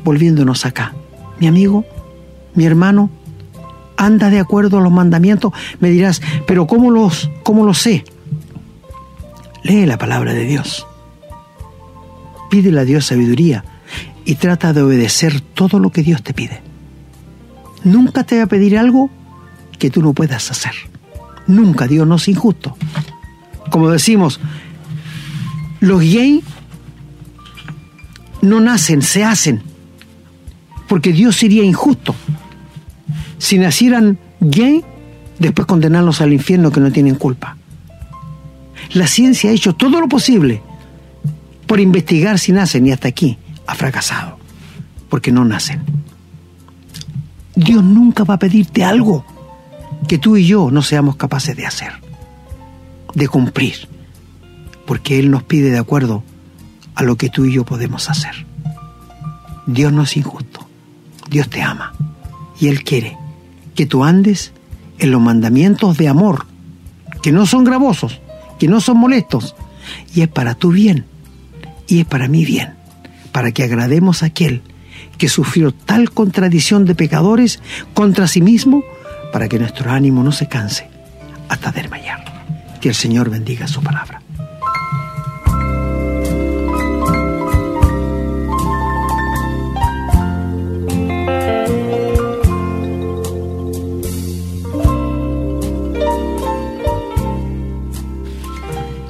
Volviéndonos 0.04 0.64
acá. 0.64 0.94
Mi 1.40 1.48
amigo, 1.48 1.84
mi 2.54 2.64
hermano, 2.64 3.10
anda 3.98 4.30
de 4.30 4.40
acuerdo 4.40 4.78
a 4.78 4.80
los 4.80 4.92
mandamientos. 4.92 5.52
Me 5.80 5.90
dirás, 5.90 6.22
pero 6.46 6.66
¿cómo 6.66 6.90
los, 6.90 7.30
cómo 7.42 7.66
los 7.66 7.78
sé? 7.78 8.04
Lee 9.62 9.84
la 9.84 9.98
palabra 9.98 10.32
de 10.32 10.44
Dios. 10.44 10.86
Pídele 12.50 12.80
a 12.80 12.84
Dios 12.84 13.04
sabiduría 13.04 13.64
y 14.24 14.36
trata 14.36 14.72
de 14.72 14.82
obedecer 14.82 15.40
todo 15.40 15.78
lo 15.78 15.90
que 15.90 16.02
Dios 16.02 16.22
te 16.22 16.32
pide. 16.32 16.62
Nunca 17.84 18.24
te 18.24 18.38
va 18.38 18.44
a 18.44 18.46
pedir 18.46 18.78
algo 18.78 19.10
que 19.78 19.90
tú 19.90 20.00
no 20.00 20.14
puedas 20.14 20.50
hacer. 20.50 20.72
Nunca, 21.46 21.86
Dios 21.86 22.06
no 22.06 22.16
es 22.16 22.28
injusto. 22.28 22.76
Como 23.70 23.90
decimos, 23.90 24.40
los 25.80 26.00
gays 26.00 26.42
no 28.40 28.60
nacen, 28.60 29.02
se 29.02 29.24
hacen, 29.24 29.62
porque 30.88 31.12
Dios 31.12 31.36
sería 31.36 31.64
injusto. 31.64 32.14
Si 33.38 33.58
nacieran 33.58 34.18
gay, 34.40 34.84
después 35.38 35.66
condenarlos 35.66 36.20
al 36.20 36.32
infierno 36.32 36.70
que 36.70 36.80
no 36.80 36.92
tienen 36.92 37.14
culpa. 37.14 37.56
La 38.92 39.06
ciencia 39.06 39.50
ha 39.50 39.52
hecho 39.52 39.74
todo 39.74 40.00
lo 40.00 40.08
posible 40.08 40.62
por 41.66 41.80
investigar 41.80 42.38
si 42.38 42.52
nacen 42.52 42.86
y 42.86 42.92
hasta 42.92 43.08
aquí 43.08 43.38
ha 43.66 43.74
fracasado, 43.74 44.38
porque 45.08 45.30
no 45.32 45.44
nacen. 45.44 45.82
Dios 47.54 47.84
nunca 47.84 48.24
va 48.24 48.34
a 48.34 48.38
pedirte 48.38 48.84
algo 48.84 49.24
que 50.06 50.18
tú 50.18 50.36
y 50.36 50.46
yo 50.46 50.70
no 50.70 50.82
seamos 50.82 51.16
capaces 51.16 51.56
de 51.56 51.66
hacer, 51.66 51.92
de 53.14 53.28
cumplir, 53.28 53.88
porque 54.86 55.18
Él 55.18 55.30
nos 55.30 55.42
pide 55.42 55.70
de 55.70 55.78
acuerdo 55.78 56.22
a 56.94 57.02
lo 57.02 57.16
que 57.16 57.28
tú 57.28 57.44
y 57.44 57.52
yo 57.52 57.64
podemos 57.64 58.08
hacer. 58.08 58.46
Dios 59.66 59.92
no 59.92 60.02
es 60.02 60.16
injusto, 60.16 60.66
Dios 61.28 61.50
te 61.50 61.60
ama 61.60 61.92
y 62.58 62.68
Él 62.68 62.84
quiere 62.84 63.16
que 63.78 63.86
tú 63.86 64.02
andes 64.02 64.50
en 64.98 65.12
los 65.12 65.20
mandamientos 65.20 65.96
de 65.98 66.08
amor, 66.08 66.46
que 67.22 67.30
no 67.30 67.46
son 67.46 67.62
gravosos, 67.62 68.20
que 68.58 68.66
no 68.66 68.80
son 68.80 68.96
molestos, 68.96 69.54
y 70.12 70.22
es 70.22 70.26
para 70.26 70.56
tu 70.56 70.72
bien, 70.72 71.04
y 71.86 72.00
es 72.00 72.04
para 72.04 72.26
mi 72.26 72.44
bien, 72.44 72.74
para 73.30 73.52
que 73.52 73.62
agrademos 73.62 74.24
a 74.24 74.26
aquel 74.26 74.62
que 75.16 75.28
sufrió 75.28 75.70
tal 75.70 76.10
contradicción 76.10 76.86
de 76.86 76.96
pecadores 76.96 77.60
contra 77.94 78.26
sí 78.26 78.40
mismo, 78.40 78.82
para 79.32 79.48
que 79.48 79.60
nuestro 79.60 79.92
ánimo 79.92 80.24
no 80.24 80.32
se 80.32 80.48
canse 80.48 80.88
hasta 81.48 81.70
desmayar. 81.70 82.24
Que 82.80 82.88
el 82.88 82.96
Señor 82.96 83.30
bendiga 83.30 83.68
su 83.68 83.80
palabra. 83.80 84.22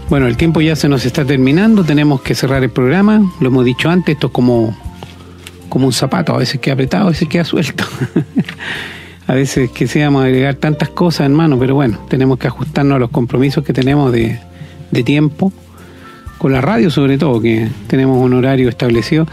Bueno, 0.08 0.26
el 0.26 0.38
tiempo 0.38 0.62
ya 0.62 0.74
se 0.74 0.88
nos 0.88 1.04
está 1.04 1.26
terminando, 1.26 1.84
tenemos 1.84 2.22
que 2.22 2.34
cerrar 2.34 2.62
el 2.64 2.70
programa, 2.70 3.30
lo 3.40 3.48
hemos 3.48 3.62
dicho 3.66 3.90
antes, 3.90 4.14
esto 4.14 4.28
es 4.28 4.32
como, 4.32 4.74
como 5.68 5.86
un 5.86 5.92
zapato, 5.92 6.34
a 6.34 6.38
veces 6.38 6.60
queda 6.60 6.74
apretado, 6.74 7.08
a 7.08 7.10
veces 7.10 7.28
queda 7.28 7.44
suelto. 7.44 7.84
a 9.26 9.34
veces 9.34 9.70
quisiéramos 9.70 10.24
agregar 10.24 10.54
tantas 10.54 10.88
cosas, 10.88 11.26
hermano, 11.26 11.58
pero 11.58 11.74
bueno, 11.74 11.98
tenemos 12.08 12.38
que 12.38 12.46
ajustarnos 12.46 12.96
a 12.96 12.98
los 13.00 13.10
compromisos 13.10 13.62
que 13.62 13.74
tenemos 13.74 14.10
de, 14.10 14.40
tiempo, 15.04 15.52
con 16.38 16.52
la 16.52 16.62
radio 16.62 16.90
sobre 16.90 17.18
todo, 17.18 17.42
que 17.42 17.68
tenemos 17.86 18.16
un 18.18 18.32
horario 18.32 18.70
establecido, 18.70 19.26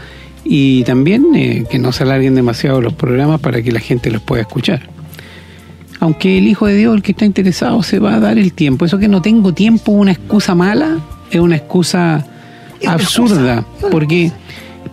y 0.44 0.84
también 0.84 1.34
eh, 1.34 1.64
que 1.70 1.78
no 1.78 1.90
se 1.90 2.02
alarguen 2.02 2.34
demasiado 2.34 2.82
los 2.82 2.92
programas 2.92 3.40
para 3.40 3.62
que 3.62 3.72
la 3.72 3.80
gente 3.80 4.10
los 4.10 4.20
pueda 4.20 4.42
escuchar 4.42 4.95
aunque 6.00 6.38
el 6.38 6.46
Hijo 6.48 6.66
de 6.66 6.76
Dios, 6.76 6.94
el 6.94 7.02
que 7.02 7.12
está 7.12 7.24
interesado, 7.24 7.82
se 7.82 7.98
va 7.98 8.14
a 8.14 8.20
dar 8.20 8.38
el 8.38 8.52
tiempo. 8.52 8.84
Eso 8.84 8.98
que 8.98 9.08
no 9.08 9.22
tengo 9.22 9.52
tiempo, 9.52 9.92
una 9.92 10.12
excusa 10.12 10.54
mala, 10.54 10.98
es 11.30 11.40
una 11.40 11.56
excusa 11.56 12.26
absurda, 12.84 13.64
porque 13.90 14.32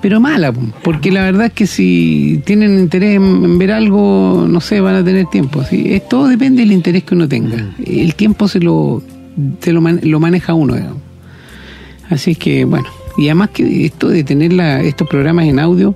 pero 0.01 0.19
mala, 0.19 0.51
porque 0.83 1.11
la 1.11 1.21
verdad 1.23 1.45
es 1.45 1.53
que 1.53 1.65
si 1.65 2.41
tienen 2.45 2.77
interés 2.77 3.15
en, 3.15 3.57
ver 3.57 3.71
algo, 3.71 4.45
no 4.49 4.59
sé, 4.59 4.81
van 4.81 4.95
a 4.95 5.03
tener 5.03 5.27
tiempo. 5.27 5.63
¿sí? 5.63 6.01
todo 6.09 6.27
depende 6.27 6.61
del 6.61 6.73
interés 6.73 7.03
que 7.03 7.15
uno 7.15 7.29
tenga. 7.29 7.73
El 7.85 8.13
tiempo 8.15 8.49
se 8.49 8.59
lo, 8.59 9.01
se 9.61 9.71
lo, 9.71 9.79
lo 9.79 10.19
maneja 10.19 10.53
uno. 10.53 10.75
Digamos. 10.75 10.97
Así 12.09 12.35
que, 12.35 12.65
bueno, 12.65 12.89
y 13.17 13.27
además 13.27 13.51
que 13.51 13.85
esto 13.85 14.09
de 14.09 14.25
tener 14.25 14.51
la, 14.51 14.81
estos 14.81 15.07
programas 15.07 15.45
en 15.45 15.57
audio, 15.57 15.95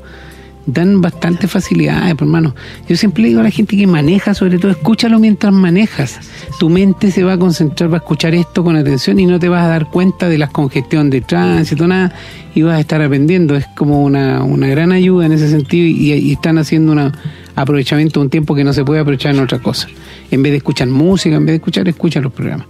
dan 0.68 1.02
bastante 1.02 1.48
facilidades, 1.48 2.14
pues, 2.14 2.28
hermano. 2.28 2.54
Yo 2.88 2.96
siempre 2.96 3.24
le 3.24 3.30
digo 3.30 3.40
a 3.40 3.44
la 3.44 3.50
gente 3.50 3.76
que 3.76 3.88
maneja, 3.88 4.34
sobre 4.34 4.60
todo, 4.60 4.72
escúchalo 4.72 5.18
mientras 5.18 5.52
manejas. 5.52 6.20
Tu 6.60 6.70
mente 6.70 7.10
se 7.10 7.24
va 7.24 7.34
a 7.34 7.38
concentrar, 7.40 7.92
va 7.92 7.96
a 7.96 8.00
escuchar 8.00 8.36
esto 8.36 8.64
con 8.64 8.76
atención 8.76 9.20
y 9.20 9.26
no 9.26 9.40
te 9.40 9.50
vas 9.50 9.64
a 9.64 9.70
dar 9.70 9.90
cuenta 9.90 10.30
de 10.30 10.38
la 10.38 10.48
congestión 10.48 11.10
de 11.10 11.22
tránsito, 11.22 11.88
nada, 11.88 12.14
y 12.54 12.62
vas 12.62 12.76
a 12.76 12.80
estar 12.82 13.02
aprendiendo. 13.02 13.56
Es 13.56 13.66
como 13.76 14.04
una, 14.04 14.44
una 14.44 14.68
gran 14.68 14.92
ayuda 14.92 15.26
en 15.26 15.32
ese 15.32 15.50
sentido 15.50 15.88
y, 15.88 16.32
están 16.32 16.58
haciendo 16.58 16.92
un 16.92 17.12
aprovechamiento 17.56 18.20
de 18.20 18.26
un 18.26 18.30
tiempo 18.30 18.54
que 18.54 18.64
no 18.64 18.74
se 18.74 18.84
puede 18.84 19.00
aprovechar 19.00 19.34
en 19.34 19.42
otra 19.42 19.60
cosa. 19.60 19.88
En 20.30 20.44
vez 20.44 20.52
de 20.52 20.58
escuchar 20.58 20.88
música, 20.90 21.36
en 21.38 21.46
vez 21.46 21.54
de 21.54 21.58
escuchar, 21.58 21.88
escucha 21.88 22.20
los 22.20 22.34
programas. 22.34 22.68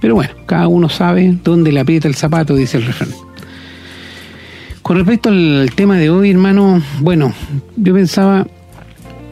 Pero 0.00 0.14
bueno, 0.14 0.32
cada 0.46 0.68
uno 0.68 0.88
sabe 0.88 1.38
dónde 1.42 1.72
le 1.72 1.80
aprieta 1.80 2.08
el 2.08 2.14
zapato, 2.14 2.54
dice 2.54 2.76
el 2.76 2.84
refrán. 2.84 3.31
Con 4.82 4.96
respecto 4.96 5.28
al 5.28 5.70
tema 5.74 5.96
de 5.96 6.10
hoy, 6.10 6.30
hermano, 6.30 6.82
bueno, 7.00 7.32
yo 7.76 7.94
pensaba, 7.94 8.46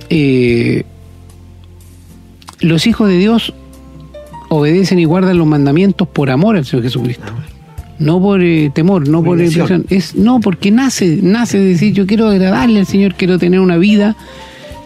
eh, 0.09 0.85
los 2.61 2.87
hijos 2.87 3.09
de 3.09 3.19
Dios 3.19 3.53
obedecen 4.49 4.99
y 4.99 5.05
guardan 5.05 5.39
los 5.39 5.47
mandamientos 5.47 6.07
por 6.09 6.31
amor 6.31 6.57
al 6.57 6.65
Señor 6.65 6.85
Jesucristo. 6.85 7.33
No 7.99 8.21
por 8.21 8.43
eh, 8.43 8.71
temor, 8.75 9.09
no 9.09 9.23
por 9.23 9.41
es 9.41 10.15
no 10.15 10.41
porque 10.41 10.71
nace, 10.71 11.19
nace 11.23 11.59
de 11.59 11.65
decir 11.67 11.93
yo 11.93 12.07
quiero 12.07 12.29
agradarle 12.29 12.81
al 12.81 12.87
Señor, 12.87 13.15
quiero 13.15 13.39
tener 13.39 13.61
una 13.61 13.77
vida 13.77 14.17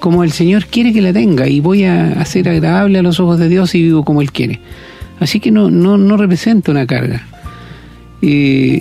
como 0.01 0.25
el 0.25 0.33
Señor 0.33 0.67
quiere 0.67 0.93
que 0.93 1.01
la 1.01 1.13
tenga 1.13 1.47
y 1.49 1.61
voy 1.61 1.85
a 1.85 2.21
hacer 2.21 2.49
agradable 2.49 2.99
a 2.99 3.03
los 3.03 3.21
ojos 3.21 3.39
de 3.39 3.49
Dios 3.49 3.75
y 3.75 3.83
vivo 3.83 4.05
como 4.05 4.21
Él 4.21 4.33
quiere. 4.33 4.61
Así 5.21 5.41
que 5.41 5.51
no, 5.51 5.71
no, 5.71 5.97
no 5.97 6.17
representa 6.17 6.73
una 6.73 6.87
carga. 6.87 7.23
Eh, 8.21 8.81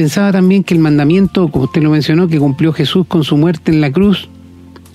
pensaba 0.00 0.32
también 0.32 0.64
que 0.64 0.72
el 0.72 0.80
mandamiento, 0.80 1.50
como 1.50 1.66
usted 1.66 1.82
lo 1.82 1.90
mencionó, 1.90 2.26
que 2.26 2.38
cumplió 2.38 2.72
Jesús 2.72 3.04
con 3.06 3.22
su 3.22 3.36
muerte 3.36 3.70
en 3.70 3.82
la 3.82 3.92
cruz, 3.92 4.30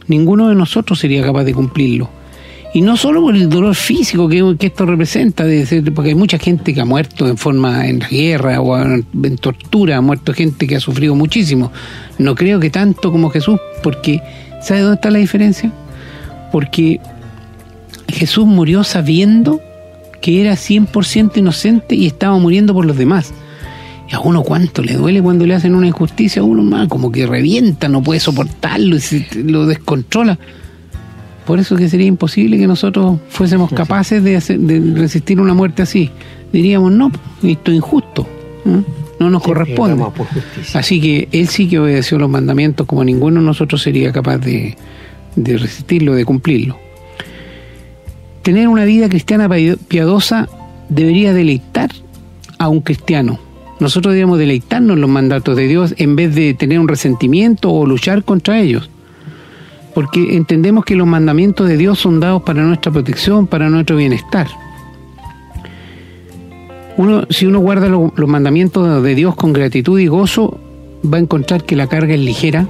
ninguno 0.07 0.49
de 0.49 0.55
nosotros 0.55 0.97
sería 0.97 1.23
capaz 1.23 1.43
de 1.43 1.53
cumplirlo. 1.53 2.09
Y 2.73 2.81
no 2.81 2.97
solo 2.97 3.21
por 3.21 3.35
el 3.35 3.47
dolor 3.47 3.75
físico 3.75 4.27
que, 4.27 4.57
esto 4.65 4.83
representa, 4.87 5.45
porque 5.93 6.09
hay 6.09 6.15
mucha 6.15 6.39
gente 6.39 6.73
que 6.73 6.81
ha 6.81 6.85
muerto 6.85 7.27
en 7.27 7.37
forma 7.37 7.87
en 7.87 7.99
guerra 7.99 8.59
o 8.61 8.75
en, 8.81 9.05
tortura, 9.37 9.97
ha 9.97 10.01
muerto 10.01 10.33
gente 10.33 10.65
que 10.65 10.75
ha 10.75 10.79
sufrido 10.79 11.13
muchísimo. 11.13 11.71
No 12.17 12.33
creo 12.33 12.59
que 12.59 12.71
tanto 12.71 13.11
como 13.11 13.29
Jesús, 13.29 13.59
porque 13.83 14.23
¿sabe 14.63 14.81
dónde 14.81 14.95
está 14.95 15.11
la 15.11 15.19
diferencia? 15.19 15.71
Porque 16.51 16.99
Jesús 18.07 18.47
murió 18.47 18.83
sabiendo 18.83 19.61
que 20.19 20.41
era 20.41 20.53
100% 20.53 21.37
inocente 21.37 21.93
y 21.93 22.07
estaba 22.07 22.39
muriendo 22.39 22.73
por 22.73 22.85
los 22.85 22.97
demás. 22.97 23.35
Y 24.09 24.13
a 24.13 24.19
uno 24.19 24.43
cuánto 24.43 24.81
le 24.83 24.93
duele 24.93 25.21
cuando 25.21 25.45
le 25.45 25.55
hacen 25.55 25.73
una 25.73 25.87
injusticia 25.87 26.41
a 26.41 26.45
uno 26.45 26.63
más, 26.63 26.87
como 26.87 27.11
que 27.11 27.25
revienta, 27.25 27.87
no 27.87 28.03
puede 28.03 28.19
soportarlo 28.19 28.97
y 28.97 29.43
lo 29.43 29.65
descontrola. 29.65 30.37
Por 31.45 31.59
eso 31.59 31.75
que 31.75 31.89
sería 31.89 32.07
imposible 32.07 32.57
que 32.57 32.67
nosotros 32.67 33.19
fuésemos 33.29 33.71
capaces 33.71 34.23
de, 34.23 34.93
resistir 34.95 35.39
una 35.39 35.53
muerte 35.53 35.83
así. 35.83 36.09
Diríamos, 36.51 36.91
no, 36.91 37.11
esto 37.43 37.71
es 37.71 37.77
injusto, 37.77 38.27
no 39.19 39.29
nos 39.29 39.43
corresponde. 39.43 40.03
Así 40.73 40.99
que 40.99 41.27
él 41.31 41.47
sí 41.47 41.67
que 41.67 41.79
obedeció 41.79 42.17
los 42.17 42.29
mandamientos 42.29 42.87
como 42.87 43.03
ninguno 43.03 43.39
de 43.41 43.45
nosotros 43.45 43.81
sería 43.81 44.11
capaz 44.11 44.37
de, 44.39 44.75
de 45.35 45.57
resistirlo, 45.57 46.15
de 46.15 46.25
cumplirlo. 46.25 46.77
Tener 48.41 48.67
una 48.67 48.85
vida 48.85 49.09
cristiana 49.09 49.49
piadosa 49.87 50.47
debería 50.89 51.33
deleitar 51.33 51.91
a 52.57 52.69
un 52.69 52.81
cristiano 52.81 53.39
nosotros 53.79 54.13
debemos 54.13 54.39
deleitarnos 54.39 54.95
en 54.95 55.01
los 55.01 55.09
mandatos 55.09 55.55
de 55.57 55.67
Dios 55.67 55.93
en 55.97 56.15
vez 56.15 56.33
de 56.33 56.53
tener 56.53 56.79
un 56.79 56.87
resentimiento 56.87 57.71
o 57.71 57.85
luchar 57.85 58.23
contra 58.23 58.59
ellos. 58.59 58.89
Porque 59.93 60.35
entendemos 60.35 60.85
que 60.85 60.95
los 60.95 61.07
mandamientos 61.07 61.67
de 61.67 61.77
Dios 61.77 61.99
son 61.99 62.19
dados 62.19 62.43
para 62.43 62.63
nuestra 62.63 62.91
protección, 62.91 63.47
para 63.47 63.69
nuestro 63.69 63.97
bienestar. 63.97 64.47
Uno, 66.97 67.25
si 67.29 67.45
uno 67.45 67.59
guarda 67.59 67.89
los 67.89 68.27
mandamientos 68.27 69.03
de 69.03 69.15
Dios 69.15 69.35
con 69.35 69.51
gratitud 69.51 69.99
y 69.99 70.07
gozo, 70.07 70.59
va 71.05 71.17
a 71.17 71.21
encontrar 71.21 71.63
que 71.63 71.75
la 71.75 71.87
carga 71.87 72.13
es 72.13 72.19
ligera 72.19 72.67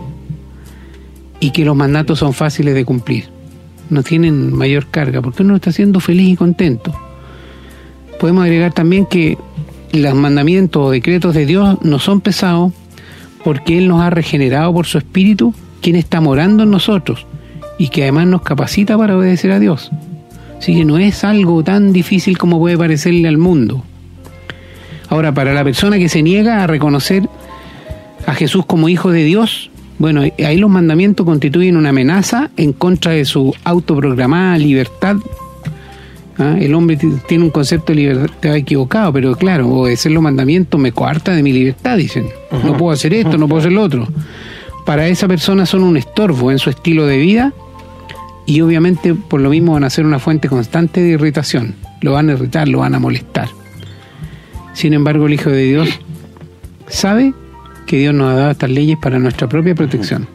y 1.40 1.52
que 1.52 1.66
los 1.66 1.76
mandatos 1.76 2.20
son 2.20 2.34
fáciles 2.34 2.74
de 2.74 2.86
cumplir. 2.86 3.26
no 3.92 4.02
tienen 4.02 4.52
mayor 4.52 4.88
carga, 4.88 5.22
porque 5.22 5.44
uno 5.44 5.58
está 5.58 5.72
siendo 5.72 6.00
feliz 6.00 6.30
y 6.30 6.36
contento. 6.36 6.92
Podemos 8.20 8.44
agregar 8.44 8.74
también 8.74 9.06
que 9.06 9.38
los 10.02 10.16
mandamientos 10.16 10.88
o 10.88 10.92
decretos 10.92 11.34
de 11.34 11.46
Dios 11.46 11.78
no 11.82 12.00
son 12.00 12.22
pesados 12.22 12.72
porque 13.44 13.78
Él 13.78 13.88
nos 13.88 14.02
ha 14.02 14.10
regenerado 14.10 14.74
por 14.74 14.88
su 14.88 14.98
Espíritu, 14.98 15.54
quien 15.82 15.96
está 15.96 16.20
morando 16.20 16.64
en 16.64 16.72
nosotros 16.72 17.28
y 17.78 17.90
que 17.90 18.04
además 18.04 18.28
nos 18.28 18.42
capacita 18.42 18.98
para 18.98 19.18
obedecer 19.18 19.52
a 19.52 19.60
Dios. 19.60 19.92
Así 20.58 20.76
que 20.76 20.86
no 20.86 20.98
es 20.98 21.24
algo 21.24 21.64
tan 21.64 21.94
difícil 21.94 22.38
como 22.38 22.60
puede 22.60 22.78
parecerle 22.78 23.28
al 23.28 23.38
mundo. 23.38 23.84
Ahora, 25.10 25.34
para 25.34 25.54
la 25.54 25.64
persona 25.64 25.98
que 25.98 26.10
se 26.10 26.24
niega 26.24 26.64
a 26.64 26.68
reconocer 26.68 27.30
a 28.26 28.34
Jesús 28.34 28.66
como 28.66 28.90
Hijo 28.90 29.12
de 29.12 29.24
Dios, 29.24 29.70
bueno, 29.98 30.22
ahí 30.22 30.58
los 30.58 30.70
mandamientos 30.70 31.26
constituyen 31.26 31.78
una 31.78 31.90
amenaza 31.90 32.50
en 32.58 32.74
contra 32.74 33.12
de 33.12 33.26
su 33.26 33.54
autoprogramada 33.64 34.58
libertad. 34.58 35.18
¿Ah? 36.38 36.58
El 36.60 36.74
hombre 36.74 36.98
tiene 37.28 37.44
un 37.46 37.50
concepto 37.50 37.94
de 37.94 38.00
libertad 38.00 38.56
equivocado, 38.56 39.14
pero 39.14 39.36
claro, 39.36 39.70
obedecer 39.70 40.12
los 40.12 40.22
mandamientos 40.22 40.80
me 40.80 40.92
coarta 40.92 41.34
de 41.34 41.42
mi 41.42 41.54
libertad, 41.54 41.98
dicen. 41.98 42.28
No 42.64 42.76
puedo 42.78 42.92
hacer 42.92 43.14
esto, 43.14 43.38
no 43.38 43.48
puedo 43.48 43.60
hacer 43.60 43.72
lo 43.72 43.84
otro. 43.84 44.08
Para 44.86 45.08
esa 45.08 45.28
persona 45.28 45.66
son 45.66 45.84
un 45.84 45.98
estorbo 45.98 46.52
en 46.52 46.60
su 46.60 46.70
estilo 46.70 47.08
de 47.08 47.18
vida 47.18 47.54
y 48.46 48.62
obviamente 48.62 49.16
por 49.16 49.42
lo 49.42 49.50
mismo 49.50 49.74
van 49.74 49.84
a 49.84 49.90
ser 49.90 50.06
una 50.06 50.20
fuente 50.20 50.48
constante 50.48 51.02
de 51.02 51.10
irritación. 51.12 51.76
Lo 52.02 52.14
van 52.14 52.30
a 52.30 52.34
irritar, 52.34 52.68
lo 52.68 52.80
van 52.80 52.96
a 52.96 53.00
molestar. 53.00 53.50
Sin 54.74 54.94
embargo, 54.94 55.26
el 55.26 55.34
Hijo 55.34 55.50
de 55.50 55.64
Dios 55.64 55.90
sabe 56.88 57.34
que 57.88 57.98
Dios 57.98 58.14
nos 58.14 58.32
ha 58.32 58.36
dado 58.36 58.52
estas 58.52 58.70
leyes 58.70 58.98
para 59.02 59.20
nuestra 59.20 59.48
propia 59.48 59.74
protección. 59.74 60.28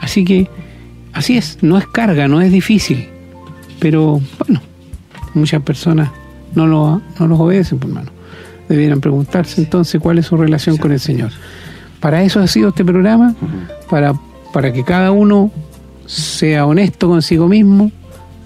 Así 0.00 0.24
que, 0.24 0.48
así 1.12 1.36
es, 1.36 1.58
no 1.60 1.76
es 1.76 1.86
carga, 1.86 2.28
no 2.28 2.40
es 2.40 2.50
difícil, 2.52 3.08
pero 3.78 4.20
bueno, 4.38 4.62
muchas 5.34 5.62
personas 5.62 6.10
no, 6.54 6.66
lo, 6.66 7.00
no 7.18 7.26
los 7.26 7.40
obedecen, 7.40 7.78
por 7.78 7.90
mano. 7.90 8.10
Debieran 8.68 9.00
preguntarse 9.00 9.60
entonces 9.60 10.00
cuál 10.00 10.18
es 10.18 10.26
su 10.26 10.36
relación 10.36 10.76
con 10.76 10.92
el 10.92 11.00
Señor. 11.00 11.30
Para 12.00 12.22
eso 12.22 12.40
ha 12.40 12.46
sido 12.46 12.70
este 12.70 12.84
programa, 12.84 13.34
para, 13.88 14.14
para 14.52 14.72
que 14.72 14.84
cada 14.84 15.12
uno 15.12 15.50
sea 16.06 16.66
honesto 16.66 17.08
consigo 17.08 17.48
mismo, 17.48 17.90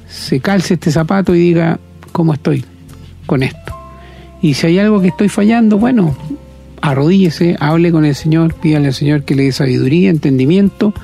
se 0.08 0.40
calce 0.40 0.74
este 0.74 0.90
zapato 0.90 1.34
y 1.34 1.38
diga 1.38 1.78
cómo 2.12 2.34
estoy 2.34 2.64
con 3.26 3.42
esto. 3.42 3.74
Y 4.42 4.54
si 4.54 4.66
hay 4.66 4.78
algo 4.78 5.00
que 5.00 5.08
estoy 5.08 5.28
fallando, 5.28 5.78
bueno, 5.78 6.16
arrodíllese, 6.80 7.56
hable 7.60 7.90
con 7.90 8.04
el 8.04 8.14
Señor, 8.14 8.54
pídale 8.54 8.88
al 8.88 8.94
Señor 8.94 9.24
que 9.24 9.34
le 9.34 9.44
dé 9.44 9.52
sabiduría, 9.52 10.10
entendimiento 10.10 10.94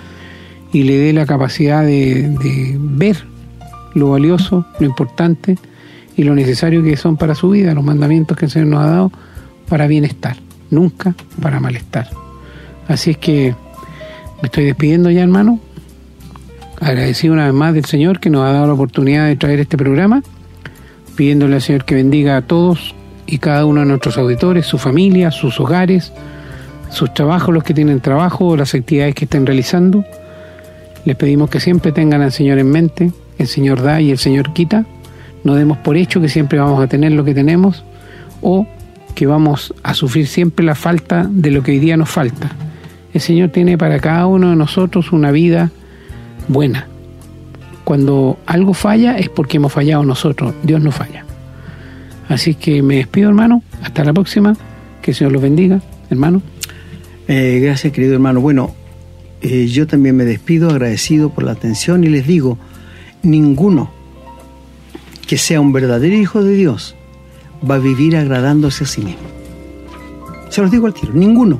y 0.72 0.84
le 0.84 0.96
dé 0.96 1.12
la 1.12 1.26
capacidad 1.26 1.84
de, 1.84 2.76
ver 2.78 3.24
lo 3.94 4.10
valioso, 4.10 4.64
lo 4.78 4.86
importante 4.86 5.58
y 6.16 6.24
lo 6.24 6.34
necesario 6.34 6.82
que 6.82 6.96
son 6.96 7.16
para 7.16 7.34
su 7.34 7.50
vida, 7.50 7.74
los 7.74 7.84
mandamientos 7.84 8.36
que 8.36 8.46
el 8.46 8.50
Señor 8.50 8.68
nos 8.68 8.84
ha 8.84 8.86
dado 8.86 9.12
para 9.68 9.86
bienestar, 9.86 10.36
nunca 10.70 11.14
para 11.40 11.60
malestar. 11.60 12.08
Así 12.88 13.12
es 13.12 13.18
que 13.18 13.54
me 14.42 14.46
estoy 14.46 14.64
despidiendo 14.64 15.10
ya, 15.10 15.22
hermano. 15.22 15.60
Agradecido 16.80 17.32
una 17.32 17.46
vez 17.46 17.54
más 17.54 17.74
del 17.74 17.84
Señor 17.84 18.18
que 18.18 18.28
nos 18.28 18.44
ha 18.44 18.52
dado 18.52 18.66
la 18.66 18.72
oportunidad 18.72 19.26
de 19.26 19.36
traer 19.36 19.60
este 19.60 19.76
programa, 19.76 20.22
pidiéndole 21.16 21.54
al 21.54 21.62
Señor 21.62 21.84
que 21.84 21.94
bendiga 21.94 22.36
a 22.36 22.42
todos 22.42 22.94
y 23.26 23.38
cada 23.38 23.64
uno 23.64 23.80
de 23.80 23.86
nuestros 23.86 24.18
auditores, 24.18 24.66
su 24.66 24.78
familia, 24.78 25.30
sus 25.30 25.60
hogares, 25.60 26.12
sus 26.90 27.14
trabajos, 27.14 27.54
los 27.54 27.64
que 27.64 27.72
tienen 27.72 28.00
trabajo, 28.00 28.56
las 28.56 28.74
actividades 28.74 29.14
que 29.14 29.24
estén 29.24 29.46
realizando. 29.46 30.04
Les 31.04 31.16
pedimos 31.16 31.48
que 31.48 31.60
siempre 31.60 31.92
tengan 31.92 32.20
al 32.20 32.32
Señor 32.32 32.58
en 32.58 32.70
mente, 32.70 33.12
el 33.38 33.46
Señor 33.46 33.80
da 33.80 34.00
y 34.00 34.10
el 34.10 34.18
Señor 34.18 34.52
quita. 34.52 34.84
No 35.44 35.54
demos 35.54 35.78
por 35.78 35.96
hecho 35.96 36.20
que 36.20 36.28
siempre 36.28 36.58
vamos 36.58 36.82
a 36.82 36.86
tener 36.86 37.12
lo 37.12 37.24
que 37.24 37.34
tenemos 37.34 37.84
o 38.40 38.66
que 39.14 39.26
vamos 39.26 39.74
a 39.82 39.94
sufrir 39.94 40.26
siempre 40.26 40.64
la 40.64 40.74
falta 40.74 41.28
de 41.30 41.50
lo 41.50 41.62
que 41.62 41.72
hoy 41.72 41.78
día 41.78 41.96
nos 41.96 42.10
falta. 42.10 42.50
El 43.12 43.20
Señor 43.20 43.50
tiene 43.50 43.76
para 43.76 44.00
cada 44.00 44.26
uno 44.26 44.50
de 44.50 44.56
nosotros 44.56 45.12
una 45.12 45.30
vida 45.30 45.70
buena. 46.48 46.86
Cuando 47.84 48.38
algo 48.46 48.74
falla 48.74 49.18
es 49.18 49.28
porque 49.28 49.58
hemos 49.58 49.72
fallado 49.72 50.04
nosotros, 50.04 50.54
Dios 50.62 50.80
no 50.80 50.92
falla. 50.92 51.24
Así 52.28 52.54
que 52.54 52.82
me 52.82 52.96
despido, 52.96 53.28
hermano. 53.28 53.62
Hasta 53.82 54.04
la 54.04 54.12
próxima. 54.12 54.56
Que 55.02 55.10
el 55.10 55.16
Señor 55.16 55.32
los 55.32 55.42
bendiga, 55.42 55.82
hermano. 56.08 56.40
Eh, 57.28 57.60
gracias, 57.62 57.92
querido 57.92 58.14
hermano. 58.14 58.40
Bueno, 58.40 58.74
eh, 59.42 59.66
yo 59.66 59.86
también 59.86 60.16
me 60.16 60.24
despido 60.24 60.70
agradecido 60.70 61.30
por 61.30 61.44
la 61.44 61.52
atención 61.52 62.04
y 62.04 62.08
les 62.08 62.26
digo, 62.26 62.58
ninguno 63.22 63.90
que 65.32 65.38
sea 65.38 65.62
un 65.62 65.72
verdadero 65.72 66.14
hijo 66.14 66.44
de 66.44 66.54
Dios 66.54 66.94
va 67.66 67.76
a 67.76 67.78
vivir 67.78 68.18
agradándose 68.18 68.84
a 68.84 68.86
sí 68.86 69.00
mismo. 69.00 69.26
Se 70.50 70.60
los 70.60 70.70
digo 70.70 70.86
al 70.86 70.92
tiro, 70.92 71.14
ninguno, 71.14 71.58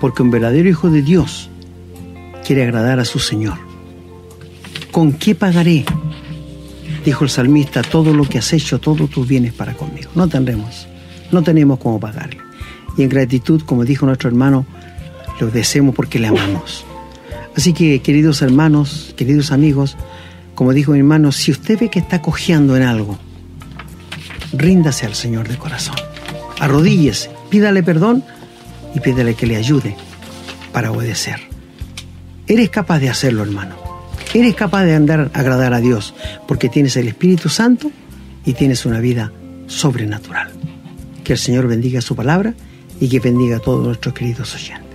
porque 0.00 0.22
un 0.22 0.30
verdadero 0.30 0.68
hijo 0.68 0.88
de 0.88 1.02
Dios 1.02 1.50
quiere 2.46 2.62
agradar 2.62 3.00
a 3.00 3.04
su 3.04 3.18
Señor. 3.18 3.58
¿Con 4.92 5.14
qué 5.14 5.34
pagaré? 5.34 5.84
Dijo 7.04 7.24
el 7.24 7.30
salmista, 7.30 7.82
todo 7.82 8.14
lo 8.14 8.22
que 8.22 8.38
has 8.38 8.52
hecho, 8.52 8.78
todos 8.78 9.10
tus 9.10 9.26
bienes 9.26 9.52
para 9.52 9.74
conmigo. 9.74 10.10
No 10.14 10.28
tendremos, 10.28 10.86
no 11.32 11.42
tenemos 11.42 11.80
cómo 11.80 11.98
pagarle. 11.98 12.38
Y 12.96 13.02
en 13.02 13.08
gratitud, 13.08 13.62
como 13.62 13.84
dijo 13.84 14.06
nuestro 14.06 14.28
hermano, 14.28 14.64
lo 15.40 15.48
deseamos 15.48 15.92
porque 15.96 16.20
le 16.20 16.28
amamos. 16.28 16.84
Así 17.56 17.72
que, 17.72 18.00
queridos 18.00 18.42
hermanos, 18.42 19.12
queridos 19.16 19.50
amigos, 19.50 19.96
como 20.58 20.72
dijo 20.72 20.90
mi 20.90 20.98
hermano, 20.98 21.30
si 21.30 21.52
usted 21.52 21.78
ve 21.78 21.88
que 21.88 22.00
está 22.00 22.20
cojeando 22.20 22.76
en 22.76 22.82
algo, 22.82 23.16
ríndase 24.52 25.06
al 25.06 25.14
Señor 25.14 25.46
de 25.46 25.56
corazón. 25.56 25.94
Arrodíllese, 26.58 27.30
pídale 27.48 27.84
perdón 27.84 28.24
y 28.92 28.98
pídale 28.98 29.34
que 29.34 29.46
le 29.46 29.54
ayude 29.54 29.94
para 30.72 30.90
obedecer. 30.90 31.38
Eres 32.48 32.70
capaz 32.70 32.98
de 32.98 33.08
hacerlo, 33.08 33.44
hermano. 33.44 33.76
Eres 34.34 34.56
capaz 34.56 34.82
de 34.82 34.96
andar 34.96 35.30
a 35.32 35.38
agradar 35.38 35.74
a 35.74 35.80
Dios 35.80 36.12
porque 36.48 36.68
tienes 36.68 36.96
el 36.96 37.06
Espíritu 37.06 37.48
Santo 37.48 37.92
y 38.44 38.54
tienes 38.54 38.84
una 38.84 38.98
vida 38.98 39.30
sobrenatural. 39.68 40.50
Que 41.22 41.34
el 41.34 41.38
Señor 41.38 41.68
bendiga 41.68 42.00
su 42.00 42.16
palabra 42.16 42.54
y 42.98 43.08
que 43.08 43.20
bendiga 43.20 43.58
a 43.58 43.60
todos 43.60 43.86
nuestros 43.86 44.12
queridos 44.12 44.56
oyentes. 44.56 44.88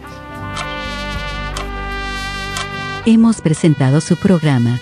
Hemos 3.06 3.40
presentado 3.40 4.02
su 4.02 4.18
programa 4.18 4.82